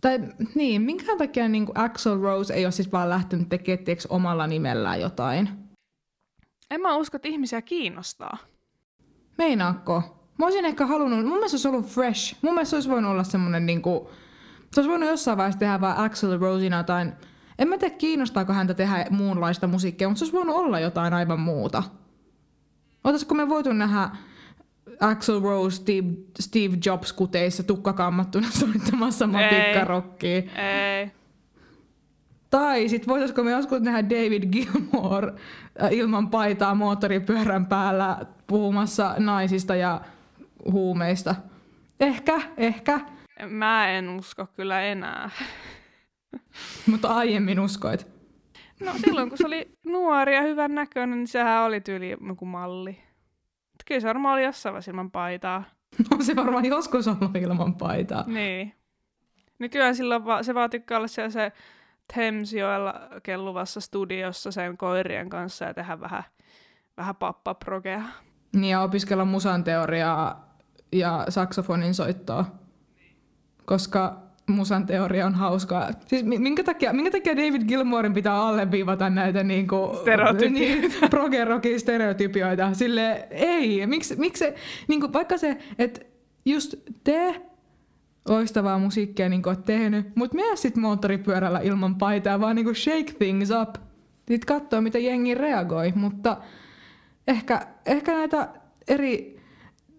tai 0.01 0.19
niin, 0.55 0.81
minkä 0.81 1.17
takia 1.17 1.47
niin 1.47 1.67
Axel 1.75 2.21
Rose 2.21 2.53
ei 2.53 2.65
ole 2.65 2.71
siis 2.71 2.91
vaan 2.91 3.09
lähtenyt 3.09 3.49
tekemään 3.49 3.97
omalla 4.09 4.47
nimellään 4.47 5.01
jotain? 5.01 5.49
En 6.71 6.81
mä 6.81 6.95
usko, 6.95 7.15
että 7.15 7.27
ihmisiä 7.27 7.61
kiinnostaa. 7.61 8.37
Meinaakko? 9.37 10.23
Mä 10.37 10.45
olisin 10.45 10.65
ehkä 10.65 10.85
halunnut, 10.85 11.25
mun 11.25 11.33
mielestä 11.33 11.57
se 11.57 11.67
olisi 11.67 11.67
ollut 11.67 11.93
fresh. 11.93 12.35
Mun 12.41 12.53
mielestä 12.53 12.69
se 12.69 12.75
olisi 12.75 12.89
voinut 12.89 13.11
olla 13.11 13.23
semmonen 13.23 13.65
niinku, 13.65 14.09
se 14.73 14.79
olisi 14.79 14.89
voinut 14.89 15.09
jossain 15.09 15.37
vaiheessa 15.37 15.59
tehdä 15.59 15.81
vaan 15.81 15.97
Axel 15.97 16.39
Rosina 16.39 16.77
jotain, 16.77 17.13
en 17.59 17.67
mä 17.67 17.77
tiedä 17.77 17.95
kiinnostaako 17.95 18.53
häntä 18.53 18.73
tehdä 18.73 19.05
muunlaista 19.09 19.67
musiikkia, 19.67 20.07
mutta 20.07 20.19
se 20.19 20.25
olisi 20.25 20.37
voinut 20.37 20.55
olla 20.55 20.79
jotain 20.79 21.13
aivan 21.13 21.39
muuta. 21.39 21.83
Olisiko 23.03 23.35
me 23.35 23.49
voitu 23.49 23.73
nähdä 23.73 24.09
Axel 24.99 25.41
Rose 25.41 25.75
Steve, 25.75 26.07
Steve 26.39 26.77
Jobs 26.85 27.13
kuteissa 27.13 27.63
tukkakammattuna 27.63 28.47
soittamassa 28.59 29.27
matikkarokkia? 29.27 30.35
Ei. 30.35 31.11
Tai 32.49 32.89
sit 32.89 33.07
voitaisiko 33.07 33.43
me 33.43 33.51
joskus 33.51 33.81
nähdä 33.81 34.09
David 34.09 34.43
Gilmore 34.51 35.33
äh, 35.83 35.93
ilman 35.93 36.29
paitaa 36.29 36.75
moottoripyörän 36.75 37.65
päällä 37.65 38.17
puhumassa 38.47 39.15
naisista 39.17 39.75
ja 39.75 40.01
huumeista? 40.71 41.35
Ehkä, 41.99 42.41
ehkä, 42.57 42.99
Mä 43.45 43.89
en 43.89 44.09
usko 44.09 44.47
kyllä 44.55 44.81
enää. 44.81 45.29
mutta 46.91 47.07
aiemmin 47.07 47.59
uskoit. 47.59 48.07
No 48.79 48.91
silloin, 49.05 49.29
kun 49.29 49.37
se 49.37 49.47
oli 49.47 49.71
nuori 49.85 50.35
ja 50.35 50.41
hyvän 50.41 50.75
näköinen, 50.75 51.17
niin 51.17 51.27
sehän 51.27 51.63
oli 51.63 51.81
tyyli 51.81 52.17
joku 52.27 52.45
malli. 52.45 52.97
Kyllä 53.87 54.01
se 54.01 54.07
varmaan 54.07 54.33
oli 54.33 54.43
jossain 54.43 54.73
vaiheessa 54.73 54.91
ilman 54.91 55.11
paitaa. 55.11 55.63
On 56.11 56.23
se 56.23 56.35
varmaan 56.35 56.65
joskus 56.65 57.07
ollut 57.07 57.35
ilman 57.35 57.75
paitaa. 57.75 58.23
Niin. 58.27 58.73
Nykyään 59.59 59.95
silloin 59.95 60.25
va- 60.25 60.43
se 60.43 60.53
vaan 60.53 60.69
tykkää 60.69 60.97
olla 60.97 61.07
siellä 61.07 61.29
se 61.29 61.51
Thamesjoella 62.13 62.93
kelluvassa 63.23 63.81
studiossa 63.81 64.51
sen 64.51 64.77
koirien 64.77 65.29
kanssa 65.29 65.65
ja 65.65 65.73
tehdä 65.73 65.99
vähän, 65.99 66.23
vähän 66.97 67.15
pappaprogea. 67.15 68.03
Niin 68.55 68.71
ja 68.71 68.81
opiskella 68.81 69.25
musan 69.25 69.63
teoriaa 69.63 70.55
ja 70.91 71.25
saksofonin 71.29 71.93
soittoa. 71.93 72.45
Koska 73.65 74.26
musan 74.47 74.85
teoria 74.85 75.25
on 75.25 75.35
hauskaa. 75.35 75.89
Siis 76.07 76.23
mi- 76.23 76.39
minkä 76.39 76.63
takia, 76.63 76.93
minkä 76.93 77.11
takia 77.11 77.37
David 77.37 77.61
Gilmoren 77.67 78.13
pitää 78.13 78.41
alleviivata 78.41 79.09
näitä 79.09 79.43
niinku, 79.43 79.91
niin, 80.49 80.93
progerokin 81.09 81.79
stereotypioita? 81.79 82.73
Sille 82.73 83.27
ei. 83.31 83.87
Miksi, 83.87 84.15
miksi 84.15 84.39
se, 84.39 84.55
niinku, 84.87 85.13
vaikka 85.13 85.37
se, 85.37 85.57
että 85.79 86.01
just 86.45 86.75
te 87.03 87.41
loistavaa 88.27 88.79
musiikkia 88.79 89.29
niin 89.29 89.47
oot 89.47 89.65
tehnyt, 89.65 90.15
mutta 90.15 90.35
mene 90.35 90.55
sit 90.55 90.75
moottoripyörällä 90.75 91.59
ilman 91.59 91.95
paitaa, 91.95 92.39
vaan 92.39 92.55
niinku 92.55 92.73
shake 92.73 93.13
things 93.17 93.49
up. 93.61 93.75
Sitten 94.27 94.47
katsoo, 94.47 94.81
miten 94.81 95.05
jengi 95.05 95.35
reagoi, 95.35 95.91
mutta 95.95 96.37
ehkä, 97.27 97.67
ehkä 97.85 98.13
näitä 98.13 98.49
eri 98.87 99.36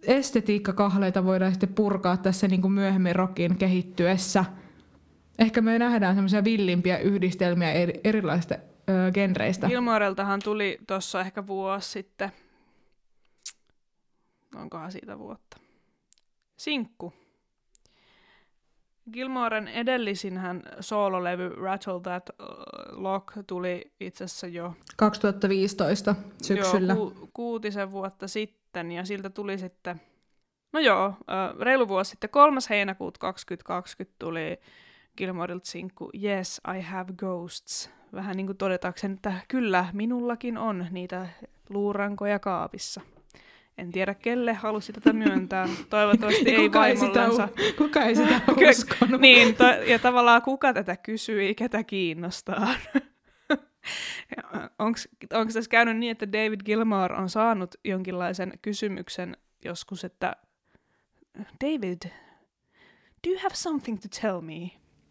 estetiikkakahleita 0.03 1.25
voidaan 1.25 1.53
sitten 1.53 1.75
purkaa 1.75 2.17
tässä 2.17 2.49
niin 2.49 2.63
kuin 2.63 2.73
myöhemmin 2.73 3.17
rockin 3.17 3.57
kehittyessä. 3.57 4.45
Ehkä 5.39 5.61
me 5.61 5.79
nähdään 5.79 6.15
semmoisia 6.15 6.45
villimpiä 6.45 6.99
yhdistelmiä 6.99 7.73
eri, 7.73 8.01
erilaisista 8.05 8.55
ö, 8.55 9.11
genreistä. 9.13 9.67
Gilmoreltahan 9.67 10.41
tuli 10.45 10.79
tuossa 10.87 11.21
ehkä 11.21 11.47
vuosi 11.47 11.91
sitten. 11.91 12.33
Onkohan 14.55 14.93
siitä 14.93 15.19
vuotta? 15.19 15.57
Sinkku. 16.57 17.13
Gilmoren 19.13 19.69
edellisinhän 19.69 20.63
soololevy 20.81 21.49
Rattle 21.49 22.01
That 22.03 22.31
Lock 22.91 23.33
tuli 23.47 23.93
itse 24.01 24.25
asiassa 24.25 24.47
jo 24.47 24.75
2015 24.97 26.15
syksyllä. 26.43 26.93
Joo, 26.93 27.11
ku, 27.11 27.31
kuutisen 27.33 27.91
vuotta 27.93 28.29
sitten, 28.29 28.58
ja 28.95 29.05
siltä 29.05 29.31
tuli 29.31 29.59
sitten, 29.59 30.01
no 30.73 30.81
joo, 30.81 31.14
reilu 31.61 31.89
vuosi 31.89 32.11
sitten, 32.11 32.31
3. 32.31 32.61
heinäkuuta 32.71 33.19
2020 33.19 34.16
tuli 34.19 34.59
Gilmorilta 35.16 35.66
sinkku 35.66 36.11
Yes, 36.25 36.61
I 36.79 36.81
have 36.81 37.12
ghosts. 37.12 37.91
Vähän 38.12 38.37
niin 38.37 38.47
kuin 38.47 38.57
todetakseni, 38.57 39.14
että 39.14 39.33
kyllä, 39.49 39.85
minullakin 39.93 40.59
on 40.59 40.87
niitä 40.91 41.29
luurankoja 41.69 42.39
kaapissa. 42.39 43.01
En 43.79 43.93
tiedä, 43.93 44.14
kelle 44.14 44.53
halusi 44.53 44.93
tätä 44.93 45.12
myöntää. 45.12 45.69
Toivottavasti 45.91 46.51
ei 46.55 46.64
kuka, 46.66 46.87
ei 46.87 46.97
sitä, 46.97 47.29
kuka 47.79 48.03
ei 48.03 48.16
sitä 48.16 48.41
uskonut? 48.71 49.21
Niin, 49.21 49.55
to, 49.55 49.64
ja 49.64 49.99
tavallaan 49.99 50.43
kuka 50.43 50.73
tätä 50.73 50.97
kysyi, 50.97 51.55
ketä 51.55 51.85
kiinnostaa. 51.85 52.69
Onko 54.78 55.53
tässä 55.53 55.70
käynyt 55.70 55.97
niin, 55.97 56.11
että 56.12 56.32
David 56.32 56.61
Gilmour 56.64 57.12
on 57.12 57.28
saanut 57.28 57.74
jonkinlaisen 57.84 58.53
kysymyksen 58.62 59.36
joskus, 59.64 60.05
että 60.05 60.36
David, 61.64 62.03
do 63.26 63.30
you 63.30 63.39
have 63.43 63.55
something 63.55 63.99
to 64.01 64.09
tell 64.20 64.41
me? 64.41 64.70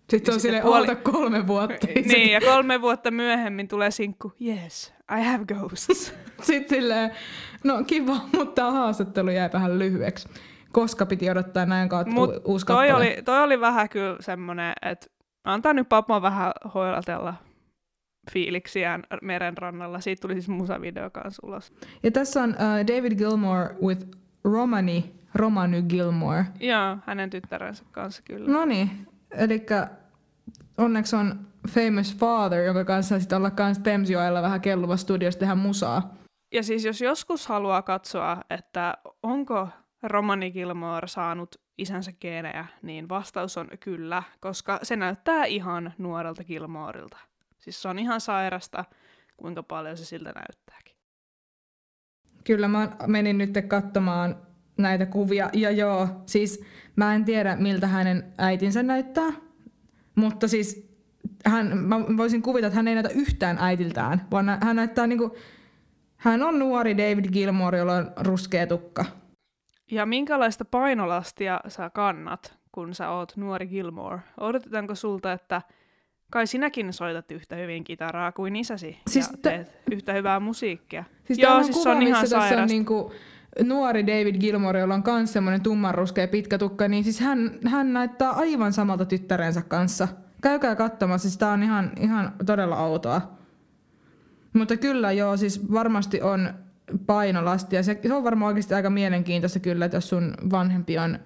Sitten 0.09 0.33
on 0.33 0.39
silleen, 0.39 0.63
puoli- 0.63 0.95
kolme 0.95 1.47
vuotta. 1.47 1.87
niin, 2.13 2.31
ja 2.31 2.41
kolme 2.41 2.81
vuotta 2.81 3.11
myöhemmin 3.11 3.67
tulee 3.67 3.91
sinkku, 3.91 4.33
yes, 4.45 4.93
I 5.19 5.23
have 5.23 5.45
ghosts. 5.45 5.87
Sitten 6.41 6.77
silleen, 6.77 7.11
no 7.63 7.83
kiva, 7.83 8.17
mutta 8.37 8.71
haastattelu 8.71 9.29
jäi 9.29 9.49
vähän 9.53 9.79
lyhyeksi. 9.79 10.29
Koska 10.71 11.05
piti 11.05 11.29
odottaa 11.29 11.65
näin 11.65 11.89
kautta 11.89 12.13
Mut 12.13 12.29
u- 12.29 12.41
uusi 12.45 12.65
toi, 12.65 12.87
kappale. 12.87 12.93
oli, 13.13 13.21
toi 13.25 13.43
oli 13.43 13.59
vähän 13.59 13.89
kyllä 13.89 14.17
semmonen, 14.19 14.73
että 14.81 15.07
antaa 15.43 15.73
nyt 15.73 15.89
papma 15.89 16.21
vähän 16.21 16.51
hoilatella 16.73 17.33
fiiliksiään 18.31 19.03
meren 19.21 19.57
rannalla. 19.57 19.99
Siitä 19.99 20.21
tuli 20.21 20.33
siis 20.33 20.49
musavideo 20.49 21.09
kanssa 21.09 21.47
ulos. 21.47 21.73
Ja 22.03 22.11
tässä 22.11 22.43
on 22.43 22.49
uh, 22.49 22.87
David 22.87 23.15
Gilmore 23.15 23.75
with 23.81 24.07
Romani, 24.43 25.15
Romany 25.35 25.81
Gilmore. 25.81 26.45
Joo, 26.59 26.97
hänen 27.05 27.29
tyttärensä 27.29 27.83
kanssa 27.91 28.21
kyllä. 28.25 28.51
No 28.51 28.65
niin, 28.65 29.07
eli 29.31 29.65
onneksi 30.77 31.15
on 31.15 31.39
Famous 31.69 32.17
Father, 32.17 32.59
jonka 32.59 32.85
kanssa 32.85 33.19
sitten 33.19 33.37
olla 33.37 33.51
kans 33.51 33.79
Thamesjoella 33.79 34.41
vähän 34.41 34.61
kelluva 34.61 34.97
studiossa 34.97 35.39
tehdä 35.39 35.55
musaa. 35.55 36.13
Ja 36.53 36.63
siis 36.63 36.85
jos 36.85 37.01
joskus 37.01 37.47
haluaa 37.47 37.81
katsoa, 37.81 38.37
että 38.49 38.97
onko 39.23 39.67
Romani 40.03 40.51
Gilmore 40.51 41.07
saanut 41.07 41.55
isänsä 41.77 42.11
geenejä, 42.21 42.65
niin 42.81 43.09
vastaus 43.09 43.57
on 43.57 43.67
kyllä, 43.79 44.23
koska 44.39 44.79
se 44.83 44.95
näyttää 44.95 45.45
ihan 45.45 45.93
nuorelta 45.97 46.43
Gilmorilta. 46.43 47.17
Siis 47.67 47.81
se 47.81 47.87
on 47.87 47.99
ihan 47.99 48.21
sairasta, 48.21 48.85
kuinka 49.37 49.63
paljon 49.63 49.97
se 49.97 50.05
siltä 50.05 50.31
näyttääkin. 50.35 50.95
Kyllä 52.43 52.67
mä 52.67 52.89
menin 53.07 53.37
nyt 53.37 53.53
katsomaan 53.67 54.35
näitä 54.77 55.05
kuvia. 55.05 55.49
Ja 55.53 55.71
joo, 55.71 56.07
siis 56.25 56.63
mä 56.95 57.15
en 57.15 57.25
tiedä 57.25 57.55
miltä 57.55 57.87
hänen 57.87 58.33
äitinsä 58.37 58.83
näyttää. 58.83 59.31
Mutta 60.15 60.47
siis 60.47 60.91
hän, 61.45 61.77
mä 61.77 62.17
voisin 62.17 62.41
kuvita, 62.41 62.67
että 62.67 62.75
hän 62.75 62.87
ei 62.87 62.93
näytä 62.93 63.09
yhtään 63.09 63.57
äitiltään, 63.59 64.27
vaan 64.31 64.57
hän 64.63 64.75
näyttää 64.75 65.07
niinku, 65.07 65.37
hän 66.17 66.43
on 66.43 66.59
nuori 66.59 66.97
David 66.97 67.31
Gilmore, 67.31 67.77
jolla 67.77 67.95
on 67.95 68.11
ruskea 68.17 68.67
tukka. 68.67 69.05
Ja 69.91 70.05
minkälaista 70.05 70.65
painolastia 70.65 71.59
sä 71.67 71.89
kannat, 71.89 72.57
kun 72.71 72.95
sä 72.95 73.09
oot 73.09 73.37
nuori 73.37 73.67
Gilmore? 73.67 74.19
Odotetaanko 74.39 74.95
sulta, 74.95 75.33
että 75.33 75.61
Kai 76.31 76.47
sinäkin 76.47 76.93
soitat 76.93 77.31
yhtä 77.31 77.55
hyvin 77.55 77.83
kitaraa 77.83 78.31
kuin 78.31 78.55
isäsi 78.55 78.97
Siis 79.07 79.29
ja 79.31 79.37
t- 79.37 79.41
teet 79.41 79.71
yhtä 79.91 80.13
hyvää 80.13 80.39
musiikkia. 80.39 81.03
Siis 81.25 81.39
Joo, 81.39 81.63
siis 81.63 81.75
kuva, 81.75 81.83
se 81.83 81.89
on 81.89 82.01
ihan 82.01 82.21
missä 82.21 82.35
tässä 82.35 82.37
on 82.37 82.49
sairasta. 82.49 82.73
niinku 82.73 83.11
nuori 83.63 84.07
David 84.07 84.35
Gilmore, 84.39 84.79
jolla 84.79 84.93
on 84.93 85.03
myös 85.05 85.33
semmoinen 85.33 85.61
tummanruskea 85.61 86.27
pitkä 86.27 86.57
tukka, 86.57 86.87
niin 86.87 87.03
siis 87.03 87.19
hän, 87.19 87.51
hän 87.65 87.93
näyttää 87.93 88.31
aivan 88.31 88.73
samalta 88.73 89.05
tyttärensä 89.05 89.61
kanssa. 89.61 90.07
Käykää 90.41 90.75
katsomassa, 90.75 91.29
siis 91.29 91.37
tää 91.37 91.51
on 91.51 91.63
ihan, 91.63 91.91
ihan 91.99 92.33
todella 92.45 92.77
outoa. 92.77 93.21
Mutta 94.53 94.77
kyllä 94.77 95.11
joo, 95.11 95.37
siis 95.37 95.71
varmasti 95.71 96.21
on 96.21 96.53
painolasti 97.05 97.75
ja 97.75 97.83
se, 97.83 97.99
se 98.07 98.13
on 98.13 98.23
varmaan 98.23 98.47
oikeasti 98.47 98.73
aika 98.73 98.89
mielenkiintoista 98.89 99.59
kyllä, 99.59 99.85
että 99.85 99.97
jos 99.97 100.09
sun 100.09 100.33
vanhempi 100.51 100.97
on, 100.97 101.19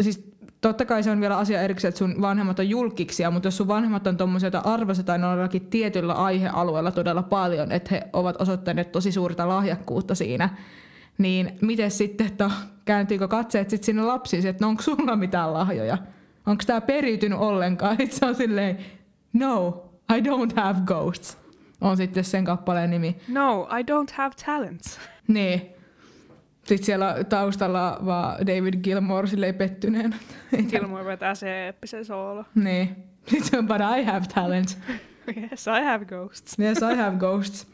siis 0.00 0.30
totta 0.60 0.84
kai 0.84 1.02
se 1.02 1.10
on 1.10 1.20
vielä 1.20 1.38
asia 1.38 1.62
erikseen, 1.62 1.88
että 1.88 1.98
sun 1.98 2.20
vanhemmat 2.20 2.58
on 2.58 2.68
julkiksia, 2.68 3.30
mutta 3.30 3.46
jos 3.46 3.56
sun 3.56 3.68
vanhemmat 3.68 4.06
on 4.06 4.16
tommosia, 4.16 4.46
joita 4.46 4.58
arvostetaan 4.58 5.20
jollakin 5.20 5.66
tietyllä 5.66 6.12
aihealueella 6.12 6.90
todella 6.92 7.22
paljon, 7.22 7.72
että 7.72 7.88
he 7.90 8.08
ovat 8.12 8.40
osoittaneet 8.40 8.92
tosi 8.92 9.12
suurta 9.12 9.48
lahjakkuutta 9.48 10.14
siinä, 10.14 10.48
niin 11.18 11.58
miten 11.60 11.90
sitten, 11.90 12.26
että 12.26 12.50
kääntyykö 12.84 13.28
katseet 13.28 13.70
sitten 13.70 13.86
sinne 13.86 14.02
lapsiin, 14.02 14.46
että 14.46 14.64
no 14.64 14.68
onko 14.68 14.82
sulla 14.82 15.16
mitään 15.16 15.52
lahjoja? 15.52 15.98
Onko 16.46 16.62
tämä 16.66 16.80
periytynyt 16.80 17.38
ollenkaan? 17.38 17.96
Sitten 17.96 18.18
se 18.18 18.26
on 18.26 18.34
silleen, 18.34 18.78
no, 19.32 19.84
I 20.16 20.20
don't 20.20 20.56
have 20.56 20.80
ghosts. 20.84 21.38
On 21.80 21.96
sitten 21.96 22.24
sen 22.24 22.44
kappaleen 22.44 22.90
nimi. 22.90 23.16
No, 23.28 23.68
I 23.78 23.82
don't 23.82 24.14
have 24.14 24.34
talents. 24.46 24.98
Niin. 25.28 25.79
Sitten 26.70 26.86
siellä 26.86 27.24
taustalla 27.28 27.98
vaan 28.06 28.46
David 28.46 28.74
Gilmore 28.82 29.26
silleen 29.26 29.54
pettyneen. 29.54 30.14
Gilmore 30.70 31.04
vetää 31.04 31.34
se 31.34 31.64
eeppisen 31.64 32.04
soolo. 32.04 32.44
niin. 32.54 32.96
Sitten 33.26 33.44
se 33.44 33.58
on, 33.58 33.66
but 33.66 33.76
I 33.98 34.02
have 34.02 34.26
talent. 34.34 34.78
Yes, 35.36 35.66
I 35.66 35.84
have 35.84 36.04
ghosts. 36.04 36.58
Yes, 36.58 36.78
I 36.78 36.96
have 36.96 37.16
ghosts. 37.16 37.66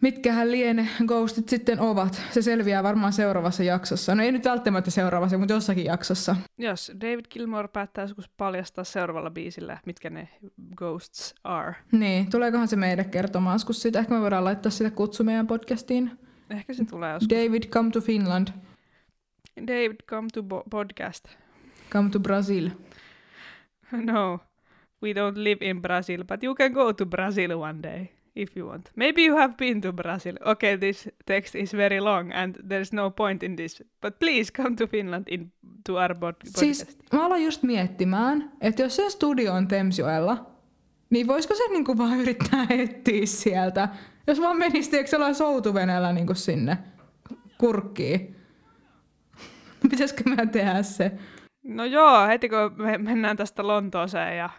Mitkähän 0.00 0.50
liene 0.50 0.88
ghostit 1.06 1.48
sitten 1.48 1.80
ovat? 1.80 2.22
Se 2.30 2.42
selviää 2.42 2.82
varmaan 2.82 3.12
seuraavassa 3.12 3.62
jaksossa. 3.62 4.14
No 4.14 4.22
ei 4.22 4.32
nyt 4.32 4.44
välttämättä 4.44 4.90
seuraavassa, 4.90 5.38
mutta 5.38 5.54
jossakin 5.54 5.84
jaksossa. 5.84 6.36
Jos 6.58 6.92
David 7.00 7.24
Gilmore 7.30 7.68
päättää 7.68 8.04
joskus 8.04 8.28
paljastaa 8.28 8.84
seuraavalla 8.84 9.30
biisillä, 9.30 9.78
mitkä 9.86 10.10
ne 10.10 10.28
ghosts 10.76 11.34
are. 11.44 11.74
Niin, 11.92 12.30
tuleekohan 12.30 12.68
se 12.68 12.76
meille 12.76 13.04
kertomaan 13.04 13.54
joskus 13.54 13.82
sitä? 13.82 13.98
Ehkä 13.98 14.14
me 14.14 14.20
voidaan 14.20 14.44
laittaa 14.44 14.70
sitä 14.70 14.90
kutsu 14.90 15.24
meidän 15.24 15.46
podcastiin. 15.46 16.27
Ehkä 16.50 16.74
se 16.74 16.84
tulee 16.84 17.12
joskus. 17.12 17.28
David, 17.30 17.62
come 17.64 17.90
to 17.90 18.00
Finland. 18.00 18.48
David, 19.66 19.96
come 20.06 20.28
to 20.34 20.42
bo- 20.42 20.64
podcast. 20.70 21.28
Come 21.92 22.10
to 22.10 22.20
Brazil. 22.20 22.70
No, 23.92 24.40
we 25.02 25.12
don't 25.12 25.36
live 25.36 25.58
in 25.70 25.82
Brazil, 25.82 26.24
but 26.24 26.42
you 26.42 26.54
can 26.54 26.72
go 26.72 26.92
to 26.92 27.06
Brazil 27.06 27.58
one 27.60 27.82
day 27.82 28.06
if 28.36 28.56
you 28.56 28.68
want. 28.68 28.90
Maybe 28.96 29.22
you 29.24 29.36
have 29.36 29.54
been 29.56 29.80
to 29.80 29.92
Brazil. 29.92 30.34
Okay, 30.46 30.76
this 30.78 31.08
text 31.26 31.54
is 31.54 31.72
very 31.76 32.00
long 32.00 32.32
and 32.34 32.56
there's 32.68 32.92
no 32.92 33.10
point 33.10 33.42
in 33.42 33.56
this, 33.56 33.82
but 34.02 34.18
please 34.18 34.52
come 34.62 34.76
to 34.76 34.86
Finland 34.86 35.24
in 35.28 35.52
to 35.86 35.94
our 35.94 36.14
pod- 36.14 36.20
podcast. 36.20 36.58
Siis 36.58 36.98
mä 37.12 37.24
aloin 37.26 37.44
just 37.44 37.62
miettimään, 37.62 38.52
että 38.60 38.82
jos 38.82 38.96
se 38.96 39.10
studio 39.10 39.52
on 39.54 39.68
Temsjoella, 39.68 40.50
niin 41.10 41.26
voisiko 41.26 41.54
se 41.54 41.68
niinku 41.72 41.98
vaan 41.98 42.20
yrittää 42.20 42.66
etsiä 42.82 43.26
sieltä? 43.26 43.88
Jos 44.28 44.40
vaan 44.40 44.58
menisi 44.58 44.90
tiedätkö, 44.90 45.10
sellainen 45.10 45.34
soutuveneellä 45.34 46.12
niinku 46.12 46.34
sinne 46.34 46.78
kurkkiin. 47.58 48.36
Pitäisikö 49.90 50.22
mä 50.30 50.46
tehdä 50.46 50.82
se? 50.82 51.12
No 51.64 51.84
joo, 51.84 52.26
heti 52.26 52.48
kun 52.48 52.72
me 52.76 52.98
mennään 52.98 53.36
tästä 53.36 53.66
Lontooseen 53.66 54.38
ja 54.38 54.50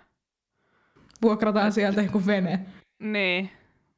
Vuokrataan 1.21 1.71
sieltä 1.71 2.01
joku 2.01 2.21
vene. 2.25 2.59
niin. 2.99 3.49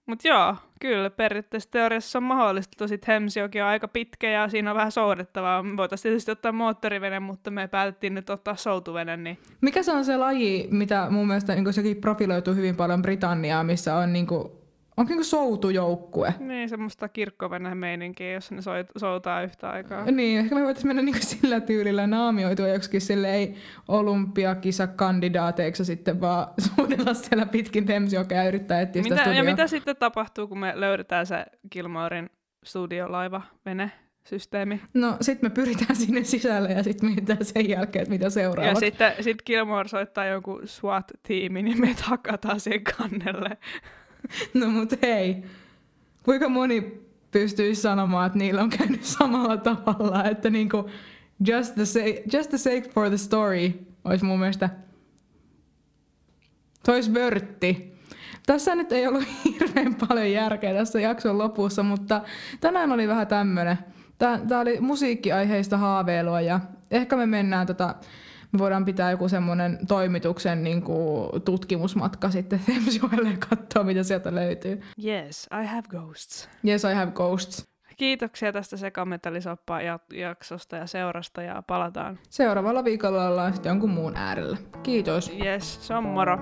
Mut 0.06 0.24
joo, 0.24 0.56
kyllä 0.82 1.10
periaatteessa 1.10 1.72
teoriassa 1.72 2.20
on 2.20 2.24
mahdollista. 2.24 2.76
Tosi 2.78 2.98
Thamesjoki 2.98 3.62
on 3.62 3.68
aika 3.68 3.88
pitkä 3.88 4.30
ja 4.30 4.50
siinä 4.50 4.72
on 4.72 4.78
vähän 4.78 4.92
soudettavaa. 4.92 5.64
Me 5.64 5.78
voitaisiin 5.78 6.10
tietysti 6.10 6.32
ottaa 6.32 6.52
moottorivene, 6.52 7.20
mutta 7.20 7.52
me 7.52 7.68
päätettiin 7.68 8.16
nyt 8.16 8.30
ottaa 8.30 8.56
soutuvene, 8.56 9.18
niin 9.18 9.38
Mikä 9.62 9.84
se 9.84 9.92
on 9.92 10.06
se 10.06 10.18
laji, 10.18 10.68
mitä 10.72 11.08
mun 11.10 11.28
mielestä 11.28 11.56
niin 11.56 11.74
sekin 11.74 11.98
profiloituu 11.98 12.54
hyvin 12.56 12.76
paljon 12.76 13.02
Britanniaa, 13.02 13.64
missä 13.64 13.96
on 13.96 14.14
niinku, 14.14 14.61
on 15.02 15.08
niinku 15.08 15.24
soutujoukkue. 15.24 16.34
Niin, 16.40 16.70
semmoista 16.70 17.10
kirkkovene 17.10 17.76
meininkiä, 17.76 18.32
jos 18.32 18.52
ne 18.52 18.62
soit, 18.62 18.88
soutaa 18.98 19.42
yhtä 19.44 19.70
aikaa. 19.70 20.06
Niin, 20.12 20.40
ehkä 20.40 20.56
me 20.56 20.62
voitaisiin 20.64 20.88
mennä 20.88 21.02
niinku 21.02 21.20
sillä 21.42 21.60
tyylillä 21.60 22.08
naamioitua 22.08 22.68
joksikin 22.68 23.02
silleen 23.02 23.56
olympiakisakandidaateiksi 23.88 25.82
ja 25.82 25.86
sitten 25.86 26.22
vaan 26.22 26.48
suunnella 26.76 27.14
siellä 27.14 27.46
pitkin 27.46 27.86
Thamesjokea 27.86 28.44
ja 28.44 28.48
yrittää 28.48 28.82
etsiä 28.82 29.04
sitä 29.04 29.16
Mitä, 29.16 29.22
ja 29.30 29.36
studioa. 29.36 29.52
mitä 29.52 29.68
sitten 29.68 29.96
tapahtuu, 29.96 30.48
kun 30.48 30.60
me 30.60 30.74
löydetään 30.76 31.26
se 31.26 31.46
Gilmoren 31.72 32.30
studiolaiva 32.66 33.42
vene 33.66 33.92
systeemi. 34.24 34.82
No 34.94 35.18
sit 35.22 35.42
me 35.42 35.50
pyritään 35.50 35.96
sinne 35.96 36.24
sisälle 36.24 36.70
ja 36.70 36.84
sitten 36.84 37.10
mietitään 37.10 37.46
sen 37.46 37.70
jälkeen, 37.70 38.04
että 38.04 38.12
mitä 38.14 38.26
Ja 38.26 38.30
seuraavaksi. 38.30 38.80
sitten 38.86 39.14
sit 39.22 39.38
Gilmore 39.46 39.88
soittaa 39.88 40.26
jonkun 40.26 40.62
SWAT-tiimin, 40.68 41.66
niin 41.66 41.82
me 41.82 41.96
hakataan 42.04 42.60
sen 42.60 42.82
kannelle. 42.84 43.58
No 44.54 44.70
mut 44.70 45.02
hei, 45.02 45.44
kuinka 46.24 46.50
moni 46.50 47.02
pystyisi 47.32 47.82
sanomaan, 47.82 48.28
että 48.28 48.40
niillä 48.40 48.62
on 48.62 48.70
käynyt 48.70 49.04
samalla 49.04 49.58
tavalla, 49.58 50.24
että 50.24 50.50
niinku 50.50 50.90
just 51.48 51.76
the, 51.76 51.86
sake, 51.86 52.24
just 52.34 52.50
the 52.50 52.58
sake 52.58 52.90
for 52.94 53.10
the 53.10 53.18
story 53.18 53.72
olisi 54.04 54.26
mun 54.26 54.40
mielestä 54.40 54.70
olisi 56.88 57.14
vörtti. 57.14 57.92
Tässä 58.46 58.76
nyt 58.76 58.92
ei 58.92 59.08
ollut 59.08 59.24
hirveän 59.46 59.96
paljon 59.96 60.32
järkeä 60.32 60.74
tässä 60.74 61.00
jakson 61.00 61.38
lopussa, 61.38 61.84
mutta 61.84 62.22
tänään 62.62 62.92
oli 62.92 63.08
vähän 63.08 63.28
tämmönen. 63.28 63.78
Tämä 64.18 64.60
oli 64.60 64.80
musiikkiaiheista 64.80 65.78
haaveilua 65.78 66.42
ja 66.42 66.60
ehkä 66.92 67.16
me 67.16 67.26
mennään 67.26 67.68
tota, 67.68 67.96
me 68.52 68.60
voidaan 68.60 68.86
pitää 68.86 69.12
joku 69.12 69.30
semmoinen 69.30 69.80
toimituksen 69.88 70.64
niin 70.64 70.82
kuin, 70.82 71.42
tutkimusmatka 71.42 72.30
sitten 72.30 72.60
Thamesjoelle 72.66 73.30
ja 73.30 73.38
katsoa, 73.50 73.84
mitä 73.84 74.04
sieltä 74.04 74.36
löytyy. 74.36 74.82
Yes, 75.06 75.50
I 75.64 75.66
have 75.66 75.84
ghosts. 75.90 76.50
Yes, 76.68 76.84
I 76.84 76.94
have 76.94 77.12
ghosts. 77.12 77.72
Kiitoksia 77.98 78.54
tästä 78.54 78.78
sekametallisoppaa 78.78 79.80
jaksosta 80.14 80.76
ja 80.76 80.88
seurasta 80.88 81.42
ja 81.42 81.64
palataan. 81.68 82.20
Seuraavalla 82.30 82.84
viikolla 82.84 83.28
ollaan 83.28 83.54
sitten 83.54 83.70
jonkun 83.70 83.90
muun 83.90 84.16
äärellä. 84.16 84.58
Kiitos. 84.84 85.32
Yes, 85.46 85.88
se 85.88 85.94
on 85.94 86.04
moro. 86.04 86.38